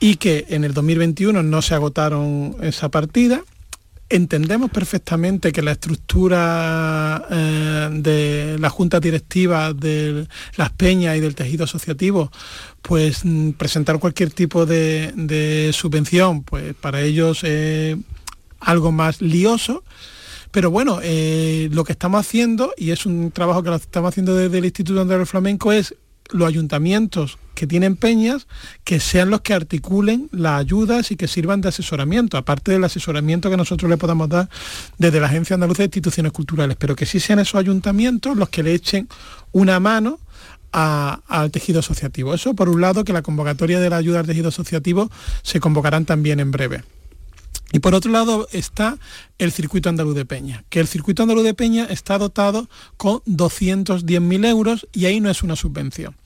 y 0.00 0.16
que 0.16 0.46
en 0.48 0.64
el 0.64 0.74
2021 0.74 1.42
no 1.42 1.62
se 1.62 1.74
agotaron 1.74 2.56
esa 2.62 2.88
partida. 2.88 3.42
Entendemos 4.12 4.72
perfectamente 4.72 5.52
que 5.52 5.62
la 5.62 5.70
estructura 5.70 7.24
eh, 7.30 7.88
de 7.92 8.56
la 8.58 8.68
junta 8.68 8.98
directiva 8.98 9.72
de 9.72 10.26
las 10.56 10.70
peñas 10.72 11.16
y 11.16 11.20
del 11.20 11.36
tejido 11.36 11.62
asociativo, 11.62 12.32
pues 12.82 13.24
mm, 13.24 13.52
presentar 13.52 14.00
cualquier 14.00 14.32
tipo 14.32 14.66
de, 14.66 15.70
subvención, 15.72 16.42
pues 16.42 16.74
para 16.74 17.02
ellos 17.02 17.44
es 17.44 17.96
algo 18.58 18.90
más 18.90 19.22
lioso. 19.22 19.84
Pero 20.50 20.72
bueno, 20.72 20.98
eh, 21.04 21.68
lo 21.70 21.84
que 21.84 21.92
estamos 21.92 22.26
haciendo, 22.26 22.74
y 22.76 22.90
es 22.90 23.06
un 23.06 23.30
trabajo 23.30 23.62
que 23.62 23.72
estamos 23.76 24.08
haciendo 24.08 24.34
desde 24.34 24.58
el 24.58 24.64
Instituto 24.64 25.00
Andrés 25.00 25.28
Flamenco, 25.28 25.70
es 25.70 25.94
los 26.32 26.48
ayuntamientos 26.48 27.38
que 27.54 27.66
tienen 27.66 27.96
peñas 27.96 28.46
que 28.84 29.00
sean 29.00 29.28
los 29.28 29.42
que 29.42 29.52
articulen 29.52 30.28
las 30.32 30.60
ayudas 30.60 31.10
y 31.10 31.16
que 31.16 31.28
sirvan 31.28 31.60
de 31.60 31.68
asesoramiento, 31.68 32.38
aparte 32.38 32.72
del 32.72 32.84
asesoramiento 32.84 33.50
que 33.50 33.56
nosotros 33.56 33.90
le 33.90 33.98
podamos 33.98 34.28
dar 34.28 34.48
desde 34.96 35.20
la 35.20 35.26
Agencia 35.26 35.54
Andaluza 35.54 35.82
de 35.82 35.86
Instituciones 35.86 36.32
Culturales, 36.32 36.76
pero 36.78 36.96
que 36.96 37.04
sí 37.04 37.20
sean 37.20 37.38
esos 37.38 37.56
ayuntamientos 37.56 38.36
los 38.36 38.48
que 38.48 38.62
le 38.62 38.72
echen 38.72 39.08
una 39.52 39.78
mano 39.78 40.20
al 40.72 41.50
tejido 41.50 41.80
asociativo. 41.80 42.32
Eso 42.32 42.54
por 42.54 42.68
un 42.68 42.80
lado, 42.80 43.04
que 43.04 43.12
la 43.12 43.22
convocatoria 43.22 43.80
de 43.80 43.90
la 43.90 43.96
ayuda 43.96 44.20
al 44.20 44.26
tejido 44.26 44.48
asociativo 44.48 45.10
se 45.42 45.60
convocarán 45.60 46.04
también 46.04 46.40
en 46.40 46.52
breve. 46.52 46.82
Y 47.72 47.78
por 47.78 47.94
otro 47.94 48.10
lado 48.10 48.48
está 48.52 48.98
el 49.38 49.52
circuito 49.52 49.88
andaluz 49.88 50.14
de 50.14 50.24
Peña, 50.24 50.64
que 50.68 50.80
el 50.80 50.88
circuito 50.88 51.22
andaluz 51.22 51.44
de 51.44 51.54
Peña 51.54 51.86
está 51.88 52.18
dotado 52.18 52.68
con 52.96 53.20
210.000 53.20 54.46
euros 54.46 54.88
y 54.92 55.06
ahí 55.06 55.20
no 55.20 55.30
es 55.30 55.42
una 55.42 55.56
subvención. 55.56 56.16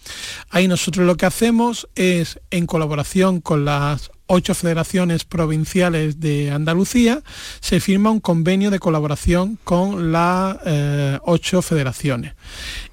Ahí 0.50 0.68
nosotros 0.68 1.06
lo 1.06 1.16
que 1.16 1.26
hacemos 1.26 1.88
es, 1.94 2.40
en 2.50 2.66
colaboración 2.66 3.40
con 3.40 3.64
las 3.64 4.10
ocho 4.26 4.54
federaciones 4.54 5.24
provinciales 5.24 6.18
de 6.18 6.50
Andalucía, 6.50 7.22
se 7.60 7.78
firma 7.78 8.10
un 8.10 8.20
convenio 8.20 8.70
de 8.70 8.78
colaboración 8.78 9.58
con 9.64 10.12
las 10.12 10.56
eh, 10.64 11.18
ocho 11.24 11.60
federaciones. 11.60 12.34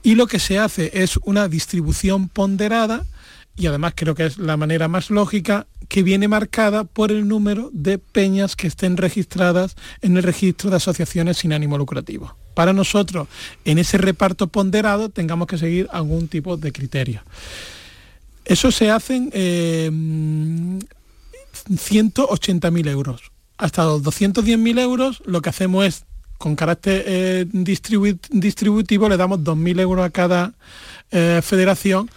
Y 0.03 0.15
lo 0.15 0.27
que 0.27 0.39
se 0.39 0.59
hace 0.59 0.91
es 0.93 1.17
una 1.23 1.47
distribución 1.47 2.27
ponderada 2.27 3.05
y 3.55 3.67
además 3.67 3.93
creo 3.95 4.15
que 4.15 4.25
es 4.25 4.37
la 4.37 4.57
manera 4.57 4.87
más 4.87 5.09
lógica, 5.09 5.67
que 5.87 6.03
viene 6.03 6.27
marcada 6.27 6.83
por 6.85 7.11
el 7.11 7.27
número 7.27 7.69
de 7.73 7.97
peñas 7.97 8.55
que 8.55 8.67
estén 8.67 8.97
registradas 8.97 9.75
en 10.01 10.17
el 10.17 10.23
registro 10.23 10.69
de 10.69 10.77
asociaciones 10.77 11.37
sin 11.37 11.53
ánimo 11.53 11.77
lucrativo. 11.77 12.35
Para 12.53 12.73
nosotros, 12.73 13.27
en 13.65 13.77
ese 13.77 13.97
reparto 13.97 14.47
ponderado, 14.47 15.09
tengamos 15.09 15.47
que 15.47 15.57
seguir 15.57 15.87
algún 15.91 16.27
tipo 16.27 16.57
de 16.57 16.71
criterio. 16.71 17.21
Eso 18.45 18.71
se 18.71 18.89
hacen 18.89 19.29
eh, 19.33 19.89
180.000 19.91 22.89
euros. 22.89 23.31
Hasta 23.57 23.83
los 23.83 24.01
210.000 24.03 24.79
euros 24.79 25.21
lo 25.25 25.41
que 25.41 25.49
hacemos 25.49 25.85
es, 25.85 26.05
con 26.37 26.55
carácter 26.55 27.03
eh, 27.05 27.45
distributivo, 27.51 29.09
le 29.09 29.17
damos 29.17 29.39
2.000 29.39 29.81
euros 29.81 30.05
a 30.05 30.09
cada 30.09 30.53
eh, 31.11 31.41
federación 31.43 32.09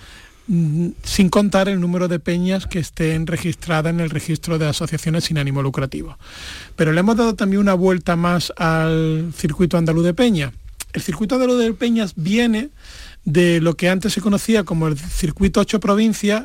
sin 0.46 1.30
contar 1.30 1.68
el 1.68 1.80
número 1.80 2.08
de 2.08 2.18
peñas 2.18 2.66
que 2.66 2.78
estén 2.78 3.26
registradas 3.26 3.92
en 3.92 4.00
el 4.00 4.10
registro 4.10 4.58
de 4.58 4.66
asociaciones 4.66 5.24
sin 5.24 5.38
ánimo 5.38 5.62
lucrativo. 5.62 6.18
Pero 6.76 6.92
le 6.92 7.00
hemos 7.00 7.16
dado 7.16 7.34
también 7.34 7.60
una 7.60 7.74
vuelta 7.74 8.16
más 8.16 8.52
al 8.56 9.32
circuito 9.36 9.78
andaluz 9.78 10.04
de 10.04 10.14
peña. 10.14 10.52
El 10.92 11.02
circuito 11.02 11.36
andaluz 11.36 11.58
de 11.58 11.72
peñas 11.72 12.12
viene 12.16 12.70
de 13.24 13.60
lo 13.60 13.74
que 13.74 13.88
antes 13.88 14.12
se 14.12 14.20
conocía 14.20 14.64
como 14.64 14.86
el 14.86 14.98
circuito 14.98 15.60
8 15.60 15.80
provincias 15.80 16.44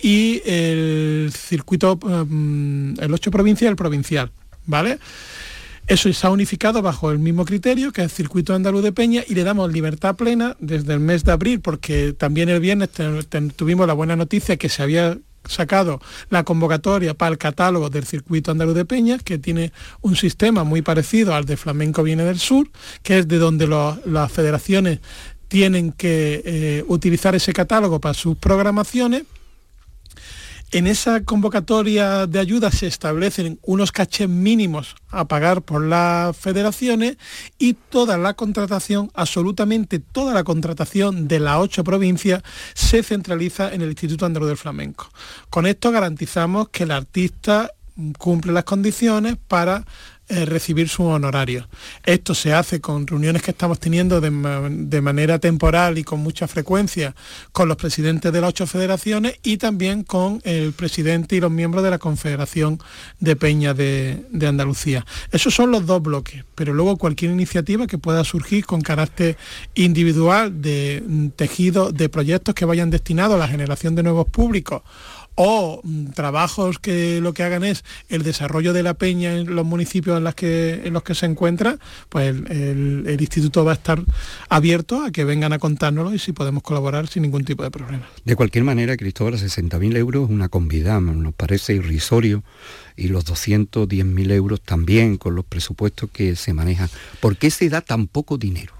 y 0.00 0.42
el 0.44 1.32
circuito 1.32 1.96
mm, 1.96 3.00
el 3.00 3.14
8 3.14 3.30
provincias 3.30 3.68
y 3.68 3.70
el 3.70 3.76
provincial, 3.76 4.32
¿vale? 4.66 4.98
Eso 5.88 6.12
se 6.12 6.26
ha 6.26 6.30
unificado 6.30 6.82
bajo 6.82 7.10
el 7.10 7.18
mismo 7.18 7.46
criterio, 7.46 7.92
que 7.92 8.02
el 8.02 8.10
circuito 8.10 8.54
andaluz 8.54 8.82
de 8.82 8.92
Peña, 8.92 9.24
y 9.26 9.34
le 9.34 9.42
damos 9.42 9.72
libertad 9.72 10.16
plena 10.16 10.54
desde 10.60 10.92
el 10.92 11.00
mes 11.00 11.24
de 11.24 11.32
abril, 11.32 11.60
porque 11.60 12.12
también 12.12 12.50
el 12.50 12.60
viernes 12.60 12.90
tuvimos 13.56 13.86
la 13.86 13.94
buena 13.94 14.14
noticia 14.14 14.58
que 14.58 14.68
se 14.68 14.82
había 14.82 15.16
sacado 15.46 16.02
la 16.28 16.44
convocatoria 16.44 17.14
para 17.14 17.32
el 17.32 17.38
catálogo 17.38 17.88
del 17.88 18.04
circuito 18.04 18.50
andaluz 18.50 18.74
de 18.74 18.84
Peña, 18.84 19.18
que 19.18 19.38
tiene 19.38 19.72
un 20.02 20.14
sistema 20.14 20.62
muy 20.62 20.82
parecido 20.82 21.34
al 21.34 21.46
de 21.46 21.56
Flamenco 21.56 22.02
Viene 22.02 22.24
del 22.24 22.38
Sur, 22.38 22.68
que 23.02 23.20
es 23.20 23.26
de 23.26 23.38
donde 23.38 23.66
las 23.66 24.30
federaciones 24.30 25.00
tienen 25.48 25.92
que 25.92 26.42
eh, 26.44 26.84
utilizar 26.86 27.34
ese 27.34 27.54
catálogo 27.54 27.98
para 27.98 28.12
sus 28.12 28.36
programaciones 28.36 29.22
en 30.70 30.86
esa 30.86 31.22
convocatoria 31.24 32.26
de 32.26 32.38
ayuda 32.38 32.70
se 32.70 32.86
establecen 32.86 33.58
unos 33.62 33.90
cachés 33.90 34.28
mínimos 34.28 34.96
a 35.08 35.26
pagar 35.26 35.62
por 35.62 35.82
las 35.82 36.36
federaciones 36.36 37.16
y 37.58 37.74
toda 37.74 38.18
la 38.18 38.34
contratación, 38.34 39.10
absolutamente 39.14 39.98
toda 39.98 40.34
la 40.34 40.44
contratación 40.44 41.26
de 41.26 41.40
las 41.40 41.58
ocho 41.58 41.84
provincias 41.84 42.42
se 42.74 43.02
centraliza 43.02 43.72
en 43.72 43.80
el 43.80 43.88
Instituto 43.88 44.26
Andaluz 44.26 44.48
del 44.48 44.58
Flamenco. 44.58 45.08
Con 45.48 45.66
esto 45.66 45.90
garantizamos 45.90 46.68
que 46.68 46.84
el 46.84 46.90
artista 46.90 47.72
cumple 48.18 48.52
las 48.52 48.64
condiciones 48.64 49.36
para 49.48 49.84
recibir 50.28 50.88
su 50.88 51.04
honorario. 51.04 51.68
Esto 52.04 52.34
se 52.34 52.52
hace 52.52 52.80
con 52.80 53.06
reuniones 53.06 53.42
que 53.42 53.50
estamos 53.50 53.78
teniendo 53.80 54.20
de, 54.20 55.00
manera 55.00 55.38
temporal 55.38 55.98
y 55.98 56.04
con 56.04 56.20
mucha 56.20 56.46
frecuencia 56.48 57.14
con 57.52 57.68
los 57.68 57.76
presidentes 57.76 58.32
de 58.32 58.40
las 58.40 58.50
ocho 58.50 58.66
federaciones 58.66 59.38
y 59.42 59.56
también 59.56 60.02
con 60.02 60.40
el 60.44 60.72
presidente 60.72 61.36
y 61.36 61.40
los 61.40 61.50
miembros 61.50 61.82
de 61.82 61.90
la 61.90 61.98
Confederación 61.98 62.78
de 63.20 63.36
Peña 63.36 63.74
de, 63.74 64.26
de 64.30 64.46
Andalucía. 64.46 65.06
Esos 65.32 65.54
son 65.54 65.70
los 65.70 65.86
dos 65.86 66.02
bloques, 66.02 66.44
pero 66.54 66.74
luego 66.74 66.96
cualquier 66.96 67.30
iniciativa 67.30 67.86
que 67.86 67.98
pueda 67.98 68.24
surgir 68.24 68.66
con 68.66 68.80
carácter 68.80 69.36
individual 69.74 70.60
de 70.60 71.02
mm, 71.06 71.28
tejido 71.28 71.92
de 71.92 72.08
proyectos 72.08 72.54
que 72.54 72.64
vayan 72.64 72.90
destinados 72.90 73.36
a 73.36 73.38
la 73.38 73.48
generación 73.48 73.94
de 73.94 74.02
nuevos 74.02 74.26
públicos 74.28 74.82
o 75.40 75.80
mm, 75.84 76.06
trabajos 76.08 76.80
que 76.80 77.20
lo 77.20 77.32
que 77.32 77.44
hagan 77.44 77.62
es 77.62 77.84
el 78.08 78.24
desarrollo 78.24 78.72
de 78.72 78.82
la 78.82 78.94
peña 78.94 79.36
en 79.36 79.54
los 79.54 79.64
municipios 79.64 80.18
en, 80.18 80.32
que, 80.32 80.82
en 80.84 80.92
los 80.92 81.04
que 81.04 81.14
se 81.14 81.26
encuentra, 81.26 81.78
pues 82.08 82.34
el, 82.50 83.16
instituto 83.20 83.64
va 83.64 83.70
a 83.70 83.74
estar 83.74 84.02
abierto 84.48 85.04
a 85.04 85.12
que 85.12 85.24
vengan 85.24 85.52
a 85.52 85.60
contárnoslo 85.60 86.12
y 86.12 86.18
si 86.18 86.32
podemos 86.32 86.64
colaborar 86.64 87.06
sin 87.06 87.22
ningún 87.22 87.44
tipo 87.44 87.62
de 87.62 87.70
problema. 87.70 88.08
De 88.24 88.34
cualquier 88.34 88.64
manera, 88.64 88.96
Cristóbal, 88.96 89.34
60.000 89.34 89.96
euros 89.96 90.24
es 90.24 90.30
una 90.30 90.48
convidad, 90.48 91.00
nos 91.00 91.34
parece 91.34 91.74
irrisorio 91.74 92.42
y 92.96 93.06
los 93.06 93.24
210.000 93.24 94.32
euros 94.32 94.60
también 94.60 95.18
con 95.18 95.36
los 95.36 95.44
presupuestos 95.44 96.10
que 96.10 96.34
se 96.34 96.52
manejan. 96.52 96.90
¿Por 97.20 97.36
qué 97.36 97.52
se 97.52 97.68
da 97.68 97.80
tan 97.80 98.08
poco 98.08 98.38
dinero? 98.38 98.74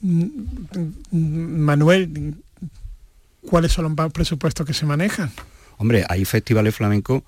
Mm, 0.00 0.26
mm, 1.10 1.60
Manuel, 1.60 2.36
¿cuáles 3.44 3.72
son 3.72 3.96
los 3.96 4.12
presupuestos 4.12 4.64
que 4.64 4.74
se 4.74 4.86
manejan? 4.86 5.32
Hombre, 5.78 6.04
hay 6.08 6.24
festivales 6.24 6.74
flamencos 6.74 7.22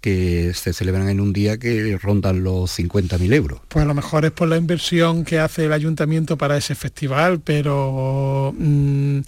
que 0.00 0.52
se 0.54 0.72
celebran 0.72 1.08
en 1.08 1.20
un 1.20 1.32
día 1.32 1.58
que 1.58 1.98
rondan 2.00 2.44
los 2.44 2.78
50.000 2.78 3.34
euros. 3.34 3.60
Pues 3.68 3.84
a 3.84 3.88
lo 3.88 3.94
mejor 3.94 4.24
es 4.24 4.30
por 4.30 4.48
la 4.48 4.56
inversión 4.56 5.24
que 5.24 5.38
hace 5.38 5.64
el 5.64 5.72
ayuntamiento 5.72 6.38
para 6.38 6.56
ese 6.56 6.74
festival, 6.74 7.40
pero 7.40 8.54
mm, 8.56 9.20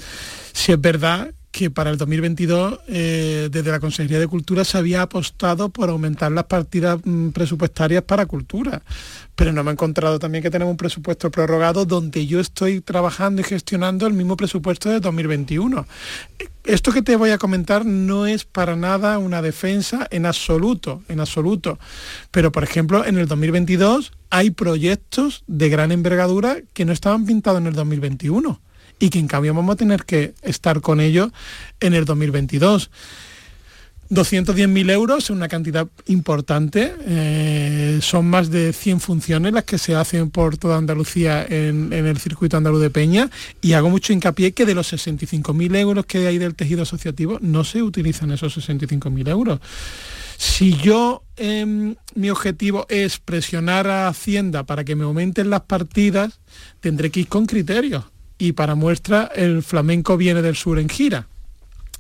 si 0.53 0.73
es 0.73 0.81
verdad 0.81 1.33
que 1.59 1.73
para 1.73 1.91
el 1.91 1.99
2022 1.99 2.79
eh, 2.87 3.49
desde 3.51 3.73
la 3.73 3.81
Consejería 3.81 4.21
de 4.21 4.29
Cultura 4.29 4.65
se 4.65 4.79
había 4.79 5.03
apostado 5.03 5.71
por 5.71 5.91
aumentar 5.91 6.31
las 6.31 6.45
partidas 6.45 7.01
mm, 7.03 7.31
presupuestarias 7.31 8.05
para 8.05 8.27
cultura, 8.27 8.81
pero 9.35 9.53
no 9.53 9.65
me 9.65 9.71
he 9.71 9.73
encontrado 9.73 10.21
también 10.21 10.45
que 10.45 10.51
tenemos 10.51 10.71
un 10.71 10.77
presupuesto 10.77 11.33
prorrogado 11.33 11.85
donde 11.85 12.29
yo 12.29 12.39
estoy 12.39 12.81
trabajando 12.81 13.41
y 13.41 13.45
gestionando 13.45 14.07
el 14.07 14.13
mismo 14.13 14.37
presupuesto 14.37 14.89
de 14.89 15.01
2021. 15.01 15.85
Esto 16.63 16.93
que 16.93 17.03
te 17.03 17.17
voy 17.17 17.31
a 17.31 17.39
comentar 17.39 17.85
no 17.85 18.29
es 18.29 18.45
para 18.45 18.77
nada 18.77 19.19
una 19.19 19.43
defensa 19.43 20.07
en 20.13 20.27
absoluto, 20.27 21.03
en 21.09 21.19
absoluto. 21.19 21.81
Pero, 22.31 22.53
por 22.53 22.63
ejemplo, 22.63 23.05
en 23.05 23.19
el 23.19 23.27
2022 23.27 24.13
hay 24.31 24.53
proyectos 24.53 25.43
de 25.49 25.71
gran 25.71 25.91
envergadura 25.91 26.59
que 26.73 26.85
no 26.85 26.93
estaban 26.93 27.27
pintados 27.27 27.61
en 27.61 27.67
el 27.67 27.75
2021 27.75 28.61
y 28.99 29.11
que 29.11 29.19
en 29.19 29.29
cambio 29.29 29.55
vamos 29.55 29.75
a 29.75 29.77
tener 29.77 30.05
que 30.05 30.35
estar 30.43 30.81
con 30.81 31.01
ellos 31.01 31.31
en 31.81 31.95
el 31.95 32.05
2022. 32.05 32.91
210.000 34.11 34.91
euros 34.91 35.25
es 35.25 35.31
una 35.31 35.49
cantidad 35.49 35.87
importante, 36.07 36.95
eh, 37.07 37.99
son 38.01 38.27
más 38.27 38.51
de 38.51 38.73
100 38.73 39.01
funciones 39.01 39.53
las 39.53 39.65
que 39.65 39.77
se 39.77 39.95
hacen 39.95 40.31
por 40.31 40.57
toda 40.57 40.79
Andalucía 40.79 41.45
en, 41.47 41.93
el 41.93 42.19
circuito 42.19 42.57
andaluz 42.57 42.81
de 42.81 42.89
Peña 42.89 43.31
y 43.61 43.75
hago 43.75 43.91
mucho 43.91 44.15
hincapié 44.15 44.53
que 44.53 44.65
de 44.65 44.75
los 44.75 44.91
65.000 44.91 45.77
euros 45.77 46.07
que 46.07 46.27
hay 46.27 46.39
del 46.39 46.55
tejido 46.55 46.83
asociativo 46.83 47.39
no 47.43 47.65
se 47.65 47.83
utilizan 47.83 48.31
esos 48.31 48.57
65.000 48.57 49.29
euros. 49.29 49.61
Si 50.39 50.75
yo, 50.75 51.25
em, 51.37 51.97
mi 52.15 52.31
objetivo 52.31 52.87
es 52.89 53.19
presionar 53.19 53.89
a 53.89 54.09
Hacienda 54.09 54.65
para 54.65 54.85
que 54.85 54.97
me 54.97 55.05
aumenten 55.05 55.51
las 55.51 55.63
partidas, 55.63 56.41
tendré 56.81 57.11
que 57.11 57.21
ir 57.21 57.29
con 57.29 57.45
criterios. 57.45 58.05
Y 58.39 58.53
para 58.53 58.75
muestra, 58.75 59.31
el 59.35 59.63
flamenco 59.63 60.17
viene 60.17 60.43
del 60.43 60.57
sur 60.57 60.79
en 60.79 60.89
gira 60.89 61.27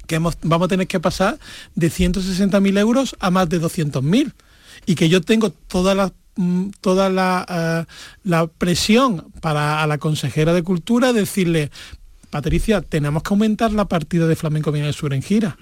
que 0.08 0.18
vamos 0.18 0.64
a 0.64 0.68
tener 0.68 0.86
que 0.88 0.98
pasar 0.98 1.38
de 1.74 1.88
160.000 1.88 2.78
euros 2.78 3.14
a 3.20 3.30
más 3.30 3.48
de 3.48 3.60
200.000 3.60 4.32
y 4.86 4.94
que 4.94 5.08
yo 5.08 5.20
tengo 5.20 5.50
toda 5.50 5.94
la 5.94 6.12
mm, 6.36 6.70
eh, 6.82 7.84
la, 8.24 8.46
presión 8.46 9.30
para 9.40 9.82
a 9.82 9.86
la 9.86 9.98
consejera 9.98 10.54
de 10.54 10.62
Cultura 10.62 11.12
decirle, 11.12 11.70
Patricia, 12.30 12.80
tenemos 12.80 13.22
que 13.22 13.34
aumentar 13.34 13.72
la 13.72 13.84
partida 13.84 14.26
de 14.26 14.34
Flamenco 14.34 14.72
Viene 14.72 14.86
del 14.86 14.94
Sur 14.94 15.12
en 15.12 15.22
gira. 15.22 15.58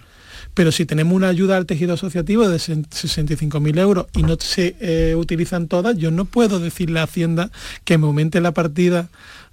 Pero 0.57 0.73
si 0.73 0.87
tenemos 0.87 1.13
una 1.13 1.29
ayuda 1.29 1.59
al 1.59 1.67
tejido 1.67 1.93
asociativo 1.93 2.49
de 2.49 2.57
65.000 2.57 3.79
euros 3.79 4.07
y 4.17 4.23
no 4.23 4.39
se 4.41 4.75
eh, 4.81 5.15
utilizan 5.15 5.69
todas, 5.69 5.99
yo 5.99 6.11
no 6.11 6.25
puedo 6.25 6.59
decirle 6.59 6.99
a 6.99 7.03
Hacienda 7.03 7.51
que 7.85 7.99
me 7.99 8.07
aumente 8.07 8.41
la 8.41 8.53
partida 8.53 9.11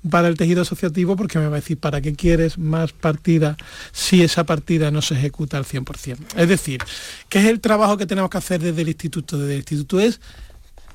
para 0.10 0.30
el 0.30 0.38
tejido 0.38 0.62
asociativo 0.62 1.18
porque 1.18 1.40
me 1.40 1.48
va 1.48 1.58
a 1.58 1.60
decir, 1.60 1.78
¿para 1.78 2.00
qué 2.00 2.14
quieres 2.14 2.58
más 2.58 2.94
partida 2.94 3.58
si 3.92 4.24
esa 4.24 4.46
partida 4.46 4.92
no 4.92 5.02
se 5.02 5.16
ejecuta 5.16 5.58
al 5.58 5.66
100%? 5.66 6.20
Es 6.38 6.48
decir, 6.48 6.82
¿qué 7.28 7.40
es 7.40 7.46
el 7.48 7.60
trabajo 7.60 7.98
que 7.98 8.06
tenemos 8.06 8.30
que 8.30 8.38
hacer 8.38 8.62
desde 8.62 8.82
el 8.82 8.88
instituto? 8.88 9.38
Desde 9.38 9.56
el 9.56 9.60
instituto 9.60 10.00
es 10.00 10.22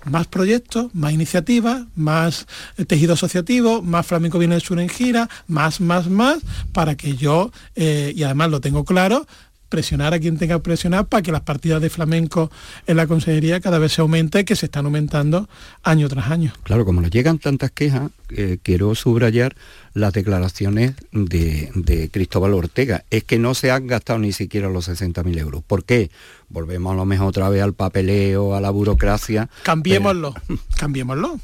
más 0.05 0.27
proyectos, 0.27 0.95
más 0.95 1.13
iniciativas, 1.13 1.83
más 1.97 2.47
tejido 2.87 3.13
asociativo, 3.13 3.83
más 3.83 4.07
flamenco 4.07 4.39
viene 4.39 4.55
del 4.55 4.63
sur 4.63 4.81
en 4.81 4.89
gira, 4.89 5.29
más, 5.49 5.83
más, 5.83 6.09
más, 6.09 6.39
para 6.73 6.97
que 6.97 7.17
yo, 7.17 7.53
eh, 7.75 8.13
y 8.15 8.23
además 8.23 8.51
lo 8.51 8.61
tengo 8.61 8.85
claro, 8.85 9.27
presionar 9.69 10.15
a 10.15 10.19
quien 10.19 10.39
tenga 10.39 10.57
que 10.57 10.63
presionar 10.63 11.07
para 11.07 11.23
que 11.23 11.33
las 11.33 11.43
partidas 11.43 11.81
de 11.83 11.91
flamenco 11.91 12.51
en 12.87 12.97
la 12.97 13.07
consejería 13.07 13.61
cada 13.61 13.79
vez 13.79 13.93
se 13.93 14.01
aumente, 14.01 14.45
que 14.45 14.57
se 14.57 14.67
están 14.67 14.87
aumentando 14.87 15.49
año 15.83 16.09
tras 16.09 16.31
año. 16.31 16.53
Claro, 16.63 16.85
como 16.85 17.01
nos 17.01 17.11
llegan 17.11 17.39
tantas 17.39 17.71
quejas, 17.71 18.11
eh, 18.31 18.59
quiero 18.63 18.95
subrayar 18.95 19.57
las 19.95 20.13
declaraciones 20.13 20.95
de, 21.13 22.11
Cristóbal 22.13 22.55
Ortega. 22.55 23.05
Es 23.11 23.25
que 23.25 23.39
no 23.39 23.55
se 23.55 23.71
han 23.71 23.87
gastado 23.87 24.19
ni 24.19 24.33
siquiera 24.33 24.69
los 24.69 24.89
60.000 24.89 25.39
euros. 25.39 25.63
¿Por 25.67 25.85
qué? 25.85 26.11
Volvemos 26.49 26.93
a 26.93 26.97
lo 26.97 27.05
mejor 27.05 27.29
otra 27.29 27.49
vez 27.49 27.63
al 27.63 27.75
papeleo, 27.75 28.55
a 28.55 28.61
la 28.61 28.71
burocracia. 28.71 29.49
Cambiémoslo, 29.63 30.35
cambiémoslo. 30.79 31.41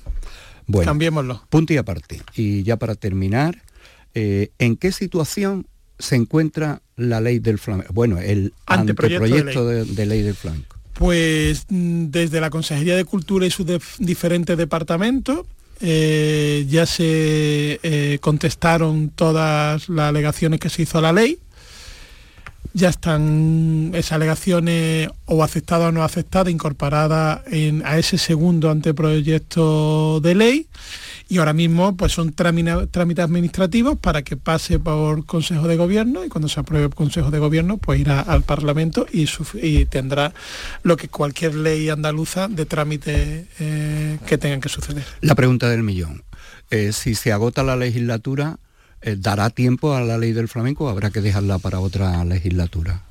Bueno, 0.66 0.90
cambiémoslo. 0.90 1.42
Punto 1.50 1.72
y 1.72 1.76
aparte. 1.76 2.22
Y 2.34 2.62
ya 2.62 2.76
para 2.78 2.94
terminar, 2.94 3.62
eh, 4.14 4.50
¿en 4.58 4.76
qué 4.76 4.92
situación 4.92 5.66
se 5.99 6.16
encuentra 6.16 6.82
la 6.97 7.20
ley 7.20 7.38
del 7.38 7.59
flamenco? 7.59 7.92
Bueno, 7.92 8.18
el 8.18 8.53
anteproyecto, 8.66 9.66
de, 9.66 10.07
ley. 10.07 10.22
del 10.22 10.34
flamenco. 10.34 10.76
Pues 10.95 11.66
mm, 11.68 12.07
desde 12.07 12.40
la 12.40 12.51
Consejería 12.51 12.97
de 12.97 13.05
Cultura 13.05 13.47
y 13.47 13.51
sus 13.51 13.66
diferentes 13.99 14.57
departamentos 14.57 15.47
eh, 15.80 16.66
ya 16.68 16.86
se 16.86 17.80
eh, 17.82 18.18
contestaron 18.20 19.11
todas 19.11 19.88
las 19.88 20.09
alegaciones 20.09 20.61
que 20.61 20.70
se 20.70 20.82
hizo 20.82 20.99
a 20.99 21.03
la 21.03 21.12
ley. 21.12 21.38
Ya 22.72 22.88
están 22.88 23.92
esas 23.95 24.12
alegaciones 24.12 25.09
o 25.26 25.45
aceptadas 25.45 25.88
o 25.88 25.92
no 25.92 26.03
aceptadas, 26.03 26.53
incorporadas 26.53 27.42
a 27.84 27.99
ese 27.99 28.18
segundo 28.18 28.68
anteproyecto 28.70 30.20
de 30.20 30.34
ley 30.34 30.66
y 31.28 31.38
ahora 31.38 31.52
mismo 31.52 31.96
pues 31.96 32.12
son 32.12 32.32
trámites 32.32 33.24
administrativos 33.24 33.98
para 33.98 34.22
que 34.22 34.36
pase 34.36 34.78
por 34.78 35.24
Consejo 35.24 35.68
de 35.68 35.76
Gobierno 35.76 36.24
y 36.24 36.28
cuando 36.28 36.48
se 36.48 36.60
apruebe 36.60 36.86
el 36.86 36.94
Consejo 36.94 37.30
de 37.30 37.38
Gobierno 37.38 37.78
pues 37.78 38.00
irá 38.00 38.20
al 38.20 38.42
Parlamento 38.42 39.06
y, 39.12 39.26
tendrá 39.86 40.32
lo 40.82 40.96
que 40.96 41.08
cualquier 41.08 41.54
ley 41.54 41.88
andaluza 41.88 42.48
de 42.48 42.66
trámite 42.66 43.46
eh, 43.58 44.18
que 44.26 44.38
tengan 44.38 44.60
que 44.60 44.68
suceder. 44.68 45.04
La 45.20 45.34
pregunta 45.34 45.68
del 45.68 45.82
millón. 45.82 46.22
Eh, 46.70 46.92
si 46.92 47.14
se 47.14 47.32
agota 47.32 47.62
la 47.62 47.76
legislatura, 47.76 48.58
eh, 49.00 49.16
¿dará 49.18 49.50
tiempo 49.50 49.94
a 49.94 50.00
la 50.00 50.18
ley 50.18 50.32
del 50.32 50.48
flamenco 50.48 50.84
o 50.84 50.88
habrá 50.88 51.10
que 51.10 51.20
dejarla 51.20 51.58
para 51.58 51.80
otra 51.80 52.24
legislatura? 52.24 53.02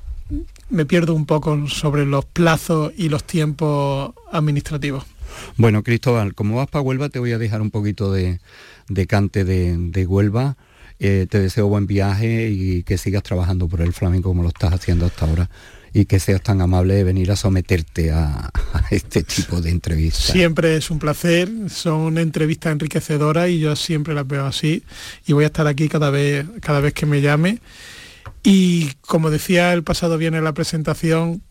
Me 0.70 0.86
pierdo 0.86 1.14
un 1.14 1.26
poco 1.26 1.68
sobre 1.68 2.06
los 2.06 2.24
plazos 2.24 2.92
y 2.96 3.08
los 3.08 3.24
tiempos 3.24 4.12
administrativos. 4.32 5.04
Bueno, 5.56 5.82
Cristóbal, 5.82 6.34
como 6.34 6.56
vas 6.56 6.68
para 6.68 6.82
Huelva, 6.82 7.08
te 7.08 7.18
voy 7.18 7.32
a 7.32 7.38
dejar 7.38 7.62
un 7.62 7.70
poquito 7.70 8.12
de, 8.12 8.40
cante 9.08 9.44
de, 9.44 10.06
Huelva. 10.06 10.56
Eh, 11.00 11.26
te 11.28 11.40
deseo 11.40 11.66
buen 11.66 11.86
viaje 11.86 12.50
y 12.50 12.84
que 12.84 12.98
sigas 12.98 13.24
trabajando 13.24 13.68
por 13.68 13.80
el 13.80 13.92
flamenco 13.92 14.28
como 14.28 14.42
lo 14.42 14.48
estás 14.48 14.72
haciendo 14.72 15.06
hasta 15.06 15.26
ahora 15.26 15.50
y 15.96 16.06
que 16.06 16.18
seas 16.18 16.42
tan 16.42 16.60
amable 16.60 16.94
de 16.94 17.04
venir 17.04 17.30
a 17.30 17.36
someterte 17.36 18.10
a, 18.10 18.50
este 18.90 19.22
tipo 19.22 19.60
de 19.60 19.70
entrevistas. 19.70 20.32
Siempre 20.32 20.76
es 20.76 20.90
un 20.90 20.98
placer, 20.98 21.48
son 21.68 22.18
entrevistas 22.18 22.72
enriquecedoras 22.72 23.48
y 23.48 23.60
yo 23.60 23.76
siempre 23.76 24.12
las 24.12 24.26
veo 24.26 24.44
así 24.44 24.82
y 25.24 25.32
voy 25.32 25.44
a 25.44 25.46
estar 25.46 25.68
aquí 25.68 25.88
cada 25.88 26.10
vez, 26.10 26.46
cada 26.60 26.80
vez 26.80 26.92
que 26.92 27.06
me 27.06 27.20
llame. 27.20 27.60
Y 28.42 28.92
como 29.02 29.30
decía 29.30 29.72
el 29.72 29.84
pasado 29.84 30.18
viernes 30.18 30.42
la 30.42 30.52
presentación, 30.52 31.42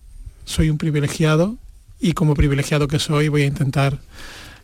soy 0.43 0.69
un 0.69 0.77
privilegiado 0.77 1.57
y 2.03 2.13
como 2.13 2.35
privilegiado 2.35 2.87
que 2.87 2.99
soy 2.99 3.29
voy 3.29 3.43
a 3.43 3.45
intentar 3.45 3.99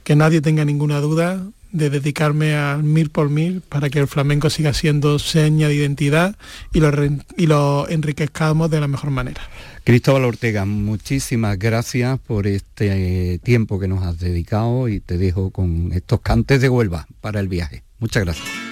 que 0.03 0.15
nadie 0.15 0.41
tenga 0.41 0.65
ninguna 0.65 0.99
duda 0.99 1.41
de 1.71 1.89
dedicarme 1.89 2.55
al 2.55 2.83
mil 2.83 3.09
por 3.09 3.29
mil 3.29 3.61
para 3.61 3.89
que 3.89 3.99
el 3.99 4.07
flamenco 4.07 4.49
siga 4.49 4.73
siendo 4.73 5.19
seña 5.19 5.69
de 5.69 5.75
identidad 5.75 6.35
y 6.73 6.81
lo, 6.81 6.91
y 7.37 7.47
lo 7.47 7.87
enriquezcamos 7.87 8.69
de 8.69 8.81
la 8.81 8.87
mejor 8.87 9.11
manera. 9.11 9.41
Cristóbal 9.85 10.25
Ortega, 10.25 10.65
muchísimas 10.65 11.57
gracias 11.57 12.19
por 12.19 12.45
este 12.45 13.39
tiempo 13.39 13.79
que 13.79 13.87
nos 13.87 14.03
has 14.03 14.19
dedicado 14.19 14.89
y 14.89 14.99
te 14.99 15.17
dejo 15.17 15.51
con 15.51 15.91
estos 15.93 16.19
cantes 16.21 16.59
de 16.59 16.69
Huelva 16.69 17.07
para 17.21 17.39
el 17.39 17.47
viaje. 17.47 17.83
Muchas 17.99 18.23
gracias. 18.25 18.68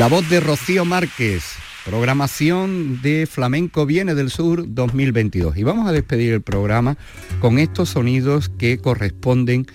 La 0.00 0.06
voz 0.06 0.30
de 0.30 0.40
Rocío 0.40 0.86
Márquez, 0.86 1.44
programación 1.84 3.02
de 3.02 3.28
Flamenco 3.30 3.84
Viene 3.84 4.14
del 4.14 4.30
Sur 4.30 4.64
2022. 4.66 5.58
Y 5.58 5.62
vamos 5.62 5.86
a 5.86 5.92
despedir 5.92 6.32
el 6.32 6.40
programa 6.40 6.96
con 7.38 7.58
estos 7.58 7.90
sonidos 7.90 8.48
que 8.48 8.78
corresponden 8.78 9.66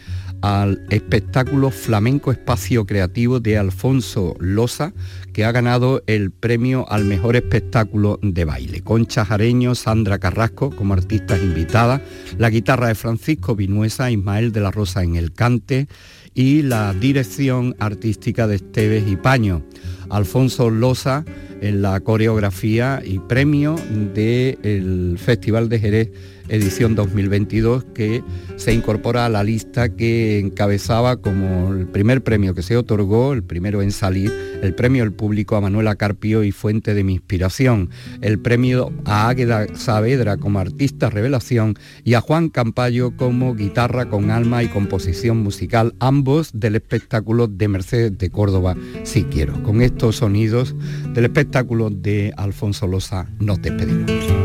al 0.41 0.83
espectáculo 0.89 1.69
Flamenco 1.69 2.31
Espacio 2.31 2.87
Creativo 2.87 3.39
de 3.39 3.59
Alfonso 3.59 4.35
Loza, 4.39 4.93
que 5.31 5.45
ha 5.45 5.51
ganado 5.51 6.01
el 6.07 6.31
premio 6.31 6.89
al 6.89 7.05
mejor 7.05 7.35
espectáculo 7.35 8.17
de 8.23 8.45
baile. 8.45 8.81
Concha 8.81 9.25
Jareño, 9.25 9.75
Sandra 9.75 10.17
Carrasco 10.17 10.71
como 10.71 10.95
artistas 10.95 11.39
invitadas, 11.39 12.01
la 12.39 12.49
guitarra 12.49 12.87
de 12.87 12.95
Francisco 12.95 13.55
Vinuesa, 13.55 14.09
Ismael 14.09 14.51
de 14.51 14.61
la 14.61 14.71
Rosa 14.71 15.03
en 15.03 15.17
el 15.17 15.33
cante 15.33 15.87
y 16.33 16.63
la 16.63 16.93
dirección 16.93 17.75
artística 17.77 18.47
de 18.47 18.55
Esteves 18.55 19.03
y 19.07 19.17
Paño. 19.17 19.63
Alfonso 20.09 20.69
Loza 20.69 21.25
en 21.61 21.81
la 21.81 21.99
coreografía 21.99 23.01
y 23.03 23.19
premio 23.19 23.75
del 24.13 25.17
Festival 25.17 25.69
de 25.69 25.79
Jerez 25.79 26.11
edición 26.49 26.95
2022 26.95 27.85
que 27.93 28.23
se 28.55 28.73
incorpora 28.73 29.25
a 29.25 29.29
la 29.29 29.43
lista 29.43 29.89
que 29.89 30.39
encabezaba 30.39 31.17
como 31.17 31.73
el 31.73 31.87
primer 31.87 32.23
premio 32.23 32.53
que 32.53 32.61
se 32.61 32.77
otorgó, 32.77 33.33
el 33.33 33.43
primero 33.43 33.81
en 33.81 33.91
salir, 33.91 34.31
el 34.61 34.73
premio 34.73 35.03
del 35.03 35.13
público 35.13 35.55
a 35.55 35.61
Manuela 35.61 35.95
Carpio 35.95 36.43
y 36.43 36.51
fuente 36.51 36.93
de 36.93 37.03
mi 37.03 37.13
inspiración, 37.13 37.89
el 38.21 38.39
premio 38.39 38.91
a 39.05 39.29
Águeda 39.29 39.67
Saavedra 39.75 40.37
como 40.37 40.59
artista 40.59 41.09
revelación 41.09 41.75
y 42.03 42.13
a 42.13 42.21
Juan 42.21 42.49
Campayo 42.49 43.15
como 43.15 43.55
guitarra 43.55 44.09
con 44.09 44.31
alma 44.31 44.63
y 44.63 44.67
composición 44.67 45.37
musical, 45.37 45.95
ambos 45.99 46.51
del 46.53 46.75
espectáculo 46.75 47.47
de 47.47 47.67
Mercedes 47.67 48.17
de 48.17 48.29
Córdoba, 48.29 48.75
si 49.03 49.23
quiero. 49.23 49.61
Con 49.63 49.81
estos 49.81 50.17
sonidos 50.17 50.75
del 51.13 51.25
espectáculo 51.25 51.89
de 51.89 52.33
Alfonso 52.37 52.87
Loza 52.87 53.27
nos 53.39 53.61
despedimos. 53.61 54.44